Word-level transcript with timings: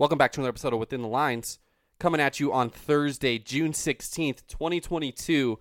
Welcome 0.00 0.16
back 0.16 0.32
to 0.32 0.40
another 0.40 0.48
episode 0.48 0.72
of 0.72 0.78
Within 0.78 1.02
the 1.02 1.08
Lines, 1.08 1.58
coming 1.98 2.22
at 2.22 2.40
you 2.40 2.54
on 2.54 2.70
Thursday, 2.70 3.38
June 3.38 3.72
16th, 3.72 4.46
2022. 4.48 5.58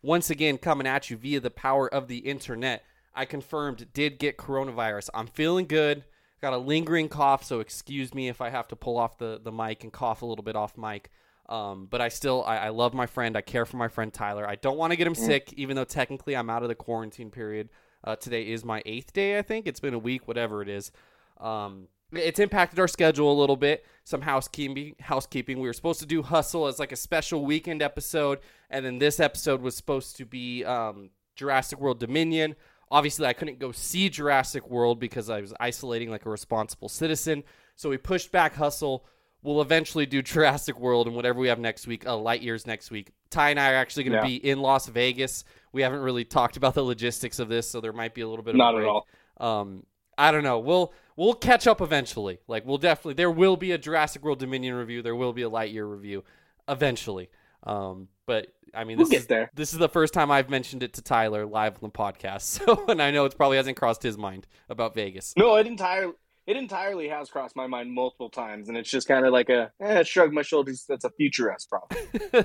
Once 0.00 0.30
again, 0.30 0.56
coming 0.56 0.86
at 0.86 1.10
you 1.10 1.18
via 1.18 1.40
the 1.40 1.50
power 1.50 1.92
of 1.92 2.08
the 2.08 2.20
internet. 2.20 2.84
I 3.14 3.26
confirmed 3.26 3.92
did 3.92 4.18
get 4.18 4.38
coronavirus. 4.38 5.10
I'm 5.12 5.26
feeling 5.26 5.66
good. 5.66 6.04
Got 6.40 6.54
a 6.54 6.56
lingering 6.56 7.10
cough, 7.10 7.44
so 7.44 7.60
excuse 7.60 8.14
me 8.14 8.28
if 8.28 8.40
I 8.40 8.48
have 8.48 8.66
to 8.68 8.76
pull 8.76 8.96
off 8.96 9.18
the, 9.18 9.38
the 9.44 9.52
mic 9.52 9.82
and 9.84 9.92
cough 9.92 10.22
a 10.22 10.26
little 10.26 10.42
bit 10.42 10.56
off 10.56 10.78
mic. 10.78 11.10
Um, 11.50 11.86
but 11.90 12.00
I 12.00 12.08
still, 12.08 12.42
I, 12.46 12.56
I 12.56 12.68
love 12.70 12.94
my 12.94 13.04
friend. 13.04 13.36
I 13.36 13.42
care 13.42 13.66
for 13.66 13.76
my 13.76 13.88
friend 13.88 14.10
Tyler. 14.10 14.48
I 14.48 14.54
don't 14.54 14.78
want 14.78 14.92
to 14.92 14.96
get 14.96 15.06
him 15.06 15.14
sick, 15.14 15.52
even 15.58 15.76
though 15.76 15.84
technically 15.84 16.34
I'm 16.34 16.48
out 16.48 16.62
of 16.62 16.70
the 16.70 16.74
quarantine 16.74 17.30
period. 17.30 17.68
Uh, 18.02 18.16
today 18.16 18.50
is 18.50 18.64
my 18.64 18.82
eighth 18.86 19.12
day, 19.12 19.36
I 19.36 19.42
think. 19.42 19.66
It's 19.66 19.80
been 19.80 19.92
a 19.92 19.98
week, 19.98 20.26
whatever 20.26 20.62
it 20.62 20.70
is. 20.70 20.92
Um, 21.38 21.88
it's 22.12 22.38
impacted 22.40 22.78
our 22.78 22.88
schedule 22.88 23.32
a 23.32 23.38
little 23.38 23.56
bit. 23.56 23.84
Some 24.04 24.20
housekeeping. 24.20 24.96
Housekeeping. 25.00 25.60
We 25.60 25.68
were 25.68 25.72
supposed 25.72 26.00
to 26.00 26.06
do 26.06 26.22
Hustle 26.22 26.66
as 26.66 26.78
like 26.78 26.92
a 26.92 26.96
special 26.96 27.44
weekend 27.44 27.82
episode, 27.82 28.40
and 28.70 28.84
then 28.84 28.98
this 28.98 29.20
episode 29.20 29.60
was 29.62 29.76
supposed 29.76 30.16
to 30.16 30.24
be 30.26 30.64
um, 30.64 31.10
Jurassic 31.36 31.80
World 31.80 31.98
Dominion. 32.00 32.56
Obviously, 32.90 33.26
I 33.26 33.32
couldn't 33.32 33.58
go 33.58 33.72
see 33.72 34.08
Jurassic 34.10 34.68
World 34.68 35.00
because 35.00 35.30
I 35.30 35.40
was 35.40 35.54
isolating 35.58 36.10
like 36.10 36.26
a 36.26 36.30
responsible 36.30 36.88
citizen. 36.90 37.42
So 37.76 37.88
we 37.88 37.96
pushed 37.96 38.30
back 38.32 38.54
Hustle. 38.54 39.06
We'll 39.42 39.62
eventually 39.62 40.06
do 40.06 40.20
Jurassic 40.22 40.78
World 40.78 41.06
and 41.06 41.16
whatever 41.16 41.40
we 41.40 41.48
have 41.48 41.58
next 41.58 41.86
week. 41.86 42.06
Uh, 42.06 42.16
Light 42.16 42.42
Years 42.42 42.66
next 42.66 42.90
week. 42.90 43.10
Ty 43.30 43.50
and 43.50 43.58
I 43.58 43.72
are 43.72 43.76
actually 43.76 44.04
going 44.04 44.12
to 44.22 44.28
Yeah. 44.28 44.38
be 44.38 44.50
in 44.50 44.60
Las 44.60 44.86
Vegas. 44.88 45.44
We 45.72 45.82
haven't 45.82 46.00
really 46.00 46.24
talked 46.24 46.56
about 46.58 46.74
the 46.74 46.82
logistics 46.84 47.38
of 47.38 47.48
this, 47.48 47.68
so 47.68 47.80
there 47.80 47.92
might 47.94 48.14
be 48.14 48.20
a 48.20 48.28
little 48.28 48.44
bit 48.44 48.54
of 48.54 48.58
Not 48.58 48.78
at 48.78 48.84
all. 48.84 49.06
Um, 49.38 49.84
I 50.18 50.30
don't 50.32 50.42
know. 50.44 50.58
We'll 50.58 50.92
we'll 51.16 51.34
catch 51.34 51.66
up 51.66 51.80
eventually. 51.80 52.38
Like 52.46 52.66
we'll 52.66 52.78
definitely 52.78 53.14
there 53.14 53.30
will 53.30 53.56
be 53.56 53.72
a 53.72 53.78
Jurassic 53.78 54.22
World 54.22 54.38
Dominion 54.38 54.74
review. 54.74 55.02
There 55.02 55.16
will 55.16 55.32
be 55.32 55.42
a 55.42 55.50
Lightyear 55.50 55.90
review 55.90 56.24
eventually. 56.68 57.30
Um, 57.64 58.08
but 58.26 58.48
I 58.74 58.84
mean, 58.84 58.96
We'll 58.98 59.06
this 59.06 59.10
get 59.12 59.20
is 59.22 59.26
there. 59.26 59.50
this 59.54 59.72
is 59.72 59.78
the 59.78 59.88
first 59.88 60.14
time 60.14 60.30
I've 60.30 60.50
mentioned 60.50 60.82
it 60.82 60.94
to 60.94 61.02
Tyler 61.02 61.46
live 61.46 61.74
on 61.74 61.80
the 61.82 61.90
podcast. 61.90 62.42
So, 62.64 62.86
and 62.88 63.00
I 63.02 63.10
know 63.10 63.24
it 63.24 63.36
probably 63.36 63.56
hasn't 63.56 63.76
crossed 63.76 64.02
his 64.02 64.16
mind 64.18 64.46
about 64.68 64.94
Vegas. 64.94 65.34
No, 65.36 65.56
it 65.56 65.66
entirely 65.66 66.14
it 66.44 66.56
entirely 66.56 67.08
has 67.08 67.30
crossed 67.30 67.54
my 67.54 67.68
mind 67.68 67.92
multiple 67.94 68.28
times, 68.28 68.68
and 68.68 68.76
it's 68.76 68.90
just 68.90 69.06
kind 69.06 69.24
of 69.24 69.32
like 69.32 69.48
a 69.48 69.70
eh, 69.80 70.02
shrug 70.02 70.32
my 70.32 70.42
shoulders. 70.42 70.84
That's 70.88 71.04
a 71.04 71.10
future 71.10 71.52
S 71.52 71.66
problem. 71.66 72.00
uh, 72.34 72.42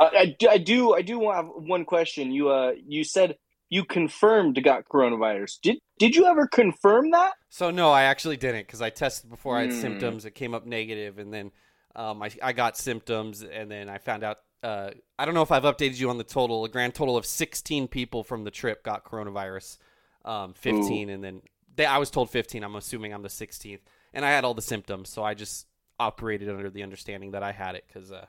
I, 0.00 0.36
do- 0.38 0.48
I 0.48 0.58
do 0.58 0.92
I 0.94 1.02
do 1.02 1.28
have 1.30 1.46
one 1.48 1.84
question. 1.84 2.30
You 2.30 2.50
uh 2.50 2.72
you 2.86 3.02
said 3.02 3.36
you 3.74 3.84
confirmed 3.84 4.62
got 4.62 4.88
coronavirus. 4.88 5.60
Did 5.60 5.78
did 5.98 6.14
you 6.14 6.26
ever 6.26 6.46
confirm 6.46 7.10
that? 7.10 7.32
So 7.48 7.72
no, 7.72 7.90
I 7.90 8.04
actually 8.04 8.36
didn't 8.36 8.68
because 8.68 8.80
I 8.80 8.90
tested 8.90 9.28
before 9.28 9.56
I 9.58 9.62
had 9.62 9.72
Hmm. 9.72 9.80
symptoms. 9.80 10.24
It 10.24 10.36
came 10.36 10.54
up 10.54 10.64
negative, 10.64 11.18
and 11.18 11.34
then 11.34 11.50
um, 11.96 12.22
I 12.22 12.30
I 12.40 12.52
got 12.52 12.76
symptoms, 12.76 13.42
and 13.42 13.68
then 13.68 13.88
I 13.88 13.98
found 13.98 14.22
out. 14.22 14.38
Uh, 14.62 14.92
I 15.18 15.26
don't 15.26 15.34
know 15.34 15.42
if 15.42 15.50
I've 15.50 15.64
updated 15.64 15.98
you 15.98 16.08
on 16.08 16.18
the 16.18 16.24
total. 16.24 16.64
A 16.64 16.68
grand 16.68 16.94
total 16.94 17.16
of 17.18 17.26
16 17.26 17.88
people 17.88 18.22
from 18.22 18.44
the 18.44 18.50
trip 18.50 18.82
got 18.82 19.04
coronavirus. 19.04 19.76
Um, 20.24 20.54
15, 20.54 21.10
and 21.10 21.22
then 21.22 21.42
they, 21.76 21.84
I 21.84 21.98
was 21.98 22.10
told 22.10 22.30
15. 22.30 22.62
I'm 22.64 22.76
assuming 22.76 23.12
I'm 23.12 23.22
the 23.22 23.28
16th, 23.28 23.80
and 24.14 24.24
I 24.24 24.30
had 24.30 24.44
all 24.44 24.54
the 24.54 24.62
symptoms, 24.62 25.10
so 25.10 25.22
I 25.22 25.34
just 25.34 25.66
operated 25.98 26.48
under 26.48 26.70
the 26.70 26.82
understanding 26.82 27.32
that 27.32 27.42
I 27.42 27.52
had 27.52 27.74
it 27.74 27.84
because 27.86 28.10
uh, 28.10 28.24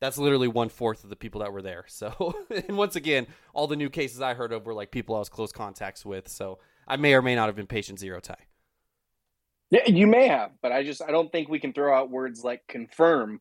that's 0.00 0.18
literally 0.18 0.48
one 0.48 0.68
fourth 0.68 1.04
of 1.04 1.10
the 1.10 1.16
people 1.16 1.40
that 1.40 1.52
were 1.52 1.62
there. 1.62 1.84
So, 1.96 2.34
and 2.50 2.76
once 2.76 2.96
again, 2.96 3.26
all 3.54 3.66
the 3.66 3.76
new 3.76 3.88
cases 3.88 4.20
I 4.20 4.34
heard 4.34 4.52
of 4.52 4.66
were 4.66 4.74
like 4.74 4.90
people 4.90 5.16
I 5.16 5.18
was 5.18 5.28
close 5.28 5.52
contacts 5.52 6.04
with. 6.04 6.28
So 6.28 6.58
I 6.86 6.96
may 6.96 7.14
or 7.14 7.22
may 7.22 7.34
not 7.34 7.46
have 7.46 7.56
been 7.56 7.66
patient 7.66 7.98
zero 7.98 8.20
Ty. 8.20 8.36
Yeah, 9.70 9.88
you 9.88 10.06
may 10.06 10.28
have, 10.28 10.52
but 10.62 10.72
I 10.72 10.84
just 10.84 11.02
I 11.02 11.10
don't 11.10 11.32
think 11.32 11.48
we 11.48 11.58
can 11.58 11.72
throw 11.72 11.96
out 11.96 12.10
words 12.10 12.44
like 12.44 12.66
confirm 12.68 13.40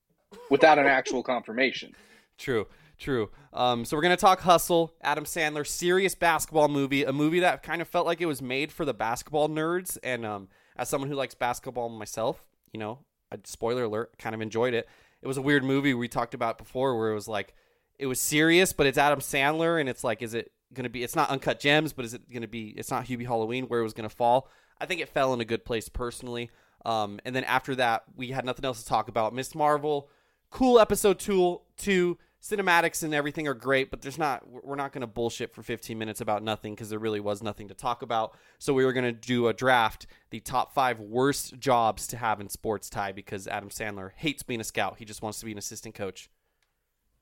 without 0.50 0.80
an 0.80 0.88
actual 0.88 1.22
confirmation. 1.24 1.94
True, 2.38 2.68
true. 2.98 3.30
Um, 3.54 3.86
so 3.86 3.96
we're 3.96 4.02
gonna 4.02 4.18
talk 4.18 4.42
Hustle, 4.42 4.94
Adam 5.02 5.24
Sandler, 5.24 5.66
serious 5.66 6.16
basketball 6.16 6.68
movie, 6.68 7.06
a 7.06 7.14
movie 7.14 7.40
that 7.40 7.64
kind 7.64 7.82
of 7.82 7.88
felt 7.88 8.06
like 8.06 8.20
it 8.20 8.26
was 8.26 8.42
made 8.42 8.74
for 8.74 8.84
the 8.84 8.94
basketball 8.94 9.48
nerds. 9.48 9.98
And 10.04 10.26
um, 10.26 10.50
as 10.76 10.90
someone 10.90 11.10
who 11.10 11.16
likes 11.16 11.34
basketball 11.34 11.88
myself, 11.88 12.44
you 12.74 12.80
know, 12.82 13.00
I, 13.32 13.38
spoiler 13.46 13.84
alert, 13.84 14.18
kind 14.18 14.36
of 14.36 14.42
enjoyed 14.42 14.74
it. 14.74 14.90
It 15.22 15.28
was 15.28 15.38
a 15.38 15.42
weird 15.42 15.64
movie 15.64 15.94
we 15.94 16.08
talked 16.08 16.34
about 16.34 16.58
before, 16.58 16.98
where 16.98 17.12
it 17.12 17.16
was 17.16 17.28
like 17.28 17.54
it 17.98 18.08
was 18.08 18.20
serious, 18.20 18.74
but 18.74 18.86
it's 18.88 18.98
Adam 18.98 19.20
Sandler, 19.20 19.80
and 19.80 19.90
it's 19.90 20.04
like, 20.04 20.22
is 20.22 20.34
it 20.34 20.52
gonna 20.74 20.90
be? 20.90 21.04
It's 21.04 21.16
not 21.16 21.30
Uncut 21.30 21.60
Gems, 21.60 21.94
but 21.94 22.06
is 22.06 22.14
it 22.14 22.32
gonna 22.32 22.48
be? 22.48 22.70
It's 22.78 22.92
not 22.92 23.06
Hubie 23.06 23.26
Halloween, 23.26 23.66
where 23.66 23.80
it 23.80 23.84
was 23.84 23.94
gonna 23.94 24.10
fall. 24.10 24.50
I 24.80 24.86
think 24.86 25.02
it 25.02 25.10
fell 25.10 25.34
in 25.34 25.42
a 25.42 25.46
good 25.46 25.66
place 25.66 25.90
personally. 25.90 26.50
Um, 26.86 27.20
and 27.26 27.36
then 27.36 27.44
after 27.46 27.76
that, 27.76 28.04
we 28.16 28.30
had 28.30 28.46
nothing 28.46 28.66
else 28.66 28.84
to 28.84 28.88
talk 28.88 29.08
about. 29.08 29.34
Miss 29.34 29.56
Marvel, 29.56 30.10
cool 30.52 30.80
episode 30.80 31.18
two, 31.20 31.62
two 31.78 32.18
cinematics 32.46 33.02
and 33.02 33.14
everything 33.14 33.48
are 33.48 33.56
great, 33.56 33.90
but 33.90 34.02
there's 34.02 34.18
not 34.18 34.44
we're 34.48 34.76
not 34.76 34.94
going 34.94 35.02
to 35.02 35.08
bullshit 35.08 35.54
for 35.54 35.64
15 35.64 35.98
minutes 35.98 36.22
about 36.22 36.44
nothing 36.44 36.76
because 36.76 36.90
there 36.90 37.00
really 37.00 37.20
was 37.20 37.42
nothing 37.42 37.68
to 37.70 37.74
talk 37.74 38.02
about. 38.02 38.38
So 38.60 38.74
we 38.74 38.86
were 38.86 38.94
going 38.94 39.06
to 39.06 39.12
do 39.12 39.48
a 39.48 39.54
draft, 39.54 40.06
the 40.30 40.40
top 40.40 40.74
five 40.74 41.00
worst 41.00 41.58
jobs 41.58 42.06
to 42.08 42.18
have 42.18 42.40
in 42.40 42.50
sports 42.50 42.90
Ty 42.90 43.14
because 43.14 43.48
Adam 43.48 43.70
Sandler 43.70 44.12
hates 44.16 44.44
being 44.44 44.62
a 44.62 44.64
scout. 44.64 44.98
He 45.00 45.06
just 45.06 45.22
wants 45.24 45.40
to 45.40 45.46
be 45.46 45.52
an 45.52 45.58
assistant 45.58 45.96
coach. 45.96 46.30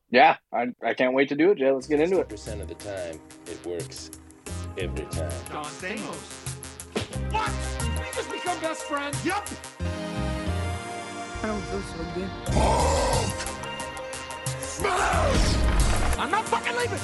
Yeah, 0.09 0.37
I, 0.51 0.67
I 0.83 0.93
can't 0.93 1.13
wait 1.13 1.29
to 1.29 1.35
do 1.35 1.51
it, 1.51 1.57
Jay. 1.57 1.71
Let's 1.71 1.87
get 1.87 1.99
into 1.99 2.19
it. 2.19 2.27
percent 2.27 2.61
of 2.61 2.67
the 2.67 2.75
time, 2.75 3.19
it 3.47 3.65
works 3.65 4.11
every 4.77 5.05
time. 5.05 5.31
Don 5.49 5.65
Stamos. 5.65 6.51
What? 7.31 7.51
We 7.99 8.13
just 8.13 8.29
become 8.29 8.59
best 8.59 8.83
friends? 8.83 9.25
Yup. 9.25 9.47
I 11.41 11.47
don't 11.47 11.61
feel 11.61 11.81
so 11.81 13.45
good. 13.45 13.52
I'm 14.81 16.31
not 16.31 16.45
fucking 16.47 16.75
leaving. 16.75 16.97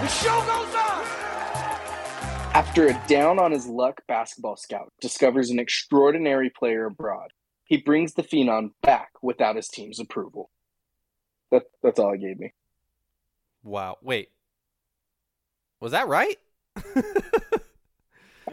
The 0.00 0.08
show 0.08 0.40
goes 0.40 0.74
on. 0.74 1.04
After 2.54 2.86
a 2.86 3.02
down 3.06 3.38
on 3.38 3.52
his 3.52 3.66
luck 3.66 4.00
basketball 4.08 4.56
scout 4.56 4.92
discovers 5.00 5.50
an 5.50 5.58
extraordinary 5.58 6.48
player 6.48 6.86
abroad, 6.86 7.32
he 7.64 7.76
brings 7.76 8.14
the 8.14 8.22
phenom 8.22 8.70
back 8.82 9.10
without 9.20 9.56
his 9.56 9.68
team's 9.68 10.00
approval. 10.00 10.50
That, 11.50 11.64
that's 11.82 11.98
all 11.98 12.14
it 12.14 12.20
gave 12.20 12.38
me. 12.38 12.54
Wow. 13.62 13.98
Wait. 14.02 14.30
Was 15.80 15.92
that 15.92 16.08
right? 16.08 16.36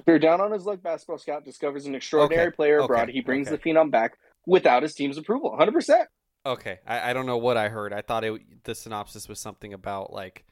A 0.08 0.20
down 0.20 0.40
on 0.42 0.52
his 0.52 0.66
luck 0.66 0.82
basketball 0.84 1.18
scout 1.18 1.44
discovers 1.46 1.86
an 1.86 1.96
extraordinary 1.96 2.48
Okay, 2.48 2.56
player 2.56 2.78
okay, 2.80 2.86
abroad, 2.86 3.10
he 3.10 3.22
brings 3.22 3.48
okay. 3.48 3.56
the 3.58 3.62
phenom 3.70 3.90
back 3.92 4.18
without 4.46 4.84
his 4.84 4.94
team's 4.94 5.18
approval. 5.18 5.56
100%. 5.60 6.06
Okay. 6.46 6.80
I, 6.86 7.10
I 7.10 7.14
don't 7.14 7.26
know 7.26 7.38
what 7.38 7.58
I 7.58 7.70
heard. 7.70 7.92
I 7.92 8.02
thought 8.02 8.24
it 8.24 8.64
the 8.64 8.76
synopsis 8.76 9.28
was 9.28 9.40
something 9.40 9.74
about 9.74 10.14
like 10.14 10.46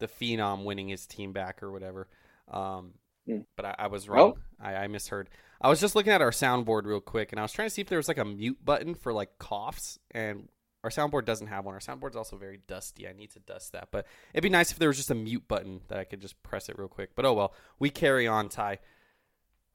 the 0.00 0.08
phenom 0.08 0.64
winning 0.64 0.88
his 0.88 1.06
team 1.06 1.32
back 1.32 1.62
or 1.62 1.70
whatever. 1.70 2.08
Um, 2.50 2.94
Hmm. 3.28 3.40
but 3.56 3.64
I, 3.66 3.74
I 3.80 3.86
was 3.88 4.08
Oh. 4.08 4.12
wrong. 4.12 4.34
I, 4.60 4.74
I 4.74 4.86
misheard. 4.86 5.28
I 5.60 5.68
was 5.68 5.80
just 5.80 5.96
looking 5.96 6.12
at 6.12 6.22
our 6.22 6.30
soundboard 6.30 6.84
real 6.84 7.00
quick, 7.00 7.32
and 7.32 7.40
I 7.40 7.42
was 7.42 7.50
trying 7.50 7.66
to 7.66 7.74
see 7.74 7.80
if 7.82 7.88
there 7.88 7.98
was 7.98 8.06
like 8.06 8.18
a 8.18 8.24
mute 8.24 8.64
button 8.64 8.94
for 8.94 9.12
like 9.12 9.38
coughs, 9.38 9.98
and 10.12 10.48
our 10.84 10.90
soundboard 10.90 11.24
doesn't 11.24 11.48
have 11.48 11.64
one. 11.64 11.74
Our 11.74 11.80
soundboard's 11.80 12.14
also 12.14 12.36
very 12.36 12.60
dusty. 12.68 13.08
I 13.08 13.12
need 13.12 13.32
to 13.32 13.40
dust 13.40 13.72
that, 13.72 13.88
but 13.90 14.06
it'd 14.32 14.44
be 14.44 14.48
nice 14.48 14.70
if 14.70 14.78
there 14.78 14.86
was 14.88 14.96
just 14.96 15.10
a 15.10 15.14
mute 15.16 15.48
button 15.48 15.80
that 15.88 15.98
I 15.98 16.04
could 16.04 16.20
just 16.20 16.40
press 16.44 16.68
it 16.68 16.78
real 16.78 16.86
quick. 16.86 17.16
But 17.16 17.24
oh 17.24 17.32
well, 17.32 17.52
we 17.80 17.90
carry 17.90 18.28
on. 18.28 18.48
Ty 18.48 18.78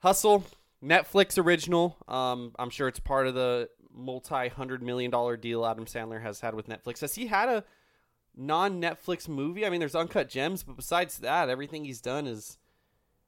Hustle, 0.02 0.44
Netflix 0.84 1.44
original. 1.44 1.98
Um, 2.08 2.54
I'm 2.58 2.70
sure 2.70 2.88
it's 2.88 3.00
part 3.00 3.28
of 3.28 3.36
the 3.36 3.70
multi 3.94 4.48
hundred 4.48 4.82
million 4.82 5.12
dollar 5.12 5.38
deal 5.38 5.66
Adam 5.66 5.86
Sandler 5.86 6.22
has 6.22 6.42
had 6.42 6.56
with 6.56 6.68
Netflix. 6.68 7.02
Has 7.02 7.16
he 7.16 7.28
had 7.28 7.50
a 7.50 7.64
non 8.36 8.82
Netflix 8.82 9.28
movie? 9.28 9.66
I 9.66 9.70
mean, 9.70 9.80
there's 9.80 9.96
Uncut 9.96 10.30
Gems, 10.30 10.64
but 10.64 10.76
besides 10.76 11.20
that, 11.20 11.50
everything 11.50 11.86
he's 11.86 12.02
done 12.02 12.28
is 12.28 12.58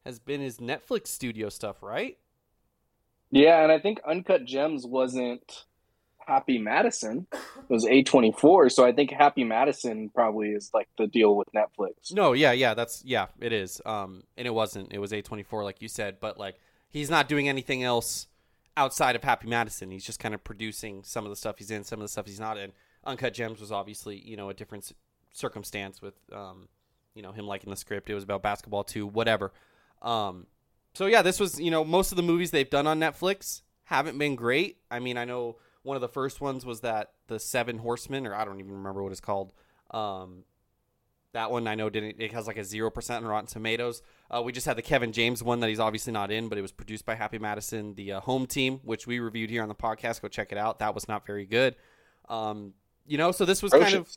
has 0.06 0.20
been 0.20 0.42
his 0.42 0.58
Netflix 0.58 1.08
studio 1.08 1.50
stuff, 1.50 1.82
right? 1.82 2.18
Yeah, 3.32 3.64
and 3.64 3.72
I 3.72 3.80
think 3.80 4.00
Uncut 4.08 4.46
Gems 4.46 4.86
wasn't 4.86 5.66
Happy 6.28 6.58
Madison. 6.58 7.28
Was 7.70 7.86
A24. 7.86 8.72
So 8.72 8.86
I 8.86 8.92
think 8.92 9.12
Happy 9.12 9.44
Madison 9.44 10.10
probably 10.14 10.50
is 10.50 10.70
like 10.74 10.88
the 10.98 11.08
deal 11.08 11.36
with 11.36 11.48
Netflix. 11.56 12.14
No, 12.14 12.34
yeah, 12.34 12.52
yeah, 12.52 12.74
that's 12.74 13.04
yeah, 13.06 13.28
it 13.40 13.54
is. 13.54 13.82
Um, 13.86 14.24
and 14.38 14.48
it 14.48 14.54
wasn't. 14.54 14.94
It 14.94 15.00
was 15.00 15.12
A24, 15.12 15.64
like 15.64 15.82
you 15.82 15.88
said, 15.88 16.18
but 16.20 16.38
like 16.38 16.56
he's 16.90 17.10
not 17.10 17.28
doing 17.28 17.50
anything 17.50 17.84
else 17.84 18.28
outside 18.76 19.16
of 19.16 19.24
Happy 19.24 19.48
Madison. 19.48 19.92
He's 19.92 20.06
just 20.06 20.20
kind 20.20 20.34
of 20.34 20.44
producing 20.44 21.04
some 21.04 21.26
of 21.26 21.30
the 21.30 21.36
stuff 21.36 21.58
he's 21.58 21.72
in, 21.72 21.84
some 21.84 22.00
of 22.00 22.04
the 22.04 22.10
stuff 22.10 22.26
he's 22.26 22.40
not 22.40 22.58
in. 22.58 22.72
Uncut 23.06 23.34
Gems 23.34 23.60
was 23.60 23.72
obviously 23.72 24.18
you 24.18 24.38
know 24.38 24.50
a 24.50 24.54
different 24.54 24.92
circumstance 25.32 26.02
with 26.02 26.16
um, 26.32 26.68
you 27.16 27.22
know 27.22 27.32
him 27.32 27.48
liking 27.48 27.70
the 27.70 27.76
script. 27.76 28.10
It 28.10 28.16
was 28.16 28.24
about 28.24 28.42
basketball 28.44 28.84
too, 28.84 29.08
whatever. 29.08 29.52
Um, 30.02 30.48
so 30.94 31.08
yeah, 31.08 31.22
this 31.22 31.40
was 31.40 31.60
you 31.60 31.72
know 31.72 31.84
most 31.84 32.12
of 32.12 32.16
the 32.16 32.24
movies 32.24 32.52
they've 32.52 32.70
done 32.70 32.88
on 32.88 33.00
Netflix 33.00 33.62
haven't 33.86 34.18
been 34.18 34.36
great. 34.36 34.78
I 34.90 35.00
mean, 35.00 35.18
I 35.18 35.26
know 35.26 35.58
one 35.84 35.96
of 35.96 36.02
the 36.02 36.10
first 36.10 36.42
ones 36.42 36.66
was 36.66 36.82
that 36.82 37.12
the 37.28 37.40
Seven 37.40 37.78
Horsemen, 37.78 38.26
or 38.26 38.34
I 38.34 38.46
don't 38.46 38.60
even 38.60 38.72
remember 38.72 39.04
what 39.04 39.12
it's 39.12 39.22
called. 39.22 39.54
Um, 39.92 40.44
that 41.34 41.52
one 41.52 41.68
I 41.68 41.76
know 41.76 41.90
didn't. 41.90 42.16
It 42.20 42.32
has 42.32 42.48
like 42.48 42.58
a 42.58 42.64
zero 42.64 42.90
percent 42.90 43.24
on 43.24 43.30
Rotten 43.30 43.48
Tomatoes. 43.48 44.02
Uh, 44.32 44.42
we 44.42 44.52
just 44.52 44.66
had 44.66 44.78
the 44.78 44.82
Kevin 44.82 45.12
James 45.12 45.44
one 45.44 45.60
that 45.60 45.70
he's 45.70 45.80
obviously 45.80 46.14
not 46.14 46.32
in, 46.32 46.48
but 46.48 46.58
it 46.58 46.62
was 46.62 46.72
produced 46.72 47.06
by 47.06 47.16
Happy 47.16 47.38
Madison, 47.38 47.96
the 47.96 48.14
uh, 48.14 48.20
home 48.22 48.46
team, 48.46 48.80
which 48.84 49.06
we 49.08 49.20
reviewed 49.20 49.50
here 49.50 49.62
on 49.62 49.68
the 49.68 49.76
podcast. 49.76 50.22
Go 50.22 50.28
check 50.28 50.52
it 50.52 50.58
out. 50.58 50.80
That 50.80 50.96
was 50.96 51.08
not 51.08 51.26
very 51.26 51.46
good. 51.46 51.76
Um, 52.30 52.74
you 53.06 53.18
know, 53.18 53.32
so 53.32 53.46
this 53.46 53.62
was 53.62 53.72
kind 53.72 53.96
of 53.96 54.10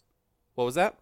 what 0.54 0.64
was 0.64 0.76
that? 0.76 0.96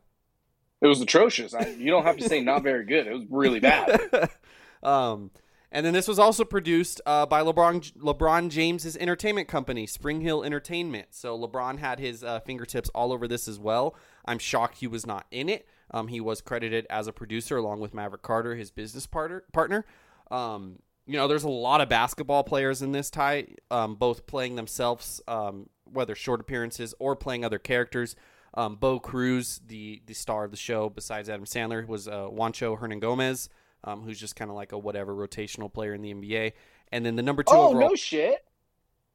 It 0.81 0.87
was 0.87 1.01
atrocious. 1.01 1.55
I, 1.55 1.69
you 1.79 1.91
don't 1.91 2.05
have 2.05 2.19
to 2.19 2.29
say 2.29 2.41
not 2.41 2.63
very 2.63 2.85
good. 2.85 3.07
It 3.07 3.13
was 3.13 3.25
really 3.31 3.61
bad. 3.61 4.31
um, 4.83 5.31
and 5.75 5.85
then 5.85 5.93
this 5.93 6.07
was 6.07 6.21
also 6.21 6.45
produced 6.45 7.01
uh, 7.05 7.27
by 7.27 7.43
LeBron 7.43 7.97
LeBron 7.97 8.49
James's 8.49 8.97
entertainment 8.97 9.49
company, 9.49 9.89
SpringHill 9.89 10.47
Entertainment. 10.47 11.09
So 11.11 11.37
LeBron 11.37 11.81
had 11.81 11.99
his 11.99 12.23
uh, 12.23 12.39
fingertips 12.41 12.89
all 12.95 13.13
over 13.13 13.27
this 13.27 13.49
as 13.49 13.59
well. 13.59 13.97
I'm 14.25 14.39
shocked 14.39 14.79
he 14.79 14.87
was 14.87 15.05
not 15.05 15.27
in 15.33 15.49
it. 15.49 15.67
Um, 15.91 16.07
he 16.07 16.21
was 16.21 16.41
credited 16.41 16.87
as 16.89 17.09
a 17.09 17.13
producer 17.13 17.57
along 17.57 17.81
with 17.81 17.93
Maverick 17.93 18.23
Carter, 18.23 18.55
his 18.55 18.71
business 18.71 19.09
partner. 19.09 19.43
Partner. 19.53 19.85
Um, 20.31 20.79
you 21.07 21.15
know, 21.15 21.27
there's 21.27 21.45
a 21.45 21.49
lot 21.49 21.81
of 21.81 21.89
basketball 21.89 22.45
players 22.45 22.81
in 22.81 22.93
this 22.93 23.11
Ty, 23.11 23.49
um, 23.71 23.97
both 23.97 24.27
playing 24.27 24.55
themselves, 24.55 25.21
um, 25.27 25.69
whether 25.85 26.15
short 26.15 26.41
appearances 26.41 26.95
or 27.01 27.17
playing 27.17 27.45
other 27.45 27.59
characters. 27.59 28.15
Um, 28.55 28.77
Bo 28.77 29.01
Cruz, 29.01 29.61
the 29.67 30.03
the 30.07 30.15
star 30.15 30.45
of 30.45 30.53
the 30.53 30.57
show, 30.57 30.89
besides 30.89 31.29
Adam 31.29 31.47
Sandler, 31.47 31.85
was 31.85 32.07
uh, 32.07 32.29
Juancho 32.29 32.79
Hernangómez, 32.79 33.49
um, 33.85 34.03
who's 34.03 34.19
just 34.19 34.37
kind 34.37 34.51
of 34.51 34.57
like 34.57 34.73
a 34.73 34.79
whatever 34.79 35.15
rotational 35.15 35.73
player 35.73 35.95
in 35.95 36.03
the 36.03 36.13
NBA. 36.13 36.53
And 36.91 37.05
then 37.05 37.17
the 37.17 37.23
number 37.23 37.43
two 37.43 37.55
oh, 37.55 37.69
overall. 37.69 37.91
no 37.91 37.95
shit. 37.95 38.45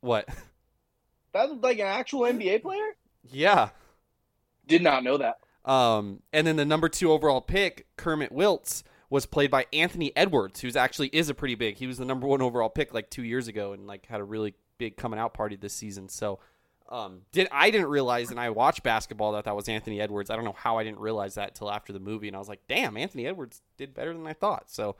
What? 0.01 0.27
That's 1.33 1.51
like 1.61 1.79
an 1.79 1.87
actual 1.87 2.21
NBA 2.21 2.61
player? 2.61 2.95
yeah. 3.31 3.69
Did 4.67 4.83
not 4.83 5.03
know 5.03 5.17
that. 5.17 5.39
Um, 5.65 6.21
and 6.31 6.45
then 6.45 6.55
the 6.55 6.65
number 6.65 6.89
two 6.89 7.11
overall 7.11 7.41
pick, 7.41 7.87
Kermit 7.97 8.31
Wilts, 8.31 8.83
was 9.09 9.25
played 9.25 9.49
by 9.49 9.65
Anthony 9.73 10.15
Edwards, 10.15 10.61
who's 10.61 10.75
actually 10.75 11.09
is 11.09 11.29
a 11.29 11.33
pretty 11.33 11.55
big. 11.55 11.77
He 11.77 11.87
was 11.87 11.97
the 11.97 12.05
number 12.05 12.27
one 12.27 12.41
overall 12.41 12.69
pick 12.69 12.93
like 12.93 13.09
two 13.09 13.23
years 13.23 13.47
ago, 13.47 13.73
and 13.73 13.87
like 13.87 14.05
had 14.05 14.21
a 14.21 14.23
really 14.23 14.53
big 14.77 14.95
coming 14.95 15.19
out 15.19 15.33
party 15.33 15.55
this 15.55 15.73
season. 15.73 16.07
So, 16.07 16.39
um, 16.89 17.21
did 17.31 17.47
I 17.51 17.69
didn't 17.71 17.87
realize, 17.87 18.31
and 18.31 18.39
I 18.39 18.49
watched 18.49 18.83
basketball 18.83 19.33
that 19.33 19.45
that 19.45 19.55
was 19.55 19.69
Anthony 19.69 20.01
Edwards. 20.01 20.29
I 20.29 20.35
don't 20.35 20.45
know 20.45 20.55
how 20.57 20.77
I 20.77 20.83
didn't 20.83 20.99
realize 20.99 21.35
that 21.35 21.55
till 21.55 21.71
after 21.71 21.93
the 21.93 21.99
movie, 21.99 22.27
and 22.27 22.35
I 22.35 22.39
was 22.39 22.49
like, 22.49 22.61
damn, 22.67 22.97
Anthony 22.97 23.27
Edwards 23.27 23.61
did 23.77 23.93
better 23.93 24.13
than 24.13 24.25
I 24.25 24.33
thought. 24.33 24.69
So, 24.69 24.95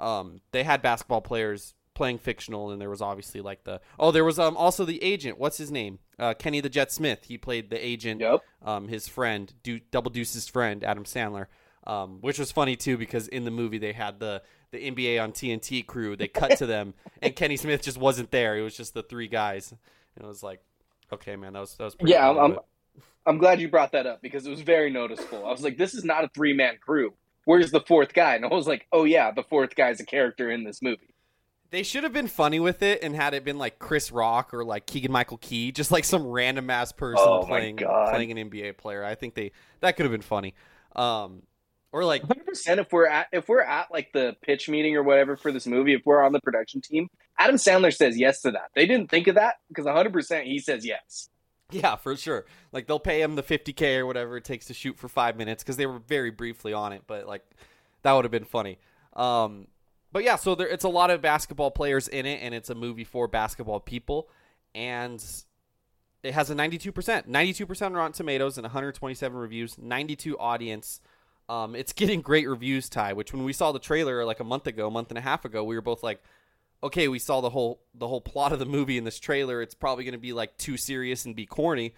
um, 0.00 0.40
they 0.52 0.62
had 0.62 0.82
basketball 0.82 1.20
players 1.20 1.74
playing 1.94 2.18
fictional, 2.18 2.70
and 2.70 2.80
there 2.80 2.90
was 2.90 3.02
obviously 3.02 3.40
like 3.40 3.64
the 3.64 3.80
oh, 3.98 4.10
there 4.10 4.24
was 4.24 4.38
um 4.38 4.56
also 4.56 4.84
the 4.84 5.02
agent. 5.02 5.38
What's 5.38 5.58
his 5.58 5.70
name? 5.70 5.98
Uh, 6.18 6.34
Kenny 6.34 6.60
the 6.60 6.70
Jet 6.70 6.90
Smith. 6.90 7.24
He 7.24 7.36
played 7.36 7.70
the 7.70 7.84
agent. 7.84 8.20
Yep. 8.20 8.42
Um, 8.64 8.88
his 8.88 9.06
friend, 9.06 9.52
du- 9.62 9.80
Double 9.90 10.10
Deuce's 10.10 10.48
friend, 10.48 10.82
Adam 10.84 11.04
Sandler. 11.04 11.46
Um, 11.86 12.18
which 12.20 12.38
was 12.38 12.50
funny 12.50 12.74
too 12.74 12.96
because 12.96 13.28
in 13.28 13.44
the 13.44 13.52
movie 13.52 13.78
they 13.78 13.92
had 13.92 14.18
the 14.18 14.42
the 14.70 14.90
NBA 14.90 15.22
on 15.22 15.32
TNT 15.32 15.86
crew. 15.86 16.16
They 16.16 16.28
cut 16.28 16.58
to 16.58 16.66
them, 16.66 16.94
and 17.22 17.36
Kenny 17.36 17.56
Smith 17.56 17.82
just 17.82 17.98
wasn't 17.98 18.30
there. 18.30 18.56
It 18.56 18.62
was 18.62 18.76
just 18.76 18.94
the 18.94 19.02
three 19.02 19.28
guys. 19.28 19.70
And 19.70 20.24
it 20.24 20.26
was 20.26 20.42
like, 20.42 20.60
okay, 21.12 21.36
man, 21.36 21.52
that 21.52 21.60
was 21.60 21.74
that 21.76 21.84
was 21.84 21.94
pretty 21.94 22.12
Yeah, 22.12 22.28
I'm, 22.28 22.38
I'm, 22.38 22.54
but- 22.54 22.64
I'm 23.26 23.38
glad 23.38 23.60
you 23.60 23.68
brought 23.68 23.92
that 23.92 24.06
up 24.06 24.22
because 24.22 24.46
it 24.46 24.50
was 24.50 24.60
very 24.60 24.90
noticeable. 24.90 25.44
I 25.44 25.50
was 25.50 25.62
like, 25.62 25.76
this 25.76 25.94
is 25.94 26.04
not 26.04 26.24
a 26.24 26.28
three 26.28 26.52
man 26.52 26.76
crew. 26.80 27.12
Where's 27.44 27.70
the 27.70 27.80
fourth 27.80 28.12
guy? 28.12 28.34
And 28.34 28.44
I 28.44 28.48
was 28.48 28.66
like, 28.66 28.86
oh, 28.92 29.04
yeah, 29.04 29.30
the 29.30 29.42
fourth 29.42 29.74
guy's 29.76 30.00
a 30.00 30.04
character 30.04 30.50
in 30.50 30.64
this 30.64 30.82
movie. 30.82 31.14
They 31.70 31.82
should 31.82 32.04
have 32.04 32.12
been 32.12 32.28
funny 32.28 32.60
with 32.60 32.82
it 32.82 33.02
and 33.02 33.14
had 33.14 33.34
it 33.34 33.44
been 33.44 33.58
like 33.58 33.78
Chris 33.78 34.12
Rock 34.12 34.54
or 34.54 34.64
like 34.64 34.86
Keegan 34.86 35.10
Michael 35.10 35.38
Key, 35.38 35.72
just 35.72 35.90
like 35.90 36.04
some 36.04 36.24
random 36.26 36.70
ass 36.70 36.92
person 36.92 37.24
Oh 37.26 37.44
playing 37.44 37.78
playing 37.78 38.36
an 38.36 38.50
NBA 38.50 38.76
player. 38.78 39.04
I 39.04 39.16
think 39.16 39.34
they 39.34 39.50
that 39.80 39.96
could 39.96 40.04
have 40.04 40.12
been 40.12 40.22
funny. 40.22 40.54
Um, 40.94 41.42
or 41.96 42.04
like 42.04 42.22
100% 42.22 42.78
if 42.78 42.92
we're 42.92 43.06
at 43.06 43.26
if 43.32 43.48
we're 43.48 43.62
at 43.62 43.90
like 43.90 44.12
the 44.12 44.36
pitch 44.42 44.68
meeting 44.68 44.96
or 44.96 45.02
whatever 45.02 45.36
for 45.36 45.50
this 45.50 45.66
movie 45.66 45.94
if 45.94 46.02
we're 46.04 46.22
on 46.22 46.32
the 46.32 46.40
production 46.40 46.80
team 46.80 47.08
adam 47.38 47.56
sandler 47.56 47.94
says 47.94 48.18
yes 48.18 48.42
to 48.42 48.50
that 48.50 48.70
they 48.74 48.86
didn't 48.86 49.08
think 49.10 49.26
of 49.26 49.36
that 49.36 49.54
because 49.68 49.86
100% 49.86 50.44
he 50.44 50.58
says 50.58 50.84
yes 50.84 51.28
Yeah, 51.70 51.96
for 51.96 52.16
sure. 52.16 52.44
Like 52.70 52.86
they'll 52.86 53.00
pay 53.00 53.20
him 53.20 53.34
the 53.34 53.42
50k 53.42 53.98
or 53.98 54.06
whatever 54.06 54.36
it 54.36 54.44
takes 54.44 54.66
to 54.66 54.74
shoot 54.74 54.96
for 54.98 55.08
five 55.08 55.36
minutes 55.36 55.64
because 55.64 55.76
they 55.76 55.86
were 55.86 55.98
very 55.98 56.30
briefly 56.30 56.72
on 56.72 56.92
it, 56.92 57.02
but 57.06 57.26
like 57.26 57.44
that 58.02 58.12
would 58.12 58.24
have 58.24 58.30
been 58.30 58.44
funny. 58.44 58.78
Um, 59.14 59.66
but 60.12 60.22
yeah, 60.22 60.36
so 60.36 60.54
there, 60.54 60.68
it's 60.68 60.84
a 60.84 60.88
lot 60.88 61.10
of 61.10 61.20
basketball 61.20 61.72
players 61.72 62.06
in 62.06 62.24
it, 62.24 62.40
and 62.40 62.54
it's 62.54 62.70
a 62.70 62.74
movie 62.74 63.04
for 63.04 63.26
basketball 63.26 63.80
people, 63.80 64.28
and 64.74 65.24
it 66.22 66.34
has 66.34 66.50
a 66.50 66.54
92%, 66.54 66.92
92% 67.26 67.86
on 67.86 67.94
Rotten 67.94 68.12
Tomatoes 68.12 68.58
and 68.58 68.64
127 68.64 69.36
reviews, 69.36 69.76
92 69.76 70.38
audience. 70.38 71.00
Um, 71.48 71.76
it's 71.76 71.92
getting 71.92 72.22
great 72.22 72.48
reviews, 72.48 72.88
Ty. 72.88 73.12
Which 73.14 73.32
when 73.32 73.44
we 73.44 73.52
saw 73.52 73.72
the 73.72 73.78
trailer 73.78 74.24
like 74.24 74.40
a 74.40 74.44
month 74.44 74.66
ago, 74.66 74.88
a 74.88 74.90
month 74.90 75.10
and 75.10 75.18
a 75.18 75.22
half 75.22 75.44
ago, 75.44 75.64
we 75.64 75.74
were 75.76 75.82
both 75.82 76.02
like, 76.02 76.22
okay, 76.82 77.08
we 77.08 77.18
saw 77.18 77.40
the 77.40 77.50
whole 77.50 77.80
the 77.94 78.08
whole 78.08 78.20
plot 78.20 78.52
of 78.52 78.58
the 78.58 78.66
movie 78.66 78.98
in 78.98 79.04
this 79.04 79.18
trailer. 79.20 79.62
It's 79.62 79.74
probably 79.74 80.04
going 80.04 80.12
to 80.12 80.18
be 80.18 80.32
like 80.32 80.56
too 80.58 80.76
serious 80.76 81.24
and 81.24 81.36
be 81.36 81.46
corny. 81.46 81.94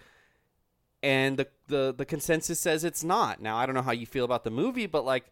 And 1.01 1.37
the, 1.37 1.47
the 1.67 1.93
the 1.97 2.05
consensus 2.05 2.59
says 2.59 2.83
it's 2.83 3.03
not. 3.03 3.41
Now 3.41 3.57
I 3.57 3.65
don't 3.65 3.75
know 3.75 3.81
how 3.81 3.91
you 3.91 4.05
feel 4.05 4.25
about 4.25 4.43
the 4.43 4.51
movie, 4.51 4.85
but 4.87 5.05
like, 5.05 5.31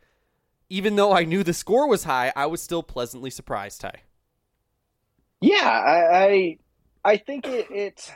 even 0.70 0.96
though 0.96 1.14
I 1.14 1.24
knew 1.26 1.44
the 1.44 1.54
score 1.54 1.88
was 1.88 2.06
high, 2.06 2.32
I 2.36 2.46
was 2.48 2.62
still 2.62 2.84
pleasantly 2.84 3.30
surprised. 3.30 3.82
Ty. 3.82 4.02
yeah 5.42 5.70
i 5.70 6.26
i, 6.26 6.58
I 7.06 7.18
think 7.18 7.48
it, 7.48 7.68
it 7.72 8.14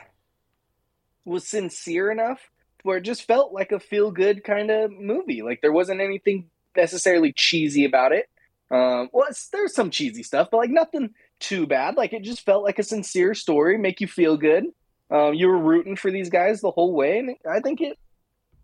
was 1.24 1.48
sincere 1.48 2.10
enough 2.10 2.51
where 2.82 2.98
it 2.98 3.02
just 3.02 3.24
felt 3.26 3.52
like 3.52 3.72
a 3.72 3.80
feel 3.80 4.10
good 4.10 4.44
kind 4.44 4.70
of 4.70 4.90
movie 4.90 5.42
like 5.42 5.60
there 5.60 5.72
wasn't 5.72 6.00
anything 6.00 6.48
necessarily 6.76 7.32
cheesy 7.32 7.84
about 7.84 8.12
it 8.12 8.28
Um, 8.70 9.10
well, 9.12 9.26
it's, 9.28 9.48
there's 9.48 9.74
some 9.74 9.90
cheesy 9.90 10.22
stuff, 10.22 10.48
but 10.50 10.56
like 10.56 10.70
nothing 10.70 11.10
too 11.40 11.66
bad. 11.66 11.96
Like 11.96 12.14
it 12.14 12.22
just 12.22 12.40
felt 12.40 12.64
like 12.64 12.78
a 12.78 12.82
sincere 12.82 13.34
story, 13.34 13.76
make 13.76 14.00
you 14.00 14.06
feel 14.06 14.38
good. 14.38 14.64
Um, 15.10 15.34
you 15.34 15.48
were 15.48 15.58
rooting 15.58 15.94
for 15.94 16.10
these 16.10 16.30
guys 16.30 16.62
the 16.62 16.70
whole 16.70 16.94
way, 16.94 17.18
and 17.18 17.36
I 17.46 17.60
think 17.60 17.82
it 17.82 17.98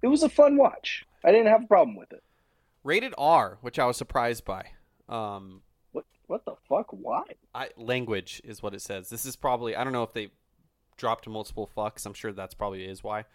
it 0.01 0.07
was 0.07 0.23
a 0.23 0.31
fun 0.31 0.57
watch. 0.57 1.05
I 1.23 1.31
didn't 1.31 1.49
have 1.49 1.65
a 1.65 1.67
problem 1.67 1.95
with 1.97 2.11
it. 2.13 2.23
Rated 2.85 3.13
R, 3.19 3.59
which 3.61 3.79
I 3.79 3.85
was 3.85 3.99
surprised 3.99 4.47
by. 4.47 4.69
Um, 5.11 5.61
what 5.93 6.07
what 6.27 6.47
the 6.47 6.55
fuck? 6.71 6.87
Why? 6.91 7.25
I, 7.55 7.69
language 7.77 8.41
is 8.45 8.63
what 8.63 8.73
it 8.73 8.81
says. 8.81 9.11
This 9.11 9.27
is 9.27 9.37
probably 9.37 9.77
I 9.77 9.85
don't 9.85 9.93
know 9.93 10.05
if 10.05 10.15
they 10.15 10.31
dropped 10.97 11.29
multiple 11.29 11.69
fucks. 11.77 12.07
I'm 12.07 12.15
sure 12.15 12.33
that's 12.33 12.55
probably 12.55 12.87
is 12.87 13.05
why. 13.05 13.27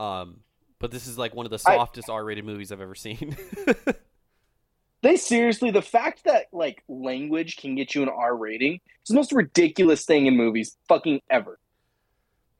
Um, 0.00 0.40
but 0.78 0.90
this 0.90 1.06
is 1.06 1.18
like 1.18 1.34
one 1.34 1.46
of 1.46 1.50
the 1.50 1.58
softest 1.58 2.08
I, 2.08 2.14
R-rated 2.14 2.44
movies 2.44 2.72
I've 2.72 2.80
ever 2.80 2.94
seen. 2.94 3.36
they 5.02 5.16
seriously, 5.16 5.70
the 5.70 5.82
fact 5.82 6.24
that 6.24 6.46
like 6.52 6.82
language 6.88 7.58
can 7.58 7.74
get 7.74 7.94
you 7.94 8.02
an 8.02 8.08
R 8.08 8.34
rating 8.34 8.74
is 8.74 9.08
the 9.08 9.14
most 9.14 9.30
ridiculous 9.30 10.06
thing 10.06 10.24
in 10.24 10.36
movies 10.36 10.78
fucking 10.88 11.20
ever. 11.28 11.58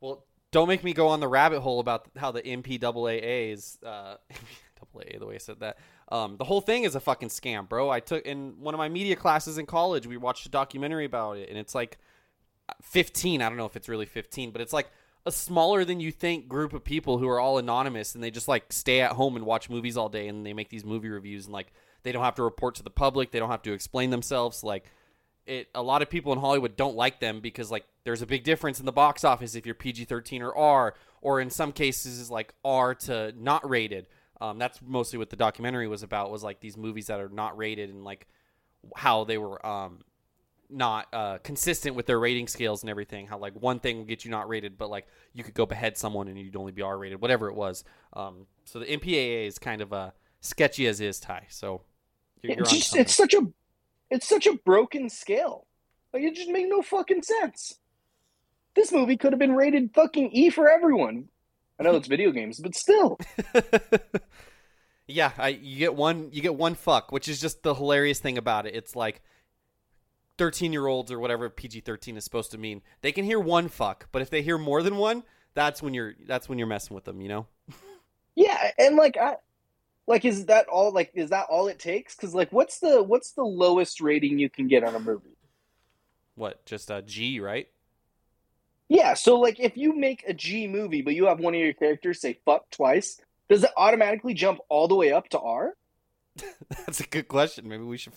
Well, 0.01 0.25
don't 0.53 0.69
make 0.69 0.85
me 0.85 0.93
go 0.93 1.09
on 1.09 1.21
the 1.21 1.29
rabbit 1.29 1.61
hole 1.61 1.81
about 1.81 2.09
how 2.15 2.31
the 2.31 2.43
MPAA's 2.43 3.79
uh, 3.83 4.17
AA, 4.95 5.19
the 5.19 5.27
way 5.27 5.37
I 5.37 5.39
said 5.39 5.61
that. 5.61 5.79
Um, 6.13 6.37
the 6.37 6.45
whole 6.45 6.61
thing 6.61 6.85
is 6.85 6.95
a 6.95 7.01
fucking 7.01 7.31
scam, 7.31 7.67
bro. 7.67 7.89
I 7.89 8.01
took 8.01 8.27
in 8.27 8.61
one 8.61 8.75
of 8.75 8.79
my 8.79 8.91
media 8.91 9.17
classes 9.17 9.57
in 9.57 9.65
college. 9.65 10.07
We 10.07 10.19
watched 10.19 10.45
a 10.45 10.51
documentary 10.51 11.07
about 11.07 11.39
it, 11.39 11.49
and 11.49 11.57
it's 11.57 11.75
like 11.75 11.97
15. 12.83 13.41
I 13.41 13.49
don't 13.49 13.57
know 13.57 13.67
if 13.67 13.77
it's 13.77 13.89
really 13.89 14.07
15, 14.07 14.51
but 14.51 14.61
it's 14.61 14.75
like 14.75 14.91
a 15.27 15.33
smaller 15.33 15.85
than 15.85 16.01
you 16.01 16.11
think 16.11 16.49
group 16.49 16.73
of 16.73 16.83
people 16.83 17.19
who 17.19 17.29
are 17.29 17.41
all 17.41 17.59
anonymous 17.59 18.15
and 18.15 18.25
they 18.25 18.31
just 18.31 18.49
like 18.49 18.73
stay 18.73 19.01
at 19.01 19.13
home 19.13 19.37
and 19.37 19.45
watch 19.45 19.69
movies 19.69 19.97
all 19.97 20.09
day 20.09 20.29
and 20.29 20.47
they 20.47 20.53
make 20.53 20.71
these 20.71 20.85
movie 20.85 21.09
reviews 21.09 21.45
and 21.45 21.53
like 21.53 21.73
they 22.03 22.13
don't 22.13 22.25
have 22.25 22.37
to 22.37 22.43
report 22.43 22.77
to 22.77 22.83
the 22.83 22.91
public, 22.91 23.31
they 23.31 23.39
don't 23.39 23.51
have 23.51 23.63
to 23.63 23.73
explain 23.73 24.11
themselves. 24.11 24.65
Like 24.65 24.85
it, 25.47 25.69
a 25.75 25.83
lot 25.83 26.01
of 26.01 26.09
people 26.09 26.33
in 26.33 26.39
Hollywood 26.39 26.77
don't 26.77 26.97
like 26.97 27.21
them 27.21 27.41
because 27.41 27.71
like 27.71 27.85
there's 28.05 28.23
a 28.23 28.27
big 28.27 28.45
difference 28.45 28.81
in 28.81 28.87
the 28.87 28.93
box 28.93 29.25
office 29.25 29.55
if 29.55 29.67
you're 29.67 29.75
PG-13 29.75 30.41
or 30.41 30.57
R, 30.57 30.95
or 31.21 31.41
in 31.41 31.51
some 31.51 31.73
cases 31.73 32.31
like 32.31 32.55
R 32.65 32.95
to 32.95 33.35
not 33.37 33.69
rated. 33.69 34.07
Um, 34.41 34.59
that's 34.59 34.81
mostly 34.81 35.19
what 35.19 35.29
the 35.29 35.37
documentary 35.37 35.87
was 35.87 36.03
about. 36.03 36.31
Was 36.31 36.43
like 36.43 36.61
these 36.61 36.77
movies 36.77 37.09
that 37.09 37.21
are 37.21 37.29
not 37.29 37.59
rated 37.59 37.91
and 37.91 38.05
like 38.05 38.27
how 38.97 39.25
they 39.25 39.37
were 39.37 39.65
um, 39.67 39.99
not 40.73 41.07
uh, 41.13 41.39
consistent 41.39 41.97
with 41.97 42.07
their 42.07 42.19
rating 42.19 42.47
scales 42.47 42.83
and 42.83 42.91
everything. 42.91 43.27
How 43.27 43.39
like 43.39 43.55
one 43.55 43.81
thing 43.81 43.99
would 43.99 44.09
get 44.09 44.25
you 44.25 44.31
not 44.31 44.49
rated, 44.49 44.79
but 44.79 44.91
like 44.91 45.07
you 45.33 45.45
could 45.45 45.55
go 45.55 45.67
behead 45.67 45.97
someone 45.97 46.29
and 46.29 46.39
you'd 46.39 46.57
only 46.57 46.73
be 46.73 46.83
R 46.83 46.99
rated, 46.99 47.21
whatever 47.21 47.49
it 47.49 47.55
was. 47.55 47.85
Um, 48.13 48.47
so 48.65 48.79
the 48.79 48.87
MPAA 48.87 49.47
is 49.47 49.59
kind 49.59 49.81
of 49.81 49.93
uh, 49.93 50.11
sketchy 50.41 50.87
as 50.87 51.01
is, 51.01 51.21
Ty. 51.21 51.47
So 51.49 51.83
you're, 52.43 52.57
you're 52.57 52.65
just, 52.65 52.97
it's 52.97 53.15
such 53.15 53.35
a 53.35 53.47
it's 54.11 54.29
such 54.29 54.47
a 54.47 54.57
broken 54.65 55.09
scale. 55.09 55.67
Like 56.13 56.23
it 56.23 56.35
just 56.35 56.51
made 56.51 56.69
no 56.69 56.83
fucking 56.83 57.23
sense. 57.23 57.75
This 58.75 58.93
movie 58.93 59.17
could 59.17 59.33
have 59.33 59.39
been 59.39 59.55
rated 59.55 59.91
fucking 59.95 60.31
E 60.33 60.51
for 60.51 60.71
everyone. 60.71 61.29
I 61.79 61.85
know 61.85 61.97
it's 61.97 62.09
video 62.09 62.31
games, 62.31 62.59
but 62.59 62.75
still. 62.75 63.19
yeah, 65.07 65.33
I 65.39 65.49
you 65.49 65.79
get 65.79 65.95
one 65.95 66.29
you 66.33 66.43
get 66.43 66.55
one 66.55 66.75
fuck, 66.75 67.13
which 67.13 67.29
is 67.29 67.41
just 67.41 67.63
the 67.63 67.75
hilarious 67.75 68.21
thing 68.21 68.39
about 68.39 68.67
it. 68.67 68.75
It's 68.75 68.97
like 68.97 69.23
13 70.41 70.73
year 70.73 70.87
olds 70.87 71.13
or 71.13 71.21
whatever 71.21 71.51
PG 71.51 71.81
13 71.81 72.17
is 72.17 72.25
supposed 72.25 72.51
to 72.51 72.57
mean. 72.57 72.81
They 73.03 73.13
can 73.13 73.27
hear 73.27 73.39
one 73.39 73.69
fuck, 73.69 74.09
but 74.11 74.23
if 74.23 74.31
they 74.31 74.41
hear 74.41 74.57
more 74.57 74.83
than 74.83 74.97
one, 74.97 75.23
that's 75.53 75.83
when 75.83 75.93
you're 75.93 76.15
that's 76.27 76.49
when 76.49 76.57
you're 76.57 76.67
messing 76.67 76.95
with 76.95 77.05
them, 77.05 77.21
you 77.21 77.29
know? 77.29 77.47
yeah, 78.35 78.71
and 78.79 78.97
like 78.97 79.19
I 79.19 79.37
like 80.07 80.25
is 80.25 80.47
that 80.47 80.67
all 80.69 80.95
like 80.95 81.11
is 81.13 81.29
that 81.29 81.49
all 81.51 81.69
it 81.69 81.79
takes? 81.79 82.15
Cuz 82.15 82.35
like 82.35 82.51
what's 82.55 82.79
the 82.79 83.03
what's 83.03 83.33
the 83.33 83.45
lowest 83.45 84.01
rating 84.01 84.39
you 84.39 84.49
can 84.49 84.67
get 84.67 84.83
on 84.83 84.95
a 84.95 84.99
movie? 84.99 85.37
What? 86.37 86.65
Just 86.65 86.91
a 86.91 87.03
G, 87.03 87.39
right? 87.39 87.69
Yeah, 88.89 89.13
so 89.13 89.39
like 89.39 89.61
if 89.61 89.77
you 89.77 89.95
make 89.95 90.25
a 90.27 90.33
G 90.33 90.67
movie, 90.67 91.03
but 91.03 91.15
you 91.15 91.27
have 91.27 91.39
one 91.39 91.55
of 91.55 91.61
your 91.61 91.75
characters 91.75 92.19
say 92.19 92.41
fuck 92.47 92.71
twice, 92.71 93.21
does 93.51 93.63
it 93.63 93.71
automatically 93.77 94.33
jump 94.33 94.61
all 94.71 94.89
the 94.89 94.95
way 94.95 95.13
up 95.13 95.29
to 95.29 95.39
R? 95.39 95.75
That's 96.71 97.01
a 97.01 97.07
good 97.07 97.29
question. 97.29 97.69
Maybe 97.69 97.83
we 97.83 97.99
should 97.99 98.15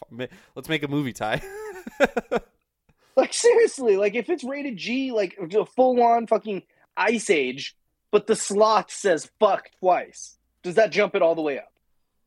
let's 0.56 0.70
make 0.70 0.84
a 0.84 0.88
movie 0.88 1.12
Ty. 1.12 1.42
like 3.16 3.34
seriously, 3.34 3.98
like 3.98 4.16
if 4.16 4.30
it's 4.30 4.44
rated 4.44 4.78
G, 4.78 5.12
like 5.12 5.38
a 5.40 5.66
full 5.66 6.02
on 6.02 6.28
fucking 6.28 6.64
Ice 6.98 7.30
Age, 7.30 7.76
but 8.12 8.28
the 8.28 8.36
slot 8.36 8.92
says 8.92 9.32
fuck 9.40 9.70
twice, 9.80 10.38
does 10.62 10.76
that 10.76 10.92
jump 10.92 11.16
it 11.16 11.22
all 11.22 11.36
the 11.36 11.42
way 11.42 11.58
up? 11.58 11.72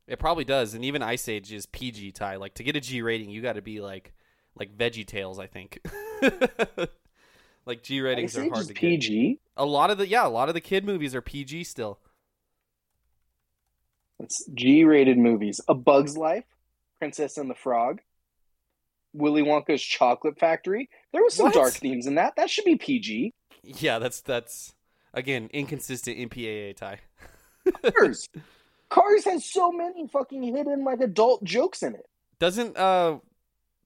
It 0.07 0.19
probably 0.19 0.45
does, 0.45 0.75
and 0.75 0.85
even 0.85 1.03
Ice 1.03 1.29
Age 1.29 1.53
is 1.53 1.67
PG 1.67 2.13
Ty. 2.13 2.37
Like 2.37 2.55
to 2.55 2.65
get 2.65 2.77
a 2.77 2.81
G 2.81 3.03
rating, 3.03 3.31
you 3.31 3.43
got 3.43 3.55
to 3.55 3.63
be 3.63 3.81
like 3.81 4.13
like 4.55 4.77
Veggie 4.77 5.07
Tales, 5.07 5.39
I 5.39 5.47
think. 5.47 5.79
Like 7.67 7.83
G 7.83 8.01
ratings 8.01 8.39
are 8.39 8.49
hard 8.49 8.69
to 8.69 8.75
PG. 8.75 9.29
Get. 9.29 9.39
A 9.57 9.67
lot 9.67 9.91
of 9.91 9.99
the 9.99 10.07
yeah, 10.07 10.27
a 10.27 10.31
lot 10.31 10.49
of 10.49 10.55
the 10.55 10.61
kid 10.61 10.85
movies 10.85 11.15
are 11.15 11.21
PG 11.21 11.65
still. 11.65 11.99
It's 14.21 14.47
G-rated 14.55 15.19
movies. 15.19 15.61
A 15.69 15.75
Bug's 15.75 16.17
Life, 16.17 16.47
Princess 16.99 17.37
and 17.37 17.51
the 17.51 17.55
Frog, 17.55 18.01
Willy 19.17 19.43
Wonka's 19.43 19.83
Chocolate 19.83 20.39
Factory. 20.39 20.89
There 21.13 21.23
was 21.23 21.35
some 21.35 21.47
what? 21.47 21.55
dark 21.55 21.75
themes 21.75 22.07
in 22.07 22.15
that. 22.17 22.37
That 22.37 22.51
should 22.51 22.65
be 22.65 22.77
PG. 22.77 23.33
Yeah, 23.63 23.99
that's 23.99 24.21
that's 24.21 24.75
again 25.15 25.49
inconsistent 25.53 26.19
MPAA 26.19 26.77
Ty. 26.77 27.01
Cars. 27.83 28.29
Cars 28.89 29.25
has 29.25 29.45
so 29.45 29.73
many 29.73 30.07
fucking 30.07 30.43
hidden 30.43 30.85
like 30.85 31.01
adult 31.01 31.43
jokes 31.43 31.83
in 31.83 31.95
it. 31.95 32.07
Doesn't 32.39 32.77
uh 32.77 33.19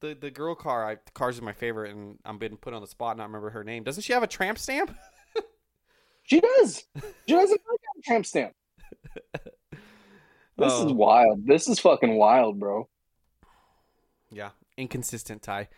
the 0.00 0.14
the 0.14 0.30
girl 0.30 0.54
car. 0.54 0.88
I, 0.88 0.96
cars 1.14 1.36
is 1.36 1.42
my 1.42 1.52
favorite, 1.52 1.94
and 1.94 2.18
I'm 2.24 2.38
being 2.38 2.56
put 2.56 2.74
on 2.74 2.82
the 2.82 2.86
spot. 2.86 3.12
And 3.12 3.18
not 3.18 3.26
remember 3.26 3.50
her 3.50 3.64
name. 3.64 3.82
Doesn't 3.82 4.02
she 4.02 4.12
have 4.12 4.22
a 4.22 4.26
tramp 4.26 4.58
stamp? 4.58 4.94
she 6.24 6.40
does. 6.40 6.84
She 7.26 7.34
doesn't 7.34 7.60
have 7.60 7.98
a 7.98 8.02
tramp 8.02 8.26
stamp. 8.26 8.52
This 10.60 10.74
oh. 10.74 10.86
is 10.86 10.92
wild. 10.92 11.46
This 11.46 11.68
is 11.68 11.78
fucking 11.78 12.16
wild, 12.16 12.60
bro. 12.60 12.86
Yeah, 14.30 14.50
inconsistent 14.80 15.42
Ty. 15.42 15.68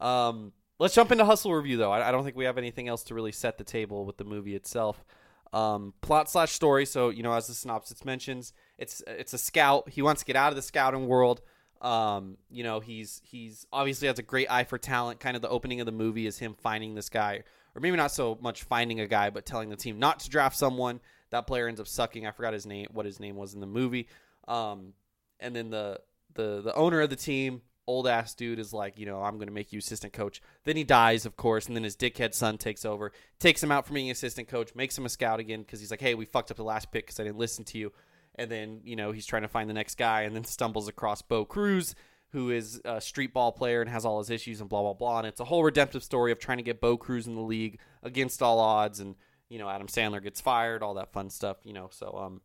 Um, 0.00 0.52
let's 0.78 0.94
jump 0.94 1.12
into 1.12 1.24
hustle 1.24 1.54
review 1.54 1.76
though. 1.76 1.92
I, 1.92 2.08
I, 2.08 2.12
don't 2.12 2.24
think 2.24 2.36
we 2.36 2.44
have 2.44 2.58
anything 2.58 2.88
else 2.88 3.02
to 3.04 3.14
really 3.14 3.32
set 3.32 3.58
the 3.58 3.64
table 3.64 4.04
with 4.04 4.16
the 4.16 4.24
movie 4.24 4.54
itself. 4.54 5.04
Um, 5.52 5.94
plot 6.02 6.30
slash 6.30 6.52
story. 6.52 6.84
So 6.84 7.08
you 7.08 7.22
know, 7.22 7.32
as 7.32 7.46
the 7.46 7.54
synopsis 7.54 8.04
mentions, 8.04 8.52
it's 8.76 9.02
it's 9.06 9.32
a 9.32 9.38
scout. 9.38 9.88
He 9.88 10.02
wants 10.02 10.22
to 10.22 10.26
get 10.26 10.36
out 10.36 10.50
of 10.50 10.56
the 10.56 10.62
scouting 10.62 11.06
world. 11.08 11.40
Um, 11.80 12.36
you 12.50 12.64
know, 12.64 12.80
he's 12.80 13.22
he's 13.24 13.66
obviously 13.72 14.08
has 14.08 14.18
a 14.18 14.22
great 14.22 14.50
eye 14.50 14.64
for 14.64 14.78
talent. 14.78 15.20
Kind 15.20 15.36
of 15.36 15.42
the 15.42 15.48
opening 15.48 15.80
of 15.80 15.86
the 15.86 15.92
movie 15.92 16.26
is 16.26 16.38
him 16.38 16.54
finding 16.54 16.94
this 16.94 17.08
guy, 17.08 17.42
or 17.74 17.80
maybe 17.80 17.96
not 17.96 18.12
so 18.12 18.36
much 18.40 18.64
finding 18.64 19.00
a 19.00 19.06
guy, 19.06 19.30
but 19.30 19.46
telling 19.46 19.70
the 19.70 19.76
team 19.76 19.98
not 19.98 20.20
to 20.20 20.30
draft 20.30 20.56
someone. 20.56 21.00
That 21.30 21.46
player 21.46 21.68
ends 21.68 21.80
up 21.80 21.86
sucking. 21.86 22.26
I 22.26 22.30
forgot 22.30 22.54
his 22.54 22.66
name, 22.66 22.88
what 22.92 23.04
his 23.04 23.20
name 23.20 23.36
was 23.36 23.54
in 23.54 23.60
the 23.60 23.66
movie. 23.66 24.08
Um, 24.46 24.94
and 25.40 25.54
then 25.54 25.70
the 25.70 26.00
the 26.34 26.60
the 26.62 26.74
owner 26.74 27.00
of 27.00 27.10
the 27.10 27.16
team, 27.16 27.62
old 27.88 28.06
ass 28.06 28.34
dude, 28.34 28.60
is 28.60 28.72
like, 28.72 28.98
you 28.98 29.06
know, 29.06 29.20
I'm 29.22 29.34
going 29.34 29.48
to 29.48 29.54
make 29.54 29.72
you 29.72 29.80
assistant 29.80 30.12
coach. 30.12 30.40
Then 30.64 30.76
he 30.76 30.84
dies, 30.84 31.26
of 31.26 31.36
course, 31.36 31.66
and 31.66 31.74
then 31.74 31.82
his 31.82 31.96
dickhead 31.96 32.34
son 32.34 32.58
takes 32.58 32.84
over, 32.84 33.10
takes 33.40 33.62
him 33.62 33.72
out 33.72 33.86
from 33.86 33.94
being 33.94 34.10
assistant 34.10 34.48
coach, 34.48 34.74
makes 34.74 34.96
him 34.96 35.06
a 35.06 35.08
scout 35.08 35.40
again 35.40 35.62
because 35.62 35.80
he's 35.80 35.90
like, 35.90 36.00
hey, 36.00 36.14
we 36.14 36.24
fucked 36.24 36.50
up 36.50 36.56
the 36.56 36.62
last 36.62 36.92
pick 36.92 37.06
because 37.06 37.18
I 37.18 37.24
didn't 37.24 37.38
listen 37.38 37.64
to 37.64 37.78
you 37.78 37.92
and 38.38 38.50
then 38.50 38.80
you 38.84 38.96
know 38.96 39.12
he's 39.12 39.26
trying 39.26 39.42
to 39.42 39.48
find 39.48 39.68
the 39.68 39.74
next 39.74 39.98
guy, 39.98 40.22
and 40.22 40.34
then 40.34 40.44
stumbles 40.44 40.88
across 40.88 41.20
Bo 41.20 41.44
Cruz, 41.44 41.94
who 42.30 42.50
is 42.50 42.80
a 42.84 43.00
street 43.00 43.34
ball 43.34 43.52
player 43.52 43.82
and 43.82 43.90
has 43.90 44.04
all 44.04 44.18
his 44.18 44.30
issues 44.30 44.60
and 44.60 44.70
blah 44.70 44.82
blah 44.82 44.94
blah. 44.94 45.18
And 45.18 45.26
it's 45.26 45.40
a 45.40 45.44
whole 45.44 45.64
redemptive 45.64 46.04
story 46.04 46.32
of 46.32 46.38
trying 46.38 46.58
to 46.58 46.64
get 46.64 46.80
Bo 46.80 46.96
Cruz 46.96 47.26
in 47.26 47.34
the 47.34 47.42
league 47.42 47.78
against 48.02 48.40
all 48.40 48.60
odds, 48.60 49.00
and 49.00 49.16
you 49.48 49.58
know 49.58 49.68
Adam 49.68 49.88
Sandler 49.88 50.22
gets 50.22 50.40
fired, 50.40 50.82
all 50.82 50.94
that 50.94 51.12
fun 51.12 51.28
stuff. 51.28 51.58
You 51.64 51.72
know, 51.72 51.88
so 51.90 52.16
um, 52.16 52.40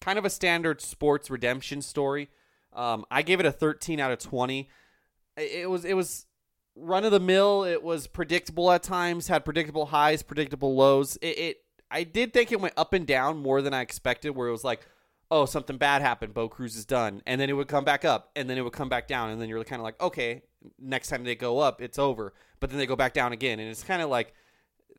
kind 0.00 0.18
of 0.18 0.24
a 0.24 0.30
standard 0.30 0.80
sports 0.80 1.30
redemption 1.30 1.82
story. 1.82 2.28
Um, 2.72 3.04
I 3.10 3.22
gave 3.22 3.40
it 3.40 3.46
a 3.46 3.52
13 3.52 4.00
out 4.00 4.12
of 4.12 4.18
20. 4.18 4.68
It 5.36 5.68
was 5.68 5.84
it 5.84 5.94
was 5.94 6.26
run 6.76 7.04
of 7.04 7.12
the 7.12 7.20
mill. 7.20 7.64
It 7.64 7.82
was 7.82 8.06
predictable 8.06 8.70
at 8.70 8.82
times, 8.82 9.28
had 9.28 9.44
predictable 9.44 9.86
highs, 9.86 10.22
predictable 10.22 10.74
lows. 10.74 11.16
It, 11.16 11.38
it 11.38 11.56
I 11.90 12.04
did 12.04 12.32
think 12.32 12.52
it 12.52 12.60
went 12.60 12.74
up 12.76 12.92
and 12.92 13.06
down 13.06 13.38
more 13.38 13.62
than 13.62 13.74
I 13.74 13.80
expected. 13.80 14.30
Where 14.30 14.48
it 14.48 14.52
was 14.52 14.64
like, 14.64 14.86
oh, 15.30 15.46
something 15.46 15.76
bad 15.76 16.02
happened. 16.02 16.34
Bo 16.34 16.48
Cruz 16.48 16.76
is 16.76 16.84
done. 16.84 17.22
And 17.26 17.40
then 17.40 17.48
it 17.48 17.54
would 17.54 17.68
come 17.68 17.84
back 17.84 18.04
up. 18.04 18.30
And 18.36 18.48
then 18.48 18.58
it 18.58 18.62
would 18.62 18.72
come 18.72 18.88
back 18.88 19.08
down. 19.08 19.30
And 19.30 19.40
then 19.40 19.48
you're 19.48 19.62
kind 19.64 19.80
of 19.80 19.84
like, 19.84 20.00
okay, 20.00 20.42
next 20.78 21.08
time 21.08 21.24
they 21.24 21.34
go 21.34 21.58
up, 21.58 21.80
it's 21.80 21.98
over. 21.98 22.34
But 22.58 22.70
then 22.70 22.78
they 22.78 22.86
go 22.86 22.96
back 22.96 23.14
down 23.14 23.32
again. 23.32 23.60
And 23.60 23.68
it's 23.68 23.84
kind 23.84 24.02
of 24.02 24.10
like 24.10 24.34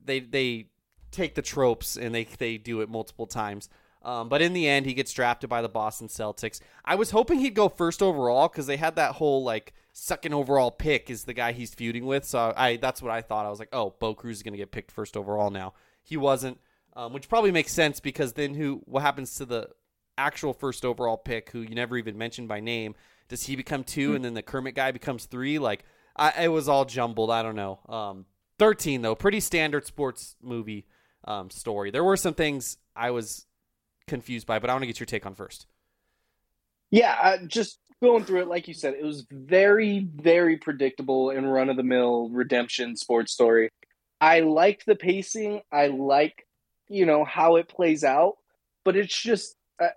they 0.04 0.20
they 0.20 0.68
take 1.12 1.36
the 1.36 1.42
tropes 1.42 1.98
and 1.98 2.16
they, 2.16 2.24
they 2.24 2.58
do 2.58 2.82
it 2.82 2.90
multiple 2.90 3.28
times. 3.28 3.70
Um, 4.04 4.30
but 4.30 4.42
in 4.42 4.54
the 4.54 4.68
end, 4.68 4.86
he 4.86 4.94
gets 4.94 5.14
drafted 5.14 5.50
by 5.50 5.62
the 5.62 5.70
Boston 5.70 6.08
Celtics. 6.08 6.60
I 6.84 6.96
was 6.96 7.12
hoping 7.12 7.40
he'd 7.40 7.54
go 7.54 7.70
first 7.70 8.02
overall 8.02 8.48
because 8.48 8.66
they 8.66 8.78
had 8.78 8.96
that 8.96 9.14
whole 9.14 9.44
like 9.44 9.74
second 9.94 10.34
overall 10.34 10.72
pick 10.72 11.10
is 11.10 11.26
the 11.26 11.34
guy 11.34 11.52
he's 11.52 11.74
feuding 11.74 12.06
with. 12.06 12.26
So 12.26 12.54
I 12.56 12.78
that's 12.78 13.02
what 13.02 13.12
I 13.12 13.22
thought. 13.22 13.46
I 13.46 13.50
was 13.50 13.60
like, 13.60 13.70
oh, 13.74 13.94
Bo 14.00 14.16
Cruz 14.16 14.38
is 14.38 14.44
going 14.44 14.54
to 14.54 14.58
get 14.58 14.72
picked 14.72 14.92
first 14.92 15.16
overall 15.16 15.52
now. 15.52 15.74
He 16.02 16.18
wasn't, 16.18 16.60
um, 16.96 17.14
which 17.14 17.30
probably 17.30 17.52
makes 17.52 17.74
sense 17.74 18.00
because 18.00 18.34
then 18.34 18.56
who? 18.56 18.82
What 18.86 19.04
happens 19.04 19.36
to 19.36 19.46
the 19.46 19.70
actual 20.18 20.54
first 20.54 20.84
overall 20.84 21.18
pick, 21.18 21.52
who 21.52 21.62
you 21.62 21.76
never 21.76 21.98
even 21.98 22.18
mentioned 22.18 22.48
by 22.48 22.60
name, 22.60 22.96
does 23.30 23.44
he 23.44 23.56
become 23.56 23.84
two, 23.84 24.16
and 24.16 24.26
then 24.26 24.34
the 24.34 24.42
Kermit 24.42 24.76
guy 24.76 24.92
becomes 24.92 25.26
three? 25.26 25.60
Like, 25.60 25.86
I, 26.16 26.46
it 26.46 26.48
was 26.48 26.68
all 26.68 26.86
jumbled. 26.86 27.30
I 27.30 27.44
don't 27.44 27.56
know. 27.56 27.80
Um, 27.88 28.26
Thirteen 28.62 29.02
though, 29.02 29.16
pretty 29.16 29.40
standard 29.40 29.88
sports 29.88 30.36
movie 30.40 30.86
um, 31.24 31.50
story. 31.50 31.90
There 31.90 32.04
were 32.04 32.16
some 32.16 32.36
things 32.36 32.78
I 32.96 33.10
was 33.10 33.48
confused 34.08 34.48
by, 34.48 34.60
but 34.60 34.70
I 34.70 34.74
want 34.74 34.84
to 34.84 34.88
get 34.88 35.00
your 35.00 35.08
take 35.08 35.26
on 35.26 35.36
first. 35.36 35.68
Yeah, 36.90 37.18
uh, 37.22 37.38
just 37.48 37.80
going 38.02 38.26
through 38.26 38.42
it, 38.42 38.48
like 38.48 38.68
you 38.68 38.74
said, 38.74 38.96
it 38.96 39.04
was 39.04 39.26
very, 39.32 40.08
very 40.16 40.58
predictable 40.58 41.30
and 41.30 41.52
run 41.52 41.70
of 41.70 41.78
the 41.78 41.84
mill 41.84 42.30
redemption 42.30 42.96
sports 42.96 43.32
story. 43.32 43.70
I 44.20 44.42
like 44.42 44.84
the 44.86 44.96
pacing. 44.96 45.62
I 45.72 45.88
like, 45.88 46.46
you 46.90 47.06
know, 47.06 47.24
how 47.24 47.56
it 47.56 47.70
plays 47.70 48.04
out, 48.04 48.38
but 48.84 48.96
it's 48.96 49.20
just 49.20 49.56
uh, 49.82 49.88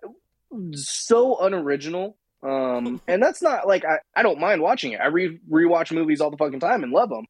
so 0.72 1.38
unoriginal. 1.38 2.16
Um, 2.42 3.00
and 3.08 3.22
that's 3.22 3.42
not 3.42 3.66
like 3.66 3.84
I, 3.84 3.98
I 4.14 4.22
don't 4.22 4.40
mind 4.40 4.62
watching 4.62 4.92
it. 4.92 5.00
I 5.00 5.06
re 5.06 5.38
rewatch 5.50 5.92
movies 5.92 6.20
all 6.20 6.30
the 6.30 6.36
fucking 6.36 6.60
time 6.60 6.82
and 6.82 6.92
love 6.92 7.08
them. 7.08 7.26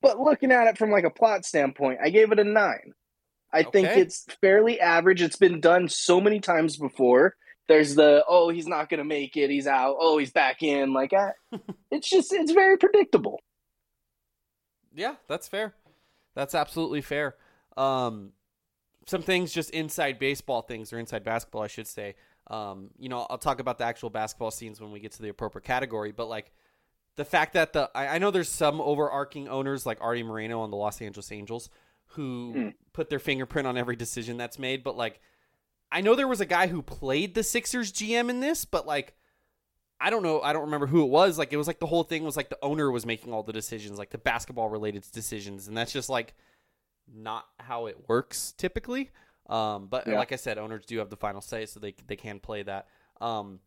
But 0.00 0.20
looking 0.20 0.52
at 0.52 0.68
it 0.68 0.78
from 0.78 0.90
like 0.90 1.04
a 1.04 1.10
plot 1.10 1.44
standpoint, 1.44 1.98
I 2.02 2.10
gave 2.10 2.30
it 2.32 2.38
a 2.38 2.44
nine. 2.44 2.92
I 3.52 3.60
okay. 3.60 3.70
think 3.70 3.88
it's 3.88 4.26
fairly 4.40 4.80
average. 4.80 5.22
It's 5.22 5.36
been 5.36 5.60
done 5.60 5.88
so 5.88 6.20
many 6.20 6.40
times 6.40 6.76
before. 6.76 7.34
There's 7.66 7.94
the 7.94 8.24
oh 8.26 8.48
he's 8.48 8.66
not 8.66 8.88
gonna 8.88 9.04
make 9.04 9.36
it, 9.36 9.50
he's 9.50 9.66
out. 9.66 9.96
Oh 9.98 10.18
he's 10.18 10.32
back 10.32 10.62
in. 10.62 10.92
Like 10.92 11.12
I, 11.12 11.32
it's 11.90 12.08
just 12.08 12.32
it's 12.32 12.52
very 12.52 12.78
predictable. 12.78 13.40
Yeah, 14.94 15.16
that's 15.28 15.48
fair. 15.48 15.74
That's 16.34 16.54
absolutely 16.54 17.02
fair. 17.02 17.36
Um, 17.76 18.32
some 19.06 19.22
things 19.22 19.52
just 19.52 19.70
inside 19.70 20.18
baseball 20.18 20.62
things 20.62 20.92
or 20.92 20.98
inside 20.98 21.24
basketball, 21.24 21.62
I 21.62 21.66
should 21.68 21.86
say. 21.86 22.14
Um, 22.48 22.90
you 22.98 23.08
know, 23.08 23.26
I'll 23.28 23.38
talk 23.38 23.60
about 23.60 23.78
the 23.78 23.84
actual 23.84 24.10
basketball 24.10 24.50
scenes 24.50 24.80
when 24.80 24.90
we 24.90 25.00
get 25.00 25.12
to 25.12 25.22
the 25.22 25.28
appropriate 25.28 25.64
category, 25.64 26.12
but 26.12 26.28
like 26.28 26.50
the 27.16 27.24
fact 27.24 27.54
that 27.54 27.72
the 27.72 27.90
I, 27.94 28.08
I 28.08 28.18
know 28.18 28.30
there's 28.30 28.48
some 28.48 28.80
overarching 28.80 29.48
owners 29.48 29.84
like 29.84 29.98
Arte 30.00 30.22
Moreno 30.22 30.60
on 30.60 30.70
the 30.70 30.76
Los 30.76 31.02
Angeles 31.02 31.30
Angels 31.32 31.68
who 32.08 32.54
mm. 32.56 32.74
put 32.92 33.10
their 33.10 33.18
fingerprint 33.18 33.66
on 33.66 33.76
every 33.76 33.96
decision 33.96 34.36
that's 34.36 34.58
made, 34.58 34.82
but 34.82 34.96
like 34.96 35.20
I 35.90 36.00
know 36.00 36.14
there 36.14 36.28
was 36.28 36.40
a 36.40 36.46
guy 36.46 36.66
who 36.66 36.82
played 36.82 37.34
the 37.34 37.42
Sixers 37.42 37.92
GM 37.92 38.28
in 38.30 38.40
this, 38.40 38.64
but 38.64 38.86
like 38.86 39.14
I 40.00 40.10
don't 40.10 40.22
know, 40.22 40.40
I 40.40 40.52
don't 40.52 40.66
remember 40.66 40.86
who 40.86 41.02
it 41.02 41.08
was. 41.08 41.38
Like 41.38 41.52
it 41.52 41.56
was 41.56 41.66
like 41.66 41.80
the 41.80 41.86
whole 41.86 42.04
thing 42.04 42.24
was 42.24 42.36
like 42.36 42.50
the 42.50 42.58
owner 42.62 42.90
was 42.90 43.04
making 43.04 43.32
all 43.32 43.42
the 43.42 43.52
decisions, 43.52 43.98
like 43.98 44.10
the 44.10 44.18
basketball 44.18 44.68
related 44.68 45.04
decisions, 45.12 45.68
and 45.68 45.76
that's 45.76 45.92
just 45.92 46.08
like 46.08 46.34
not 47.12 47.46
how 47.58 47.86
it 47.86 48.08
works 48.08 48.52
typically. 48.56 49.10
Um, 49.48 49.86
but 49.86 50.06
yeah. 50.06 50.16
like 50.16 50.32
I 50.32 50.36
said, 50.36 50.58
owners 50.58 50.84
do 50.84 50.98
have 50.98 51.10
the 51.10 51.16
final 51.16 51.40
say, 51.40 51.66
so 51.66 51.80
they 51.80 51.94
they 52.06 52.16
can 52.16 52.38
play 52.38 52.62
that. 52.62 52.88
Um, 53.20 53.60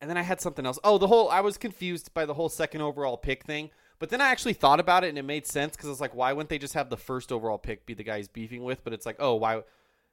and 0.00 0.10
then 0.10 0.16
I 0.16 0.22
had 0.22 0.40
something 0.40 0.66
else. 0.66 0.78
Oh, 0.82 0.98
the 0.98 1.06
whole 1.06 1.28
I 1.30 1.40
was 1.40 1.56
confused 1.56 2.12
by 2.14 2.26
the 2.26 2.34
whole 2.34 2.48
second 2.48 2.80
overall 2.80 3.16
pick 3.16 3.44
thing. 3.44 3.70
But 4.00 4.08
then 4.08 4.20
I 4.20 4.30
actually 4.30 4.54
thought 4.54 4.80
about 4.80 5.04
it 5.04 5.10
and 5.10 5.18
it 5.18 5.24
made 5.24 5.46
sense 5.46 5.76
because 5.76 5.86
I 5.86 5.90
was 5.90 6.00
like, 6.00 6.14
why 6.14 6.32
wouldn't 6.32 6.48
they 6.48 6.58
just 6.58 6.74
have 6.74 6.88
the 6.88 6.96
first 6.96 7.30
overall 7.30 7.58
pick 7.58 7.86
be 7.86 7.94
the 7.94 8.02
guy 8.02 8.16
he's 8.16 8.28
beefing 8.28 8.64
with? 8.64 8.82
But 8.82 8.94
it's 8.94 9.06
like, 9.06 9.16
oh, 9.20 9.34
why? 9.34 9.62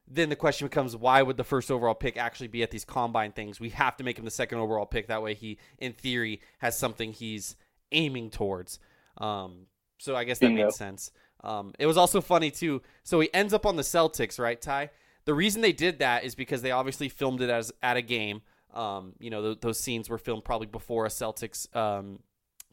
Then 0.10 0.30
the 0.30 0.36
question 0.36 0.68
becomes, 0.68 0.96
why 0.96 1.22
would 1.22 1.38
the 1.38 1.46
first 1.46 1.72
overall 1.72 1.96
pick 1.96 2.18
actually 2.18 2.50
be 2.50 2.62
at 2.64 2.70
these 2.70 2.86
combine 2.86 3.32
things? 3.32 3.60
We 3.60 3.70
have 3.70 3.96
to 3.98 4.04
make 4.04 4.20
him 4.20 4.26
the 4.26 4.32
second 4.32 4.60
overall 4.60 4.86
pick. 4.86 5.08
That 5.08 5.24
way, 5.24 5.34
he, 5.34 5.58
in 5.80 5.94
theory, 5.94 6.42
has 6.60 6.78
something 6.78 7.14
he's 7.14 7.56
aiming 7.94 8.30
towards. 8.30 8.80
Um, 9.18 9.68
so 9.98 10.16
I 10.16 10.26
guess 10.26 10.40
that 10.40 10.48
Bingo. 10.48 10.66
made 10.66 10.74
sense. 10.74 11.12
Um, 11.44 11.74
it 11.80 11.86
was 11.86 11.98
also 11.98 12.20
funny 12.20 12.52
too. 12.52 12.82
So 13.04 13.22
he 13.22 13.34
ends 13.34 13.54
up 13.54 13.66
on 13.66 13.78
the 13.78 13.84
Celtics, 13.84 14.38
right, 14.38 14.62
Ty? 14.62 14.90
The 15.24 15.34
reason 15.34 15.62
they 15.62 15.74
did 15.74 16.00
that 16.00 16.26
is 16.26 16.36
because 16.36 16.62
they 16.62 16.72
obviously 16.72 17.08
filmed 17.08 17.42
it 17.42 17.50
as 17.50 17.72
at 17.82 17.96
a 17.96 18.02
game. 18.02 18.42
Um, 18.74 19.14
you 19.20 19.30
know, 19.30 19.42
th- 19.42 19.62
those 19.62 19.80
scenes 19.80 20.10
were 20.10 20.18
filmed 20.18 20.44
probably 20.44 20.68
before 20.68 21.06
a 21.06 21.10
Celtics 21.10 21.74
um, 21.76 22.20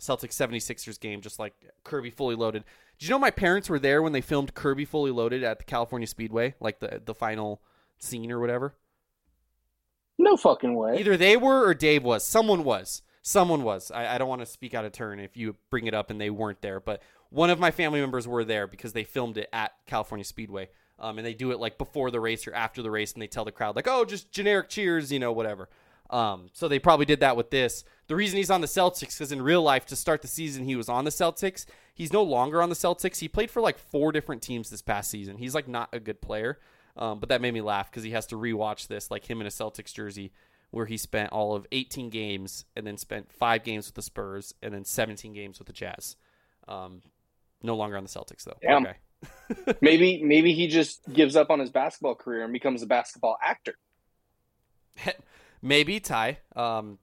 Celtics 0.01 0.35
76ers 0.35 0.99
game, 0.99 1.21
just 1.21 1.39
like 1.39 1.55
Herbie 1.87 2.11
Fully 2.11 2.35
Loaded. 2.35 2.65
Did 2.99 3.09
you 3.09 3.11
know 3.15 3.19
my 3.19 3.31
parents 3.31 3.69
were 3.69 3.79
there 3.79 4.03
when 4.03 4.13
they 4.13 4.21
filmed 4.21 4.53
Herbie 4.57 4.85
Fully 4.85 5.11
Loaded 5.11 5.43
at 5.43 5.59
the 5.59 5.65
California 5.65 6.07
Speedway, 6.07 6.55
like 6.61 6.81
the 6.81 7.01
the 7.05 7.15
final 7.15 7.63
scene 7.99 8.31
or 8.31 8.41
whatever? 8.41 8.75
No 10.19 10.37
fucking 10.37 10.75
way. 10.75 10.99
Either 10.99 11.17
they 11.17 11.37
were 11.37 11.67
or 11.67 11.75
Dave 11.75 12.05
was. 12.05 12.25
Someone 12.25 12.65
was. 12.65 13.03
Someone 13.23 13.63
was. 13.63 13.91
I, 13.91 14.15
I 14.15 14.19
don't 14.19 14.29
want 14.29 14.43
to 14.43 14.47
speak 14.47 14.75
out 14.75 14.85
of 14.85 14.93
turn 14.93 15.19
if 15.19 15.37
you 15.37 15.57
bring 15.71 15.87
it 15.87 15.95
up 15.95 16.11
and 16.11 16.21
they 16.21 16.31
weren't 16.31 16.61
there, 16.61 16.79
but 16.79 17.03
one 17.31 17.51
of 17.51 17.59
my 17.59 17.71
family 17.71 18.01
members 18.01 18.29
were 18.29 18.45
there 18.45 18.67
because 18.67 18.93
they 18.93 19.03
filmed 19.03 19.39
it 19.39 19.49
at 19.53 19.73
California 19.87 20.25
Speedway. 20.25 20.69
Um, 20.99 21.19
and 21.19 21.27
they 21.27 21.35
do 21.35 21.51
it 21.51 21.59
like 21.59 21.77
before 21.77 22.13
the 22.13 22.21
race 22.21 22.47
or 22.47 22.55
after 22.55 22.81
the 22.81 22.91
race, 22.91 23.13
and 23.13 23.21
they 23.21 23.27
tell 23.27 23.45
the 23.45 23.51
crowd 23.51 23.75
like, 23.75 23.89
"Oh, 23.89 24.05
just 24.05 24.31
generic 24.31 24.69
cheers," 24.69 25.11
you 25.11 25.19
know, 25.19 25.33
whatever. 25.33 25.69
Um, 26.15 26.47
so 26.53 26.69
they 26.69 26.79
probably 26.79 27.07
did 27.07 27.21
that 27.21 27.37
with 27.37 27.51
this. 27.51 27.83
The 28.07 28.15
reason 28.15 28.37
he's 28.37 28.51
on 28.51 28.61
the 28.61 28.69
Celtics 28.69 29.19
because 29.19 29.33
in 29.33 29.43
real 29.43 29.63
life, 29.63 29.85
to 29.87 29.97
start 29.97 30.23
the 30.23 30.29
season, 30.29 30.65
he 30.65 30.77
was 30.77 30.89
on 30.89 31.05
the 31.05 31.11
Celtics. 31.11 31.67
He's 31.93 32.13
no 32.13 32.23
longer 32.23 32.63
on 32.63 32.69
the 32.69 32.77
Celtics. 32.77 33.19
He 33.19 33.27
played 33.27 33.51
for 33.51 33.61
like 33.61 33.79
four 33.79 34.13
different 34.13 34.41
teams 34.41 34.71
this 34.71 34.81
past 34.81 35.11
season. 35.11 35.39
He's 35.39 35.57
like 35.57 35.67
not 35.67 35.89
a 35.93 35.99
good 35.99 36.21
player, 36.21 36.61
um, 36.97 37.19
but 37.19 37.31
that 37.31 37.41
made 37.41 37.53
me 37.53 37.61
laugh 37.61 37.91
because 37.91 38.05
he 38.05 38.13
has 38.13 38.27
to 38.27 38.37
rewatch 38.37 38.87
this, 38.87 39.11
like 39.11 39.29
him 39.29 39.41
in 39.41 39.49
a 39.49 39.51
Celtics 39.51 39.93
jersey, 39.93 40.31
where 40.71 40.87
he 40.87 40.97
spent 40.97 41.33
all 41.33 41.57
of 41.57 41.67
18 41.73 42.11
games 42.11 42.65
and 42.77 42.87
then 42.87 42.97
spent 42.97 43.33
five 43.33 43.65
games 43.65 43.87
with 43.87 43.97
the 43.97 44.03
Spurs 44.03 44.55
and 44.63 44.73
then 44.73 44.85
17 44.85 45.33
games 45.33 45.59
with 45.59 45.67
the 45.67 45.73
Jazz. 45.73 46.15
Um, 46.69 47.03
no 47.61 47.75
longer 47.75 47.97
on 47.97 48.05
the 48.05 48.09
Celtics 48.09 48.45
though. 48.45 48.59
Damn. 48.63 48.87
Okay. 48.87 49.75
maybe 49.81 50.23
maybe 50.23 50.53
he 50.53 50.69
just 50.69 51.01
gives 51.13 51.35
up 51.35 51.51
on 51.51 51.59
his 51.59 51.71
basketball 51.71 52.15
career 52.15 52.45
and 52.45 52.53
becomes 52.53 52.85
a 52.85 52.87
basketball 52.87 53.37
actor. 53.43 53.75
Maybe 55.65 55.99
Ty. 55.99 56.39
Um, 56.55 56.99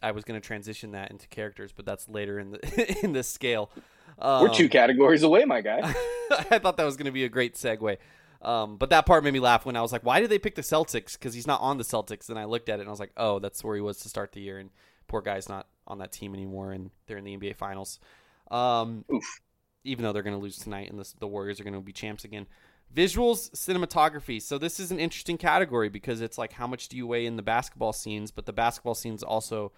I 0.00 0.12
was 0.12 0.22
going 0.22 0.40
to 0.40 0.46
transition 0.46 0.92
that 0.92 1.10
into 1.10 1.26
characters, 1.26 1.72
but 1.72 1.84
that's 1.84 2.08
later 2.08 2.38
in 2.38 2.52
the 2.52 2.98
in 3.04 3.12
the 3.12 3.24
scale. 3.24 3.70
Um, 4.18 4.42
We're 4.42 4.54
two 4.54 4.68
categories 4.68 5.24
away, 5.24 5.44
my 5.44 5.60
guy. 5.60 5.80
I 6.30 6.58
thought 6.60 6.76
that 6.76 6.84
was 6.84 6.96
going 6.96 7.06
to 7.06 7.12
be 7.12 7.24
a 7.24 7.28
great 7.28 7.56
segue. 7.56 7.98
Um, 8.42 8.76
but 8.76 8.90
that 8.90 9.06
part 9.06 9.24
made 9.24 9.32
me 9.32 9.40
laugh 9.40 9.66
when 9.66 9.76
I 9.76 9.82
was 9.82 9.92
like, 9.92 10.04
"Why 10.04 10.20
did 10.20 10.30
they 10.30 10.38
pick 10.38 10.54
the 10.54 10.62
Celtics?" 10.62 11.14
Because 11.14 11.34
he's 11.34 11.48
not 11.48 11.60
on 11.60 11.78
the 11.78 11.84
Celtics. 11.84 12.28
And 12.28 12.38
I 12.38 12.44
looked 12.44 12.68
at 12.68 12.78
it 12.78 12.82
and 12.82 12.88
I 12.88 12.92
was 12.92 13.00
like, 13.00 13.12
"Oh, 13.16 13.40
that's 13.40 13.64
where 13.64 13.74
he 13.74 13.82
was 13.82 13.98
to 13.98 14.08
start 14.08 14.32
the 14.32 14.40
year." 14.40 14.58
And 14.58 14.70
poor 15.08 15.20
guy's 15.20 15.48
not 15.48 15.66
on 15.86 15.98
that 15.98 16.12
team 16.12 16.32
anymore, 16.32 16.72
and 16.72 16.90
they're 17.06 17.18
in 17.18 17.24
the 17.24 17.36
NBA 17.36 17.56
Finals. 17.56 17.98
Um, 18.52 19.04
even 19.82 20.04
though 20.04 20.12
they're 20.12 20.22
going 20.22 20.36
to 20.36 20.42
lose 20.42 20.58
tonight, 20.58 20.90
and 20.90 20.98
the, 20.98 21.12
the 21.18 21.26
Warriors 21.26 21.60
are 21.60 21.64
going 21.64 21.74
to 21.74 21.80
be 21.80 21.92
champs 21.92 22.24
again. 22.24 22.46
Visuals, 22.94 23.50
cinematography. 23.52 24.42
So 24.42 24.58
this 24.58 24.80
is 24.80 24.90
an 24.90 24.98
interesting 24.98 25.38
category 25.38 25.88
because 25.88 26.20
it's 26.20 26.38
like 26.38 26.52
how 26.52 26.66
much 26.66 26.88
do 26.88 26.96
you 26.96 27.06
weigh 27.06 27.26
in 27.26 27.36
the 27.36 27.42
basketball 27.42 27.92
scenes, 27.92 28.30
but 28.30 28.46
the 28.46 28.52
basketball 28.52 28.94
scenes 28.94 29.22
also 29.22 29.72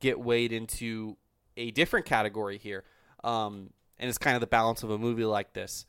get 0.00 0.18
weighed 0.18 0.52
into 0.52 1.16
a 1.56 1.70
different 1.72 2.06
category 2.06 2.56
here. 2.56 2.84
Um, 3.22 3.70
and 3.98 4.08
it's 4.08 4.18
kind 4.18 4.34
of 4.34 4.40
the 4.40 4.46
balance 4.46 4.82
of 4.82 4.90
a 4.90 4.98
movie 4.98 5.24
like 5.24 5.52
this. 5.52 5.86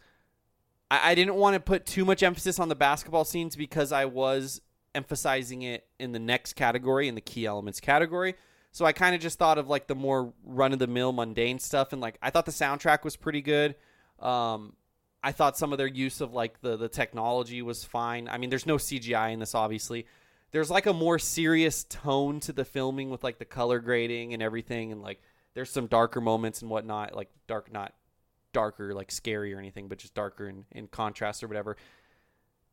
I, 0.91 1.11
I 1.11 1.15
didn't 1.15 1.35
want 1.35 1.53
to 1.53 1.59
put 1.59 1.85
too 1.85 2.03
much 2.03 2.23
emphasis 2.23 2.59
on 2.59 2.69
the 2.69 2.75
basketball 2.75 3.25
scenes 3.25 3.55
because 3.55 3.91
I 3.91 4.05
was 4.05 4.61
emphasizing 4.93 5.61
it 5.61 5.87
in 5.99 6.11
the 6.11 6.19
next 6.19 6.53
category, 6.53 7.07
in 7.07 7.15
the 7.15 7.21
key 7.21 7.45
elements 7.45 7.79
category. 7.79 8.35
So 8.71 8.85
I 8.85 8.91
kind 8.91 9.15
of 9.15 9.21
just 9.21 9.39
thought 9.39 9.57
of 9.57 9.69
like 9.69 9.87
the 9.87 9.95
more 9.95 10.33
run 10.43 10.73
of 10.73 10.79
the 10.79 10.87
mill, 10.87 11.13
mundane 11.13 11.59
stuff, 11.59 11.93
and 11.93 12.01
like 12.01 12.17
I 12.21 12.29
thought 12.29 12.45
the 12.45 12.51
soundtrack 12.51 13.03
was 13.05 13.15
pretty 13.15 13.41
good. 13.41 13.75
Um, 14.19 14.73
I 15.25 15.31
thought 15.31 15.57
some 15.57 15.71
of 15.71 15.79
their 15.79 15.87
use 15.87 16.21
of 16.21 16.33
like 16.33 16.61
the 16.61 16.77
the 16.77 16.87
technology 16.87 17.63
was 17.63 17.83
fine. 17.83 18.29
I 18.29 18.37
mean, 18.37 18.51
there's 18.51 18.67
no 18.67 18.75
CGI 18.77 19.33
in 19.33 19.39
this, 19.39 19.55
obviously. 19.55 20.05
There's 20.51 20.69
like 20.69 20.85
a 20.85 20.93
more 20.93 21.17
serious 21.17 21.83
tone 21.85 22.39
to 22.41 22.53
the 22.53 22.63
filming 22.63 23.09
with 23.09 23.23
like 23.23 23.39
the 23.39 23.45
color 23.45 23.79
grading 23.79 24.35
and 24.35 24.43
everything, 24.43 24.91
and 24.91 25.01
like 25.01 25.19
there's 25.55 25.71
some 25.71 25.87
darker 25.87 26.21
moments 26.21 26.61
and 26.61 26.69
whatnot, 26.69 27.15
like 27.15 27.29
dark, 27.47 27.73
not 27.73 27.95
darker, 28.53 28.93
like 28.93 29.11
scary 29.11 29.51
or 29.51 29.57
anything, 29.57 29.87
but 29.87 29.97
just 29.97 30.13
darker 30.13 30.47
in, 30.47 30.65
in 30.71 30.85
contrast 30.87 31.43
or 31.43 31.47
whatever. 31.47 31.75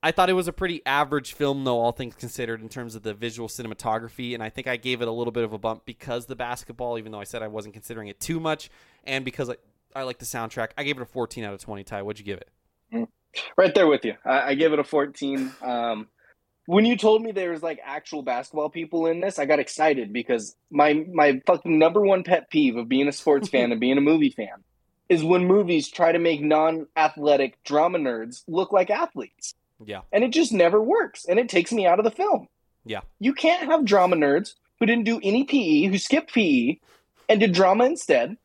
I 0.03 0.11
thought 0.11 0.29
it 0.29 0.35
was 0.35 0.49
a 0.49 0.53
pretty 0.53 0.85
average 0.85 1.33
film, 1.33 1.65
though, 1.65 1.79
all 1.79 1.93
things 1.93 2.17
considered, 2.17 2.61
in 2.61 2.69
terms 2.69 2.97
of 2.97 3.03
the 3.03 3.15
visual 3.15 3.49
cinematography. 3.49 4.35
And 4.35 4.43
I 4.43 4.51
think 4.51 4.67
I 4.67 4.77
gave 4.77 5.01
it 5.01 5.09
a 5.09 5.12
little 5.12 5.33
bit 5.33 5.45
of 5.45 5.53
a 5.53 5.59
bump 5.59 5.87
because 5.87 6.27
the 6.27 6.37
basketball, 6.37 6.99
even 6.99 7.12
though 7.12 7.21
I 7.21 7.25
said 7.25 7.41
I 7.41 7.49
wasn't 7.49 7.73
considering 7.73 8.09
it 8.09 8.21
too 8.21 8.41
much, 8.41 8.69
and 9.05 9.25
because 9.25 9.49
I 9.94 10.02
like 10.02 10.18
the 10.18 10.24
soundtrack. 10.24 10.70
I 10.76 10.85
gave 10.85 10.96
it 10.96 11.02
a 11.02 11.07
14 11.07 11.44
out 11.44 11.55
of 11.55 11.61
20. 11.61 11.85
Ty, 11.85 12.02
what'd 12.02 12.18
you 12.18 12.24
give 12.24 12.38
it? 12.38 12.48
Mm. 12.92 13.09
Right 13.57 13.74
there 13.74 13.87
with 13.87 14.05
you. 14.05 14.14
I, 14.24 14.50
I 14.50 14.55
gave 14.55 14.72
it 14.72 14.78
a 14.78 14.85
14. 14.85 15.52
Um, 15.62 16.09
when 16.66 16.85
you 16.85 16.96
told 16.96 17.22
me 17.22 17.33
there 17.33 17.50
was 17.50 17.62
like 17.62 17.81
actual 17.85 18.22
basketball 18.22 18.70
people 18.70 19.07
in 19.07 19.20
this, 19.20 19.38
I 19.38 19.46
got 19.46 19.59
excited 19.59 20.12
because 20.12 20.55
my 20.70 21.05
my 21.12 21.40
fucking 21.46 21.78
number 21.78 22.00
one 22.00 22.22
pet 22.22 22.50
peeve 22.50 22.76
of 22.76 22.88
being 22.88 23.09
a 23.09 23.12
sports 23.12 23.48
fan 23.48 23.72
and 23.72 23.81
being 23.81 23.98
a 23.98 24.02
movie 24.02 24.31
fan 24.31 24.62
is 25.09 25.24
when 25.24 25.46
movies 25.46 25.88
try 25.88 26.12
to 26.12 26.18
make 26.18 26.40
non-athletic 26.40 27.62
drama 27.64 27.98
nerds 27.98 28.44
look 28.46 28.72
like 28.72 28.90
athletes. 28.90 29.55
Yeah. 29.85 30.02
And 30.12 30.22
it 30.22 30.31
just 30.31 30.52
never 30.52 30.81
works 30.81 31.24
and 31.24 31.38
it 31.38 31.48
takes 31.48 31.72
me 31.72 31.87
out 31.87 31.98
of 31.98 32.05
the 32.05 32.11
film. 32.11 32.48
Yeah. 32.85 33.00
You 33.18 33.35
can't 33.35 33.68
have 33.68 33.85
drama 33.85 34.16
nerds 34.16 34.55
who 34.78 34.87
didn't 34.87 35.05
do 35.05 35.20
any 35.22 35.44
PE, 35.44 35.85
who 35.85 35.98
skipped 35.98 36.33
PE 36.33 36.78
and 37.28 37.40
did 37.40 37.52
drama 37.52 37.85
instead 37.85 38.37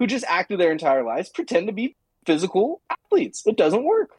who 0.00 0.08
just 0.08 0.24
acted 0.26 0.58
their 0.58 0.72
entire 0.72 1.04
lives 1.04 1.28
pretend 1.28 1.68
to 1.68 1.72
be 1.72 1.94
physical 2.26 2.80
athletes. 2.90 3.44
It 3.46 3.56
doesn't 3.56 3.84
work. 3.84 4.10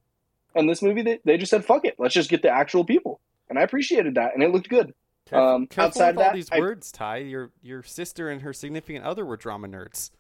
And 0.56 0.70
this 0.70 0.82
movie, 0.82 1.02
they, 1.02 1.20
they 1.26 1.38
just 1.38 1.50
said, 1.50 1.66
fuck 1.66 1.84
it, 1.86 1.96
let's 1.98 2.14
just 2.14 2.30
get 2.30 2.42
the 2.44 2.50
actual 2.50 2.86
people. 2.86 3.20
And 3.50 3.60
I 3.60 3.64
appreciated 3.64 4.16
that, 4.16 4.34
and 4.34 4.42
it 4.44 4.52
looked 4.52 4.70
good. 4.70 4.94
Um, 5.34 5.68
Careful 5.68 5.84
outside 5.88 6.10
of 6.12 6.18
all 6.20 6.24
that, 6.26 6.34
these 6.36 6.50
I- 6.52 6.60
words, 6.60 6.92
Ty. 6.92 7.18
Your 7.18 7.52
your 7.62 7.84
sister 7.84 8.30
and 8.30 8.42
her 8.42 8.54
significant 8.54 9.06
other 9.06 9.26
were 9.26 9.38
drama 9.38 9.68
nerds. 9.68 10.12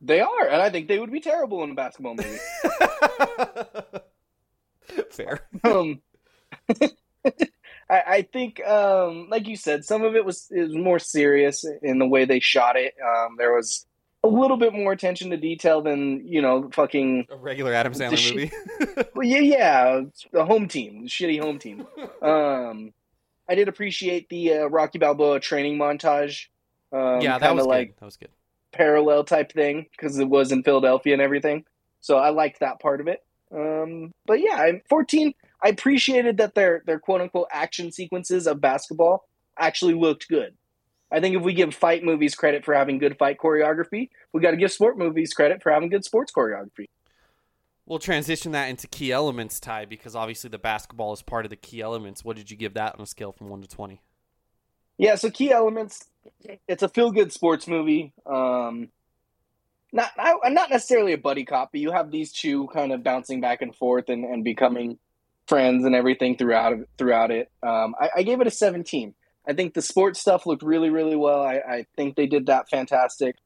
they 0.00 0.20
are, 0.20 0.46
and 0.48 0.60
I 0.62 0.70
think 0.70 0.88
they 0.88 0.98
would 0.98 1.10
be 1.12 1.20
terrible 1.20 1.62
in 1.64 1.70
a 1.70 1.74
basketball 1.74 2.14
movie. 2.14 2.38
Fair. 5.10 5.40
um, 5.64 6.00
I, 7.24 8.02
I 8.06 8.22
think, 8.32 8.64
um, 8.66 9.28
like 9.30 9.46
you 9.48 9.56
said, 9.56 9.84
some 9.84 10.02
of 10.02 10.14
it 10.16 10.24
was 10.24 10.48
is 10.50 10.74
more 10.74 10.98
serious 10.98 11.64
in 11.82 11.98
the 11.98 12.06
way 12.06 12.24
they 12.24 12.40
shot 12.40 12.76
it. 12.76 12.94
Um, 13.02 13.36
there 13.38 13.52
was 13.54 13.86
a 14.24 14.28
little 14.28 14.56
bit 14.56 14.72
more 14.72 14.92
attention 14.92 15.30
to 15.30 15.36
detail 15.36 15.82
than 15.82 16.26
you 16.26 16.40
know, 16.42 16.70
fucking 16.72 17.26
A 17.30 17.36
regular 17.36 17.72
Adam 17.74 17.92
Sandler 17.92 18.16
shi- 18.16 18.34
movie. 18.34 18.52
well, 19.14 19.26
yeah, 19.26 19.38
yeah, 19.38 20.00
the 20.32 20.44
home 20.44 20.68
team, 20.68 21.02
the 21.04 21.08
shitty 21.08 21.40
home 21.40 21.58
team. 21.58 21.86
Um, 22.22 22.92
I 23.48 23.56
did 23.56 23.66
appreciate 23.66 24.28
the 24.28 24.52
uh, 24.54 24.66
Rocky 24.66 24.98
Balboa 24.98 25.40
training 25.40 25.76
montage. 25.76 26.46
Um, 26.92 27.20
yeah, 27.20 27.36
that 27.38 27.54
was 27.54 27.66
like 27.66 27.88
good. 27.88 27.96
That 27.98 28.04
was 28.04 28.16
good. 28.16 28.28
parallel 28.72 29.24
type 29.24 29.50
thing 29.52 29.86
because 29.90 30.18
it 30.20 30.28
was 30.28 30.52
in 30.52 30.62
Philadelphia 30.62 31.12
and 31.14 31.20
everything. 31.22 31.64
So 32.00 32.16
I 32.16 32.30
liked 32.30 32.60
that 32.60 32.80
part 32.80 33.00
of 33.00 33.08
it. 33.08 33.24
Um, 33.52 34.12
but 34.24 34.40
yeah, 34.40 34.54
I'm 34.54 34.82
14. 34.88 35.34
I 35.64 35.68
appreciated 35.68 36.36
that 36.36 36.54
their 36.54 36.82
their 36.86 37.00
quote 37.00 37.20
unquote 37.20 37.48
action 37.50 37.90
sequences 37.90 38.46
of 38.46 38.60
basketball 38.60 39.24
actually 39.58 39.94
looked 39.94 40.28
good. 40.28 40.54
I 41.12 41.20
think 41.20 41.36
if 41.36 41.42
we 41.42 41.52
give 41.52 41.74
fight 41.74 42.02
movies 42.02 42.34
credit 42.34 42.64
for 42.64 42.74
having 42.74 42.98
good 42.98 43.18
fight 43.18 43.38
choreography, 43.38 44.08
we 44.32 44.40
got 44.40 44.52
to 44.52 44.56
give 44.56 44.72
sport 44.72 44.96
movies 44.96 45.34
credit 45.34 45.62
for 45.62 45.70
having 45.70 45.90
good 45.90 46.04
sports 46.04 46.32
choreography. 46.32 46.86
We'll 47.84 47.98
transition 47.98 48.52
that 48.52 48.66
into 48.66 48.86
key 48.86 49.12
elements, 49.12 49.60
Ty, 49.60 49.84
because 49.86 50.16
obviously 50.16 50.48
the 50.48 50.58
basketball 50.58 51.12
is 51.12 51.20
part 51.20 51.44
of 51.44 51.50
the 51.50 51.56
key 51.56 51.80
elements. 51.82 52.24
What 52.24 52.36
did 52.36 52.50
you 52.50 52.56
give 52.56 52.74
that 52.74 52.94
on 52.94 53.02
a 53.02 53.06
scale 53.06 53.32
from 53.32 53.50
one 53.50 53.60
to 53.60 53.68
twenty? 53.68 54.00
Yeah, 54.96 55.16
so 55.16 55.30
key 55.30 55.50
elements. 55.50 56.06
It's 56.68 56.82
a 56.82 56.88
feel 56.88 57.10
good 57.10 57.32
sports 57.32 57.66
movie. 57.66 58.12
Um, 58.24 58.88
not 59.92 60.10
I, 60.16 60.34
not 60.48 60.70
necessarily 60.70 61.12
a 61.12 61.18
buddy 61.18 61.44
cop, 61.44 61.72
but 61.72 61.80
you 61.80 61.90
have 61.90 62.10
these 62.10 62.32
two 62.32 62.68
kind 62.68 62.92
of 62.92 63.02
bouncing 63.02 63.40
back 63.40 63.62
and 63.62 63.74
forth 63.74 64.08
and, 64.08 64.24
and 64.24 64.44
becoming 64.44 64.98
friends 65.46 65.84
and 65.84 65.94
everything 65.94 66.36
throughout 66.36 66.78
throughout 66.96 67.30
it. 67.30 67.50
Um, 67.62 67.94
I, 68.00 68.10
I 68.16 68.22
gave 68.22 68.40
it 68.40 68.46
a 68.46 68.50
17. 68.50 69.14
I 69.46 69.52
think 69.54 69.74
the 69.74 69.82
sports 69.82 70.20
stuff 70.20 70.46
looked 70.46 70.62
really 70.62 70.90
really 70.90 71.16
well. 71.16 71.42
I, 71.42 71.56
I 71.56 71.86
think 71.96 72.16
they 72.16 72.26
did 72.26 72.46
that 72.46 72.68
fantastic. 72.68 73.36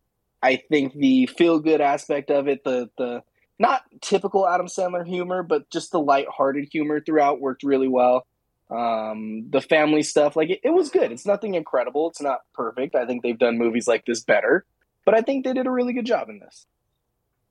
I 0.42 0.56
think 0.56 0.94
the 0.94 1.26
feel 1.26 1.58
good 1.58 1.80
aspect 1.80 2.30
of 2.30 2.48
it, 2.48 2.64
the 2.64 2.90
the 2.98 3.22
not 3.58 3.82
typical 4.02 4.46
Adam 4.46 4.66
Sandler 4.66 5.06
humor, 5.06 5.42
but 5.42 5.70
just 5.70 5.92
the 5.92 6.00
light-hearted 6.00 6.68
humor 6.70 7.00
throughout 7.00 7.40
worked 7.40 7.62
really 7.62 7.88
well 7.88 8.26
um 8.68 9.46
the 9.50 9.60
family 9.60 10.02
stuff 10.02 10.34
like 10.34 10.50
it, 10.50 10.58
it 10.64 10.70
was 10.70 10.90
good 10.90 11.12
it's 11.12 11.24
nothing 11.24 11.54
incredible 11.54 12.10
it's 12.10 12.20
not 12.20 12.40
perfect 12.52 12.96
i 12.96 13.06
think 13.06 13.22
they've 13.22 13.38
done 13.38 13.56
movies 13.56 13.86
like 13.86 14.04
this 14.06 14.24
better 14.24 14.66
but 15.04 15.14
i 15.14 15.20
think 15.20 15.44
they 15.44 15.52
did 15.52 15.68
a 15.68 15.70
really 15.70 15.92
good 15.92 16.04
job 16.04 16.28
in 16.28 16.40
this 16.40 16.66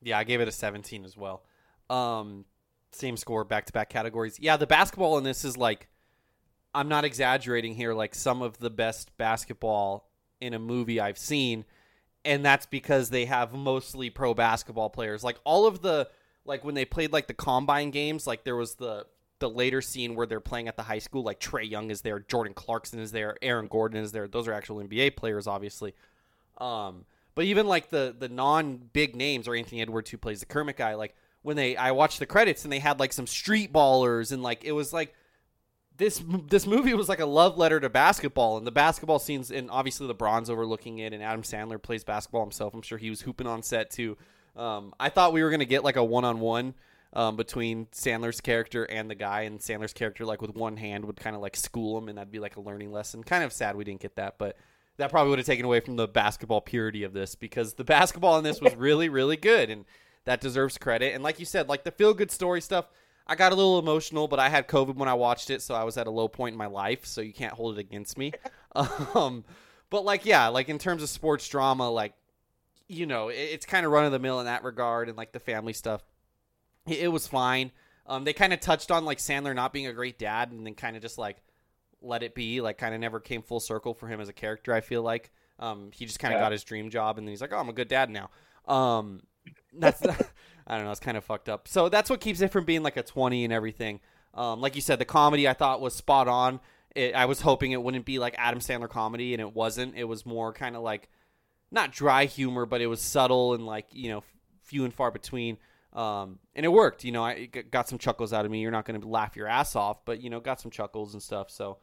Yeah, 0.05 0.19
I 0.19 0.23
gave 0.23 0.39
it 0.39 0.47
a 0.47 0.51
17 0.51 1.03
as 1.03 1.17
well. 1.17 1.43
Um, 1.89 2.45
same 2.91 3.17
score, 3.17 3.43
back 3.43 3.65
to 3.65 3.73
back 3.73 3.89
categories. 3.89 4.37
Yeah, 4.39 4.55
the 4.55 4.67
basketball 4.67 5.17
in 5.17 5.23
this 5.23 5.43
is 5.43 5.57
like, 5.57 5.89
I'm 6.75 6.89
not 6.89 7.05
exaggerating 7.05 7.73
here, 7.73 7.93
like 7.93 8.13
some 8.13 8.41
of 8.41 8.57
the 8.59 8.69
best 8.69 9.15
basketball 9.17 10.09
in 10.41 10.53
a 10.53 10.59
movie 10.59 10.99
I've 10.99 11.17
seen. 11.17 11.65
And 12.25 12.43
that's 12.43 12.65
because 12.65 13.09
they 13.09 13.25
have 13.25 13.53
mostly 13.53 14.09
pro 14.09 14.33
basketball 14.33 14.89
players. 14.89 15.23
Like 15.23 15.37
all 15.43 15.67
of 15.67 15.81
the, 15.81 16.09
like 16.43 16.63
when 16.63 16.75
they 16.75 16.85
played 16.85 17.13
like 17.13 17.27
the 17.27 17.33
combine 17.33 17.91
games, 17.91 18.27
like 18.27 18.43
there 18.43 18.55
was 18.55 18.75
the, 18.75 19.05
the 19.39 19.49
later 19.49 19.81
scene 19.81 20.15
where 20.15 20.25
they're 20.27 20.39
playing 20.39 20.67
at 20.67 20.75
the 20.75 20.83
high 20.83 20.99
school, 20.99 21.23
like 21.23 21.39
Trae 21.39 21.69
Young 21.69 21.91
is 21.91 22.01
there, 22.01 22.19
Jordan 22.19 22.53
Clarkson 22.53 22.99
is 22.99 23.11
there, 23.11 23.37
Aaron 23.41 23.67
Gordon 23.67 24.03
is 24.03 24.11
there. 24.11 24.27
Those 24.27 24.47
are 24.47 24.53
actual 24.53 24.77
NBA 24.77 25.15
players, 25.15 25.47
obviously. 25.47 25.93
Um, 26.57 27.05
but 27.35 27.45
even 27.45 27.67
like 27.67 27.89
the 27.89 28.15
the 28.17 28.29
non 28.29 28.77
big 28.93 29.15
names 29.15 29.47
or 29.47 29.55
Anthony 29.55 29.81
Edwards 29.81 30.09
who 30.09 30.17
plays 30.17 30.39
the 30.39 30.45
Kermit 30.45 30.77
guy, 30.77 30.95
like 30.95 31.15
when 31.41 31.57
they 31.57 31.75
I 31.75 31.91
watched 31.91 32.19
the 32.19 32.25
credits 32.25 32.63
and 32.63 32.71
they 32.71 32.79
had 32.79 32.99
like 32.99 33.11
some 33.11 33.27
street 33.27 33.73
ballers 33.73 34.31
and 34.31 34.41
like 34.41 34.63
it 34.63 34.71
was 34.71 34.93
like 34.93 35.13
this 35.97 36.21
this 36.49 36.67
movie 36.67 36.93
was 36.93 37.07
like 37.07 37.19
a 37.19 37.25
love 37.25 37.57
letter 37.57 37.79
to 37.79 37.89
basketball 37.89 38.57
and 38.57 38.67
the 38.67 38.71
basketball 38.71 39.19
scenes 39.19 39.51
and 39.51 39.71
obviously 39.71 40.07
LeBron's 40.07 40.49
overlooking 40.49 40.99
it 40.99 41.13
and 41.13 41.23
Adam 41.23 41.41
Sandler 41.41 41.81
plays 41.81 42.03
basketball 42.03 42.41
himself. 42.41 42.73
I'm 42.73 42.81
sure 42.81 42.97
he 42.97 43.09
was 43.09 43.21
hooping 43.21 43.47
on 43.47 43.63
set 43.63 43.91
too. 43.91 44.17
Um, 44.55 44.93
I 44.99 45.09
thought 45.09 45.33
we 45.33 45.43
were 45.43 45.49
gonna 45.49 45.65
get 45.65 45.83
like 45.83 45.95
a 45.95 46.03
one 46.03 46.25
on 46.25 46.39
one 46.39 46.73
between 47.35 47.85
Sandler's 47.87 48.41
character 48.41 48.83
and 48.83 49.09
the 49.09 49.15
guy, 49.15 49.41
and 49.41 49.59
Sandler's 49.59 49.93
character 49.93 50.25
like 50.25 50.41
with 50.41 50.53
one 50.55 50.77
hand 50.77 51.05
would 51.05 51.15
kind 51.15 51.35
of 51.35 51.41
like 51.41 51.55
school 51.55 51.97
him, 51.97 52.09
and 52.09 52.17
that'd 52.17 52.31
be 52.31 52.39
like 52.39 52.57
a 52.57 52.61
learning 52.61 52.91
lesson. 52.91 53.23
Kind 53.23 53.43
of 53.43 53.53
sad 53.53 53.75
we 53.75 53.85
didn't 53.85 54.01
get 54.01 54.17
that, 54.17 54.37
but 54.37 54.57
that 54.97 55.11
probably 55.11 55.29
would 55.29 55.39
have 55.39 55.45
taken 55.45 55.65
away 55.65 55.79
from 55.79 55.95
the 55.95 56.07
basketball 56.07 56.61
purity 56.61 57.03
of 57.03 57.13
this 57.13 57.35
because 57.35 57.73
the 57.73 57.83
basketball 57.85 58.37
in 58.37 58.43
this 58.43 58.59
was 58.61 58.75
really 58.75 59.07
really 59.09 59.37
good, 59.37 59.69
and 59.69 59.85
that 60.25 60.41
deserves 60.41 60.77
credit. 60.77 61.13
And 61.13 61.23
like 61.23 61.39
you 61.39 61.45
said, 61.45 61.69
like 61.69 61.83
the 61.83 61.91
feel 61.91 62.13
good 62.13 62.31
story 62.31 62.61
stuff. 62.61 62.85
I 63.27 63.35
got 63.35 63.51
a 63.51 63.55
little 63.55 63.79
emotional, 63.79 64.27
but 64.27 64.39
I 64.39 64.49
had 64.49 64.67
COVID 64.67 64.95
when 64.95 65.09
I 65.09 65.13
watched 65.15 65.49
it, 65.49 65.61
so 65.61 65.73
I 65.73 65.83
was 65.83 65.97
at 65.97 66.07
a 66.07 66.11
low 66.11 66.27
point 66.27 66.53
in 66.53 66.57
my 66.57 66.67
life, 66.67 67.05
so 67.05 67.21
you 67.21 67.33
can't 67.33 67.53
hold 67.53 67.77
it 67.77 67.81
against 67.81 68.17
me. 68.17 68.33
um, 69.15 69.43
but 69.89 70.05
like, 70.05 70.25
yeah, 70.25 70.47
like 70.47 70.69
in 70.69 70.77
terms 70.77 71.01
of 71.01 71.09
sports 71.09 71.47
drama, 71.47 71.89
like 71.89 72.13
you 72.87 73.07
know, 73.07 73.29
it, 73.29 73.35
it's 73.35 73.65
kind 73.65 73.85
of 73.85 73.91
run 73.91 74.05
of 74.05 74.11
the 74.11 74.19
mill 74.19 74.39
in 74.39 74.45
that 74.45 74.63
regard, 74.63 75.09
and 75.09 75.17
like 75.17 75.31
the 75.31 75.39
family 75.39 75.73
stuff, 75.73 76.03
it, 76.87 76.99
it 76.99 77.07
was 77.07 77.25
fine. 77.27 77.71
Um, 78.07 78.23
they 78.23 78.33
kind 78.33 78.53
of 78.53 78.59
touched 78.59 78.91
on 78.91 79.05
like 79.05 79.17
Sandler 79.17 79.55
not 79.55 79.73
being 79.73 79.87
a 79.87 79.93
great 79.93 80.19
dad, 80.19 80.51
and 80.51 80.65
then 80.65 80.75
kind 80.75 80.95
of 80.95 81.01
just 81.01 81.17
like 81.17 81.37
let 82.01 82.21
it 82.21 82.35
be. 82.35 82.61
Like, 82.61 82.77
kind 82.77 82.93
of 82.93 83.01
never 83.01 83.19
came 83.19 83.41
full 83.41 83.59
circle 83.59 83.95
for 83.95 84.07
him 84.07 84.21
as 84.21 84.29
a 84.29 84.33
character. 84.33 84.71
I 84.73 84.81
feel 84.81 85.01
like 85.01 85.31
um, 85.57 85.89
he 85.91 86.05
just 86.05 86.19
kind 86.19 86.31
of 86.33 86.37
Yeah. 86.37 86.45
got 86.45 86.51
his 86.51 86.63
dream 86.63 86.91
job, 86.91 87.17
and 87.17 87.25
then 87.27 87.31
he's 87.31 87.41
like, 87.41 87.53
"Oh, 87.53 87.57
I'm 87.57 87.69
a 87.69 87.73
good 87.73 87.87
dad 87.87 88.11
now." 88.11 88.29
Um, 88.71 89.21
that's 89.73 90.03
I 90.67 90.75
don't 90.75 90.85
know. 90.85 90.91
It's 90.91 90.99
kind 90.99 91.17
of 91.17 91.23
fucked 91.23 91.49
up. 91.49 91.67
So 91.67 91.89
that's 91.89 92.09
what 92.09 92.19
keeps 92.21 92.41
it 92.41 92.51
from 92.51 92.65
being 92.65 92.83
like 92.83 92.97
a 92.97 93.03
20 93.03 93.43
and 93.43 93.53
everything. 93.53 93.99
Um, 94.33 94.61
like 94.61 94.75
you 94.75 94.81
said, 94.81 94.99
the 94.99 95.05
comedy 95.05 95.47
I 95.47 95.53
thought 95.53 95.81
was 95.81 95.95
spot 95.95 96.27
on. 96.27 96.59
It, 96.95 97.13
I 97.15 97.25
was 97.25 97.41
hoping 97.41 97.71
it 97.71 97.81
wouldn't 97.81 98.05
be 98.05 98.19
like 98.19 98.35
Adam 98.37 98.59
Sandler 98.59 98.89
comedy, 98.89 99.33
and 99.33 99.41
it 99.41 99.53
wasn't. 99.53 99.95
It 99.95 100.05
was 100.05 100.25
more 100.25 100.53
kind 100.53 100.75
of 100.75 100.81
like 100.81 101.09
not 101.71 101.91
dry 101.91 102.25
humor, 102.25 102.65
but 102.65 102.81
it 102.81 102.87
was 102.87 103.01
subtle 103.01 103.53
and 103.53 103.65
like 103.65 103.87
you 103.91 104.09
know 104.09 104.23
few 104.63 104.85
and 104.85 104.93
far 104.93 105.11
between. 105.11 105.57
Um, 105.93 106.39
and 106.55 106.65
it 106.65 106.69
worked. 106.69 107.03
You 107.03 107.11
know, 107.11 107.23
I 107.23 107.49
it 107.53 107.71
got 107.71 107.87
some 107.89 107.97
chuckles 107.99 108.33
out 108.33 108.45
of 108.45 108.51
me. 108.51 108.61
You're 108.61 108.71
not 108.71 108.85
going 108.85 108.99
to 108.99 109.07
laugh 109.07 109.35
your 109.35 109.47
ass 109.47 109.75
off, 109.75 110.03
but 110.05 110.21
you 110.21 110.29
know, 110.29 110.39
got 110.39 110.59
some 110.59 110.71
chuckles 110.71 111.13
and 111.13 111.21
stuff. 111.21 111.49
So 111.49 111.77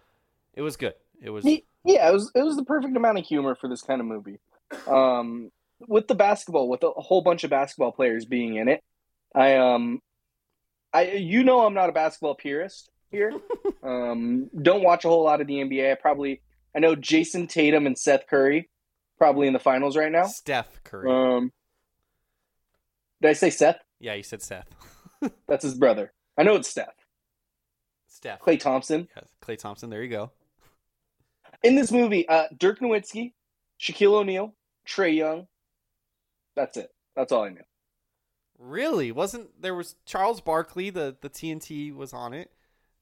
it 0.55 0.63
was 0.63 0.77
good. 0.77 0.95
It 1.23 1.31
was. 1.31 1.45
yeah 1.85 2.09
it 2.09 2.13
was 2.13 2.31
it 2.35 2.43
was 2.43 2.57
the 2.57 2.65
perfect 2.65 2.97
amount 2.97 3.19
of 3.19 3.25
humor 3.25 3.55
for 3.55 3.69
this 3.69 3.83
kind 3.83 4.01
of 4.01 4.07
movie 4.07 4.39
um 4.87 5.51
with 5.89 6.09
the 6.09 6.15
basketball 6.15 6.69
with 6.69 6.83
a 6.83 6.91
whole 6.91 7.23
bunch 7.23 7.45
of 7.45 7.51
basketball 7.51 7.93
players 7.93 8.25
being 8.25 8.57
in 8.57 8.69
it 8.69 8.83
i 9.35 9.57
um 9.57 10.01
i 10.93 11.03
you 11.13 11.43
know 11.45 11.65
i'm 11.67 11.75
not 11.75 11.89
a 11.89 11.93
basketball 11.93 12.35
purist 12.35 12.91
here 13.11 13.33
um 13.83 14.49
don't 14.61 14.83
watch 14.83 15.05
a 15.05 15.09
whole 15.09 15.25
lot 15.25 15.41
of 15.41 15.47
the 15.47 15.55
nba 15.55 15.93
i 15.93 15.95
probably 15.95 16.41
i 16.75 16.79
know 16.79 16.95
jayson 16.95 17.47
tatum 17.49 17.87
and 17.87 17.99
seth 17.99 18.27
curry 18.29 18.69
probably 19.19 19.47
in 19.47 19.53
the 19.53 19.59
finals 19.59 19.97
right 19.97 20.13
now 20.13 20.25
Steph 20.27 20.83
Curry. 20.85 21.11
um 21.11 21.53
did 23.21 23.29
i 23.31 23.33
say 23.35 23.51
seth 23.51 23.79
yeah, 24.01 24.15
you 24.15 24.25
said 24.25 24.43
Seth. 24.43 24.67
that's 25.47 25.63
his 25.63 25.75
brother 25.75 26.13
i 26.37 26.43
know 26.43 26.57
it's 26.57 26.69
steph 26.69 26.89
Steph. 28.09 28.41
klay 28.41 28.59
thompson 28.59 29.09
Yes, 29.17 29.29
Klay 29.43 29.59
Thompson. 29.59 29.91
There 29.91 30.03
you 30.03 30.09
go. 30.11 30.31
in 31.63 31.75
this 31.77 31.91
movie 31.93 32.29
uh 32.29 32.45
dirk 32.57 32.81
nowitzki 32.81 33.33
shaquille 33.81 34.15
o'neal 34.15 34.55
trae 34.87 35.17
young 35.17 35.47
that's 36.57 36.77
it 36.77 36.91
that's 37.17 37.33
all 37.33 37.45
i 37.45 37.49
knew 37.49 37.63
Really? 38.59 39.11
Wasn't 39.11 39.61
there 39.61 39.75
was 39.75 39.97
Charles 40.07 40.41
Barkley? 40.41 40.89
The 40.91 41.17
the 41.21 41.29
TNT 41.29 41.93
was 41.93 42.13
on 42.13 42.33
it. 42.33 42.53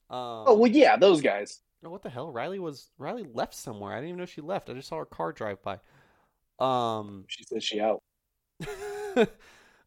Um, 0.09 0.45
oh 0.47 0.57
well 0.57 0.71
yeah 0.71 0.97
those 0.97 1.21
guys 1.21 1.61
no, 1.83 1.91
what 1.91 2.03
the 2.03 2.11
hell? 2.11 2.31
Riley 2.31 2.59
was 2.59 2.91
Riley 2.99 3.25
left 3.33 3.55
somewhere. 3.55 3.93
I 3.93 3.97
didn't 3.97 4.11
even 4.11 4.19
know 4.21 4.27
she 4.27 4.43
left. 4.43 4.69
I 4.69 4.75
just 4.75 4.89
saw 4.89 4.99
her 4.99 5.07
car 5.07 5.33
drive 5.33 5.63
by. 5.63 5.79
Um, 6.59 7.25
she 7.27 7.45
said 7.45 7.63
she 7.63 7.81
out 7.81 8.03
um, 9.17 9.27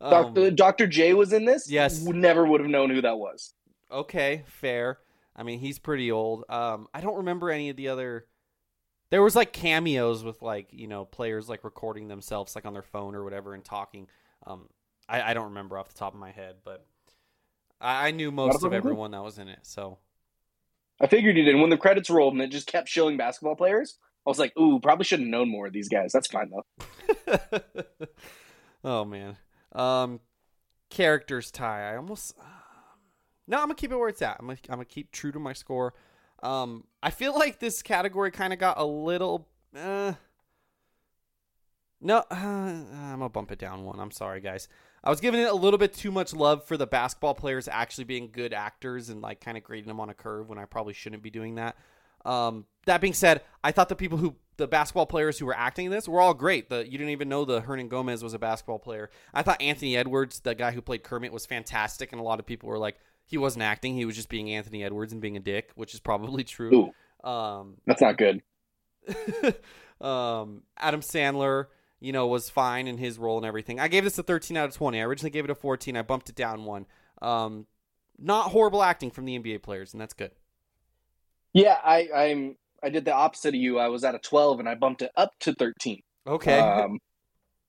Dr. 0.02 0.52
Dr. 0.52 0.88
J 0.88 1.13
was 1.13 1.34
in 1.34 1.45
this. 1.45 1.69
Yes. 1.69 2.02
Never 2.02 2.45
would 2.47 2.62
have 2.62 2.69
known 2.69 2.89
who 2.89 3.02
that 3.02 3.17
was. 3.17 3.54
okay, 3.91 4.43
fair. 4.47 4.99
I 5.36 5.43
mean, 5.43 5.60
he's 5.60 5.78
pretty 5.78 6.12
old. 6.12 6.45
Um, 6.49 6.88
I 6.93 7.02
don't 7.02 7.17
remember 7.17 7.52
any 7.52 7.69
of 7.69 7.76
the 7.76 7.89
other. 7.89 8.26
There 9.13 9.21
was 9.21 9.36
like 9.36 9.54
cameos 9.54 10.23
with 10.23 10.41
like 10.41 10.69
you 10.71 10.88
know 10.88 11.06
players 11.06 11.47
like 11.47 11.63
recording 11.63 12.08
themselves 12.08 12.56
like 12.56 12.65
on 12.65 12.73
their 12.73 12.82
phone 12.82 13.13
or 13.13 13.23
whatever 13.23 13.54
and 13.54 13.63
talking. 13.63 14.08
Um, 14.47 14.67
I, 15.08 15.21
I 15.21 15.34
don't 15.36 15.49
remember 15.49 15.78
off 15.78 15.88
the 15.88 15.93
top 15.93 16.15
of 16.15 16.19
my 16.19 16.32
head, 16.32 16.56
but 16.65 16.84
I, 17.80 18.08
I 18.08 18.12
knew 18.12 18.32
most 18.32 18.63
of 18.63 18.73
everyone 18.73 19.12
that 19.12 19.23
was 19.23 19.38
in 19.38 19.49
it. 19.49 19.60
So 19.62 19.99
I 20.99 21.06
figured 21.06 21.38
you 21.38 21.43
did. 21.43 21.62
When 21.62 21.69
the 21.69 21.78
credits 21.78 22.10
rolled 22.10 22.34
and 22.34 22.41
it 22.41 22.49
just 22.49 22.65
kept 22.65 22.89
showing 22.89 23.15
basketball 23.15 23.56
players, 23.56 23.99
I 24.26 24.32
was 24.32 24.39
like, 24.39 24.58
ooh, 24.58 24.80
probably 24.80 25.06
should 25.06 25.19
have 25.19 25.30
known 25.30 25.47
more 25.47 25.67
of 25.67 25.73
these 25.73 25.89
guys. 25.89 26.12
That's 26.12 26.26
fine 26.26 26.49
though. 26.49 27.60
oh 28.84 29.06
man. 29.06 29.38
Um, 29.73 30.21
characters 30.89 31.52
Ty. 31.52 31.91
I 31.91 31.97
almost. 31.97 32.36
no, 33.47 33.58
I'm 33.58 33.65
gonna 33.65 33.76
keep 33.76 33.91
it 33.91 33.95
where 33.95 34.10
it's 34.10 34.23
at. 34.23 34.38
I'm 34.39 34.47
gonna, 34.47 34.58
I'm 34.69 34.78
gonna 34.78 34.86
keep 34.86 35.12
true 35.12 35.32
to 35.32 35.39
my 35.39 35.54
score. 35.54 35.93
Um, 36.43 36.84
I 37.01 37.10
feel 37.10 37.34
like 37.34 37.60
this 37.60 37.82
category 37.82 38.29
kind 38.29 38.53
of 38.53 38.60
got 38.60 38.77
a 38.77 38.86
little. 38.86 39.47
Uh, 39.75 40.13
no, 42.01 42.17
uh, 42.17 42.23
I'm 42.36 43.19
gonna 43.19 43.29
bump 43.29 43.51
it 43.51 43.60
down 43.60 43.86
one. 43.86 43.99
I'm 43.99 44.12
sorry, 44.12 44.41
guys. 44.41 44.67
I 45.03 45.10
was 45.10 45.19
giving 45.19 45.41
it 45.41 45.49
a 45.49 45.56
little 45.56 45.77
bit 45.77 45.93
too 45.93 46.12
much 46.12 46.34
love 46.34 46.65
for 46.65 46.77
the 46.77 46.88
basketball 46.88 47.34
players 47.34 47.67
actually 47.67 48.06
being 48.06 48.29
good 48.32 48.53
actors 48.53 49.10
and 49.10 49.21
like 49.21 49.41
kind 49.41 49.58
of 49.58 49.63
grading 49.63 49.88
them 49.88 49.99
on 49.99 50.10
a 50.10 50.13
curve 50.13 50.47
when 50.47 50.58
I 50.58 50.65
probably 50.65 50.93
shouldn't 50.93 51.23
be 51.23 51.29
doing 51.29 51.56
that. 51.56 51.75
Um, 52.25 52.65
that 52.86 53.01
being 53.01 53.13
said, 53.13 53.41
I 53.63 53.71
thought 53.71 53.89
the 53.89 53.95
people 53.95 54.17
who 54.17 54.36
the 54.58 54.67
basketball 54.67 55.06
players 55.06 55.39
who 55.39 55.45
were 55.45 55.58
acting 55.58 55.88
in 55.88 55.91
this 55.91 56.08
were 56.08 56.21
all 56.21 56.34
great. 56.34 56.69
The 56.69 56.86
you 56.86 56.97
didn't 56.97 57.10
even 57.10 57.29
know 57.29 57.45
the 57.45 57.62
Hernangómez 57.62 58.21
was 58.21 58.34
a 58.34 58.39
basketball 58.39 58.79
player. 58.79 59.10
I 59.34 59.43
thought 59.43 59.62
Anthony 59.62 59.97
Edwards, 59.97 60.41
the 60.41 60.56
guy 60.56 60.71
who 60.71 60.82
played 60.82 61.03
Kermit, 61.03 61.32
was 61.32 61.45
fantastic, 61.45 62.12
and 62.12 62.21
a 62.21 62.23
lot 62.23 62.39
of 62.39 62.45
people 62.45 62.69
were 62.69 62.77
like, 62.77 62.97
he 63.34 63.38
wasn't 63.39 63.63
acting; 63.63 63.96
he 63.96 64.06
was 64.06 64.15
just 64.15 64.30
being 64.30 64.52
Anthony 64.52 64.84
Edwards 64.84 65.12
and 65.12 65.19
being 65.19 65.36
a 65.36 65.39
dick, 65.39 65.72
which 65.74 65.96
is 65.96 66.00
probably 66.00 66.43
true. 66.43 66.91
Um, 67.24 67.78
That's 67.88 68.00
not 68.00 68.15
good. 68.15 68.43
um, 70.00 70.62
Adam 70.78 71.02
Sandler, 71.02 71.65
you 72.00 72.12
know, 72.12 72.28
was 72.28 72.52
fine 72.52 72.86
in 72.86 73.00
his 73.00 73.17
role 73.17 73.38
and 73.38 73.46
everything. 73.46 73.80
I 73.80 73.88
gave 73.88 74.04
this 74.04 74.19
a 74.19 74.24
13 74.24 74.56
out 74.56 74.69
of 74.69 74.76
20. 74.76 75.02
I 75.02 75.04
originally 75.04 75.32
gave 75.32 75.46
it 75.46 75.50
a 75.50 75.56
14. 75.56 75.98
I 75.98 76.04
bumped 76.04 76.30
it 76.30 76.36
down 76.36 76.63
one. 76.63 76.86
Um, 77.24 77.65
not 78.19 78.52
horrible 78.52 78.84
acting 78.84 79.10
from 79.10 79.26
the 79.26 79.39
NBA 79.39 79.63
players, 79.63 79.93
and 79.93 80.00
that's 80.00 80.13
good. 80.13 80.32
Yeah, 81.54 81.80
I, 81.84 82.10
I'm. 82.15 82.56
I 82.84 82.89
did 82.89 83.06
the 83.06 83.13
opposite 83.13 83.56
of 83.56 83.62
you. 83.62 83.80
I 83.80 83.88
was 83.88 84.04
at 84.04 84.13
a 84.13 84.19
12 84.19 84.60
and 84.60 84.69
I 84.69 84.76
bumped 84.76 85.02
it 85.02 85.12
up 85.17 85.32
to 85.39 85.54
13. 85.54 86.02
Okay. 86.28 86.60
Um, 86.60 87.00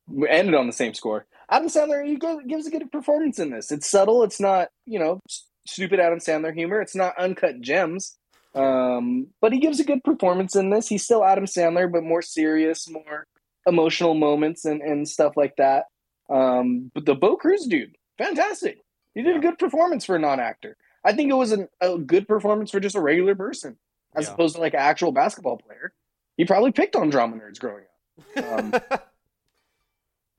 we 0.08 0.28
ended 0.28 0.54
on 0.54 0.66
the 0.66 0.72
same 0.74 0.92
score. 0.92 1.26
Adam 1.48 1.68
Sandler 1.68 2.04
he 2.04 2.18
gives 2.48 2.66
a 2.66 2.70
good 2.70 2.90
performance 2.90 3.38
in 3.38 3.50
this. 3.50 3.70
It's 3.70 3.88
subtle. 3.88 4.22
It's 4.24 4.40
not 4.40 4.68
you 4.86 4.98
know 4.98 5.20
stupid 5.66 6.00
Adam 6.00 6.18
Sandler 6.18 6.54
humor. 6.54 6.80
It's 6.80 6.94
not 6.96 7.16
uncut 7.18 7.60
gems. 7.60 8.16
Um, 8.54 9.28
but 9.40 9.52
he 9.52 9.58
gives 9.58 9.80
a 9.80 9.84
good 9.84 10.04
performance 10.04 10.54
in 10.54 10.70
this. 10.70 10.86
He's 10.88 11.02
still 11.04 11.24
Adam 11.24 11.44
Sandler, 11.46 11.90
but 11.90 12.04
more 12.04 12.22
serious, 12.22 12.88
more 12.88 13.26
emotional 13.66 14.14
moments 14.14 14.64
and, 14.64 14.80
and 14.80 15.08
stuff 15.08 15.36
like 15.36 15.56
that. 15.56 15.86
Um, 16.30 16.90
but 16.94 17.04
the 17.04 17.14
Bo 17.14 17.36
Cruz 17.36 17.66
dude, 17.66 17.96
fantastic. 18.18 18.78
He 19.14 19.22
did 19.22 19.36
a 19.36 19.40
good 19.40 19.58
performance 19.58 20.04
for 20.04 20.16
a 20.16 20.18
non-actor. 20.20 20.76
I 21.04 21.12
think 21.14 21.30
it 21.30 21.34
was 21.34 21.52
an, 21.52 21.68
a 21.80 21.98
good 21.98 22.26
performance 22.28 22.70
for 22.70 22.80
just 22.80 22.96
a 22.96 23.00
regular 23.00 23.34
person, 23.34 23.76
as 24.14 24.26
Yeah. 24.26 24.34
opposed 24.34 24.54
to 24.54 24.60
like 24.60 24.74
an 24.74 24.80
actual 24.80 25.12
basketball 25.12 25.56
player. 25.58 25.92
He 26.36 26.44
probably 26.44 26.72
picked 26.72 26.96
on 26.96 27.10
drama 27.10 27.36
nerds 27.36 27.58
growing 27.58 27.84
up. 27.84 27.90
Um, 28.36 28.72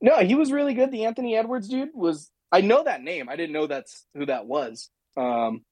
no, 0.02 0.18
he 0.20 0.36
was 0.36 0.52
really 0.52 0.74
good. 0.74 0.92
The 0.92 1.06
Anthony 1.06 1.36
Edwards 1.36 1.68
dude 1.68 1.90
was. 1.94 2.30
I 2.52 2.62
know 2.62 2.84
that 2.84 3.02
name. 3.02 3.28
I 3.28 3.36
didn't 3.36 3.54
know 3.54 3.68
that's 3.68 4.06
who 4.14 4.26
that 4.28 4.46
was. 4.46 4.90
Um, 5.18 5.64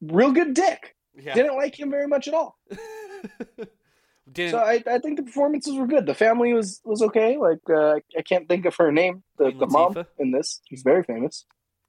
real 0.00 0.32
good 0.32 0.54
dick. 0.54 0.96
Yeah. 1.14 1.34
Didn't 1.34 1.56
like 1.56 1.78
him 1.78 1.90
very 1.90 2.06
much 2.06 2.28
at 2.28 2.34
all. 2.34 2.58
Didn't 4.32 4.52
So 4.52 4.58
I, 4.58 4.82
I 4.86 4.98
think 4.98 5.16
the 5.16 5.24
performances 5.24 5.74
were 5.74 5.86
good. 5.86 6.06
The 6.06 6.14
family 6.14 6.52
was 6.52 6.80
was 6.84 7.02
okay. 7.02 7.36
Like 7.36 7.58
uh, 7.68 7.96
I 8.16 8.22
can't 8.22 8.48
think 8.48 8.64
of 8.64 8.76
her 8.76 8.92
name. 8.92 9.22
The 9.38 9.50
the 9.50 9.66
mom 9.66 9.96
in 10.18 10.30
this. 10.30 10.60
She's 10.68 10.82
very 10.82 11.02
famous. 11.02 11.46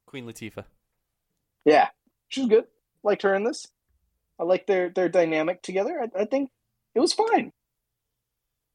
Queen 0.08 0.26
Latifah. 0.26 0.66
Yeah, 1.66 1.90
she's 2.30 2.48
good. 2.48 2.66
Liked 3.04 3.22
her 3.22 3.36
in 3.36 3.44
this. 3.44 3.68
I 4.40 4.44
like 4.44 4.66
their 4.66 4.90
their 4.90 5.08
dynamic 5.08 5.62
together. 5.62 6.02
I, 6.02 6.22
I 6.22 6.26
think 6.26 6.50
it 6.96 7.00
was 7.00 7.14
fine. 7.14 7.52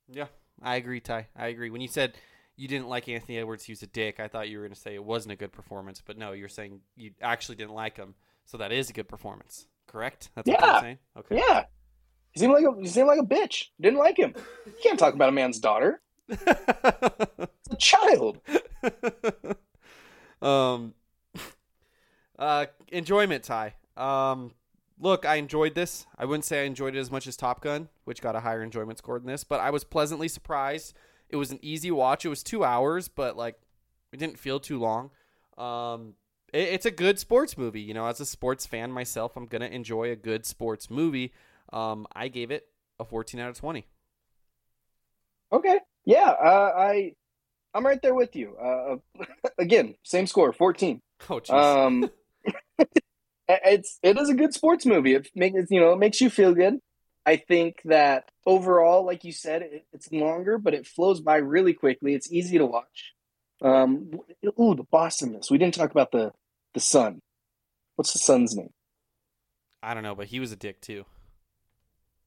Yeah, 0.09 0.27
I 0.63 0.77
agree, 0.77 1.01
Ty. 1.01 1.29
I 1.37 1.49
agree. 1.49 1.71
When 1.71 1.81
you 1.81 1.89
said 1.89 2.15
you 2.57 2.69
didn't 2.69 2.89
like 2.89 3.09
Anthony 3.09 3.39
Edwards, 3.39 3.65
he 3.65 3.73
was 3.73 3.83
a 3.83 3.87
dick. 3.87 4.19
I 4.21 4.29
thought 4.29 4.49
you 4.49 4.59
were 4.59 4.65
going 4.65 4.75
to 4.75 4.81
say 4.81 4.95
it 4.95 5.05
wasn't 5.05 5.33
a 5.33 5.37
good 5.37 5.53
performance, 5.53 6.03
but 6.05 6.17
no, 6.19 6.33
you're 6.33 6.49
saying 6.49 6.81
you 6.97 7.13
actually 7.21 7.57
didn't 7.57 7.75
like 7.75 7.97
him, 7.97 8.15
so 8.45 8.57
that 8.59 8.73
is 8.73 8.91
a 8.91 8.93
good 8.93 9.09
performance. 9.09 9.67
Correct? 9.87 10.31
That's 10.35 10.49
what 10.49 10.61
Yeah. 10.61 10.73
you're 10.73 10.81
saying. 10.81 10.99
Okay. 11.19 11.37
Yeah, 11.37 11.65
he 12.33 12.41
seemed 12.41 12.53
like 12.53 12.65
a 12.65 12.81
he 12.81 12.89
seemed 12.89 13.07
like 13.09 13.21
a 13.21 13.25
bitch. 13.27 13.67
Didn't 13.81 13.99
like 13.99 14.19
him. 14.19 14.35
You 14.67 14.73
can't 14.83 14.99
talk 14.99 15.15
about 15.15 15.29
a 15.29 15.33
man's 15.33 15.59
daughter. 15.61 16.01
It's 17.69 17.73
a 17.73 17.77
child. 17.77 18.41
um, 20.43 20.95
uh, 22.39 22.67
enjoyment, 22.89 23.43
Ty. 23.45 23.75
Um, 23.97 24.53
look, 25.01 25.25
I 25.25 25.37
enjoyed 25.37 25.75
this. 25.75 26.07
I 26.17 26.25
wouldn't 26.27 26.45
say 26.45 26.63
I 26.63 26.65
enjoyed 26.65 26.95
it 26.95 27.01
as 27.01 27.11
much 27.11 27.27
as 27.27 27.37
Top 27.37 27.61
Gun, 27.61 27.89
which 28.05 28.21
got 28.23 28.37
a 28.37 28.41
higher 28.41 28.63
enjoyment 28.63 28.99
score 28.99 29.19
than 29.19 29.27
this, 29.27 29.43
but 29.45 29.61
I 29.61 29.71
was 29.71 29.85
pleasantly 29.85 30.29
surprised. 30.29 30.95
It 31.29 31.37
was 31.37 31.51
an 31.51 31.59
easy 31.63 31.91
watch. 31.91 32.25
It 32.25 32.29
was 32.29 32.43
two 32.43 32.65
hours, 32.65 33.09
but 33.09 33.37
like 33.37 33.57
it 34.13 34.19
didn't 34.19 34.39
feel 34.39 34.61
too 34.61 34.79
long. 34.79 35.11
Um, 35.59 36.15
it, 36.53 36.69
it's 36.69 36.87
a 36.87 36.91
good 36.91 37.19
sports 37.19 37.59
movie. 37.59 37.81
You 37.81 37.95
know, 37.95 38.07
as 38.07 38.21
a 38.21 38.27
sports 38.27 38.67
fan 38.67 38.93
myself, 38.93 39.37
I'm 39.37 39.47
gonna 39.47 39.67
enjoy 39.67 40.11
a 40.11 40.17
good 40.17 40.47
sports 40.47 40.91
movie. 40.91 41.33
Um, 41.73 42.07
I 42.15 42.29
gave 42.29 42.51
it 42.51 42.69
a 42.99 43.05
14 43.05 43.41
out 43.41 43.51
of 43.51 43.59
20. 43.59 43.87
Okay. 45.53 45.81
Yeah, 46.05 46.31
uh, 46.31 46.73
I 46.77 47.13
I'm 47.75 47.85
right 47.85 48.01
there 48.01 48.15
with 48.15 48.35
you. 48.35 48.57
Uh, 48.57 48.97
again, 49.59 49.95
same 50.03 50.27
score, 50.27 50.53
14. 50.53 51.01
Oh, 51.31 51.41
jeez. 51.41 51.51
Um, 51.51 52.11
it's 53.49 53.99
it 54.03 54.19
is 54.19 54.29
a 54.29 54.35
good 54.35 54.53
sports 54.53 54.85
movie. 54.85 55.15
It 55.15 55.29
makes 55.35 55.71
you 55.71 55.81
know 55.81 55.93
it 55.93 55.99
makes 55.99 56.21
you 56.21 56.29
feel 56.29 56.55
good. 56.55 56.79
I 57.27 57.37
think 57.37 57.81
that 57.87 58.31
overall, 58.47 59.05
like 59.05 59.25
you 59.25 59.33
said, 59.33 59.63
it, 59.63 59.87
it's 59.93 60.11
longer, 60.13 60.59
but 60.59 60.75
it 60.75 60.87
flows 60.87 61.21
by 61.21 61.37
really 61.39 61.75
quickly. 61.75 62.15
It's 62.15 62.31
easy 62.33 62.57
to 62.59 62.67
watch. 62.67 63.15
Um, 63.61 64.13
ooh, 64.61 64.77
the 64.77 64.85
boss. 64.85 65.21
We 65.51 65.59
didn't 65.59 65.75
talk 65.75 65.91
about 65.91 66.13
the 66.13 66.33
the 66.75 66.81
son. 66.81 67.21
What's 67.97 68.13
the 68.13 68.19
son's 68.21 68.55
name? 68.55 68.73
I 69.83 69.93
don't 69.95 70.03
know, 70.05 70.15
but 70.15 70.27
he 70.29 70.39
was 70.41 70.53
a 70.53 70.57
dick 70.57 70.81
too. 70.81 71.05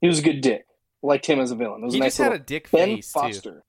He 0.01 0.07
was 0.07 0.19
a 0.19 0.23
good 0.23 0.41
dick. 0.41 0.65
Liked 1.01 1.25
him 1.27 1.39
as 1.39 1.51
a 1.51 1.55
villain. 1.55 1.81
It 1.81 1.85
was 1.85 1.93
He 1.93 1.99
a 1.99 2.03
nice 2.03 2.17
just 2.17 2.29
had 2.29 2.33
a 2.33 2.39
dick 2.39 2.69
Ben 2.71 2.95
face, 2.97 3.13
too. 3.13 3.19
Foster. 3.19 3.63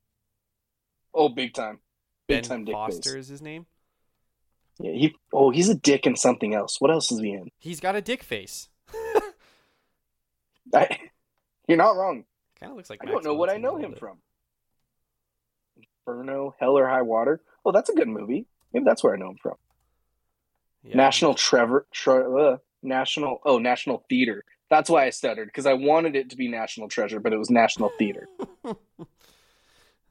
Oh, 1.14 1.28
big 1.28 1.54
time. 1.54 1.78
Big 2.26 2.42
Ben 2.42 2.48
time 2.48 2.64
dick 2.64 2.72
Foster 2.74 3.12
face. 3.12 3.20
is 3.20 3.28
his 3.28 3.42
name. 3.42 3.66
Yeah, 4.80 4.92
he. 4.92 5.14
Oh, 5.32 5.50
he's 5.50 5.68
a 5.68 5.74
dick 5.74 6.06
in 6.06 6.16
something 6.16 6.54
else. 6.54 6.80
What 6.80 6.90
else 6.90 7.12
is 7.12 7.20
he 7.20 7.32
in? 7.32 7.50
He's 7.58 7.78
got 7.78 7.94
a 7.94 8.00
dick 8.00 8.22
face. 8.24 8.68
I, 10.74 10.98
you're 11.70 11.78
not 11.78 11.96
wrong. 11.96 12.24
Kind 12.58 12.70
of 12.70 12.76
looks 12.76 12.90
like. 12.90 13.00
I 13.02 13.06
Max 13.06 13.14
don't 13.14 13.24
know 13.24 13.34
what 13.34 13.48
I 13.48 13.56
know 13.56 13.76
him 13.76 13.94
from. 13.94 14.18
Inferno, 16.06 16.54
Hell 16.58 16.76
or 16.76 16.88
High 16.88 17.02
Water. 17.02 17.40
Oh, 17.64 17.72
that's 17.72 17.88
a 17.88 17.94
good 17.94 18.08
movie. 18.08 18.46
Maybe 18.72 18.84
that's 18.84 19.02
where 19.02 19.14
I 19.14 19.18
know 19.18 19.30
him 19.30 19.38
from. 19.40 19.54
Yeah. 20.82 20.96
National 20.96 21.34
Trevor, 21.34 21.86
tre- 21.92 22.24
uh, 22.24 22.56
National. 22.82 23.40
Oh, 23.44 23.58
National 23.58 24.04
Theater. 24.08 24.44
That's 24.68 24.90
why 24.90 25.06
I 25.06 25.10
stuttered 25.10 25.48
because 25.48 25.66
I 25.66 25.74
wanted 25.74 26.16
it 26.16 26.30
to 26.30 26.36
be 26.36 26.48
National 26.48 26.88
Treasure, 26.88 27.20
but 27.20 27.32
it 27.32 27.38
was 27.38 27.50
National 27.50 27.90
Theater. 27.98 28.28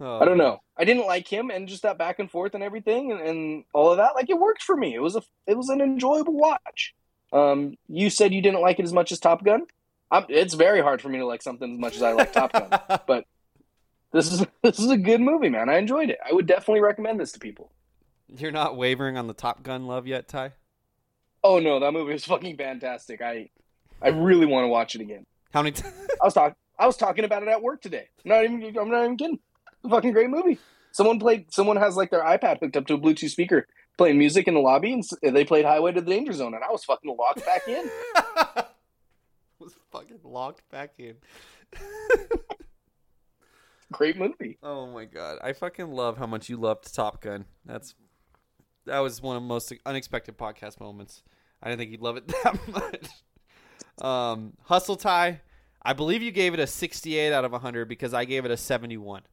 Oh, 0.01 0.19
I 0.19 0.25
don't 0.25 0.37
know. 0.37 0.61
I 0.77 0.85
didn't 0.85 1.07
like 1.07 1.27
him, 1.27 1.49
and 1.49 1.67
just 1.67 1.83
that 1.83 1.97
back 1.97 2.19
and 2.19 2.31
forth 2.31 2.53
and 2.55 2.63
everything, 2.63 3.11
and, 3.11 3.19
and 3.19 3.63
all 3.73 3.91
of 3.91 3.97
that. 3.97 4.15
Like 4.15 4.29
it 4.29 4.39
worked 4.39 4.63
for 4.63 4.77
me. 4.77 4.95
It 4.95 5.01
was 5.01 5.17
a 5.17 5.21
it 5.45 5.57
was 5.57 5.67
an 5.69 5.81
enjoyable 5.81 6.37
watch. 6.37 6.93
Um, 7.33 7.75
you 7.87 8.09
said 8.09 8.33
you 8.33 8.41
didn't 8.41 8.61
like 8.61 8.79
it 8.79 8.85
as 8.85 8.93
much 8.93 9.11
as 9.11 9.19
Top 9.19 9.43
Gun. 9.43 9.65
I'm, 10.11 10.25
it's 10.29 10.53
very 10.53 10.81
hard 10.81 11.01
for 11.01 11.09
me 11.09 11.19
to 11.19 11.25
like 11.25 11.41
something 11.41 11.73
as 11.73 11.79
much 11.79 11.95
as 11.95 12.01
I 12.01 12.13
like 12.13 12.33
Top 12.33 12.51
Gun. 12.53 12.99
But 13.07 13.25
this 14.11 14.31
is 14.31 14.45
this 14.63 14.79
is 14.79 14.89
a 14.89 14.97
good 14.97 15.21
movie, 15.21 15.49
man. 15.49 15.69
I 15.69 15.77
enjoyed 15.77 16.09
it. 16.09 16.17
I 16.27 16.33
would 16.33 16.47
definitely 16.47 16.81
recommend 16.81 17.19
this 17.19 17.31
to 17.33 17.39
people. 17.39 17.71
You're 18.27 18.51
not 18.51 18.77
wavering 18.77 19.17
on 19.17 19.27
the 19.27 19.33
Top 19.33 19.63
Gun 19.63 19.87
love 19.87 20.07
yet, 20.07 20.27
Ty? 20.27 20.53
Oh 21.43 21.59
no, 21.59 21.79
that 21.79 21.93
movie 21.93 22.13
is 22.13 22.25
fucking 22.25 22.57
fantastic. 22.57 23.21
I 23.21 23.49
I 24.01 24.09
really 24.09 24.45
want 24.45 24.63
to 24.65 24.67
watch 24.67 24.95
it 24.95 25.01
again. 25.01 25.25
How 25.53 25.61
many? 25.61 25.73
T- 25.73 25.83
I 26.21 26.25
was 26.25 26.33
talking 26.33 26.55
I 26.77 26.85
was 26.85 26.97
talking 26.97 27.25
about 27.25 27.43
it 27.43 27.49
at 27.49 27.61
work 27.61 27.81
today. 27.81 28.07
I'm 28.25 28.29
not 28.29 28.43
even 28.43 28.77
I'm 28.77 28.89
not 28.89 29.03
even 29.03 29.17
kidding. 29.17 29.39
It's 29.73 29.85
a 29.85 29.89
fucking 29.89 30.11
great 30.13 30.29
movie. 30.29 30.59
Someone 30.91 31.19
played 31.19 31.53
someone 31.53 31.77
has 31.77 31.95
like 31.95 32.09
their 32.09 32.23
iPad 32.23 32.59
hooked 32.59 32.77
up 32.77 32.87
to 32.87 32.95
a 32.95 32.99
Bluetooth 32.99 33.29
speaker 33.29 33.67
playing 33.97 34.17
music 34.17 34.47
in 34.47 34.53
the 34.53 34.59
lobby 34.59 34.93
and 34.93 35.35
they 35.35 35.43
played 35.43 35.65
Highway 35.65 35.91
to 35.91 36.01
the 36.01 36.09
Danger 36.09 36.31
Zone 36.33 36.53
and 36.53 36.63
I 36.63 36.71
was 36.71 36.83
fucking 36.85 37.15
locked 37.15 37.45
back 37.45 37.67
in. 37.67 37.89
Fucking 39.91 40.19
locked 40.23 40.69
back 40.69 40.93
in. 40.99 41.15
Great 43.91 44.17
movie. 44.17 44.57
Oh 44.61 44.87
my 44.87 45.05
god, 45.05 45.39
I 45.41 45.53
fucking 45.53 45.91
love 45.91 46.17
how 46.17 46.27
much 46.27 46.47
you 46.47 46.57
loved 46.57 46.93
Top 46.93 47.21
Gun. 47.21 47.45
That's 47.65 47.95
that 48.85 48.99
was 48.99 49.21
one 49.21 49.35
of 49.35 49.41
the 49.41 49.47
most 49.47 49.73
unexpected 49.85 50.37
podcast 50.37 50.79
moments. 50.79 51.23
I 51.61 51.69
didn't 51.69 51.79
think 51.79 51.91
you'd 51.91 52.01
love 52.01 52.17
it 52.17 52.27
that 52.43 52.67
much. 52.67 53.07
Um, 54.05 54.53
Hustle 54.63 54.95
Ty, 54.95 55.41
I 55.81 55.93
believe 55.93 56.21
you 56.21 56.31
gave 56.31 56.53
it 56.53 56.59
a 56.59 56.67
68 56.67 57.33
out 57.33 57.45
of 57.45 57.51
100 57.51 57.87
because 57.87 58.13
I 58.13 58.25
gave 58.25 58.45
it 58.45 58.51
a 58.51 58.57
71. 58.57 59.23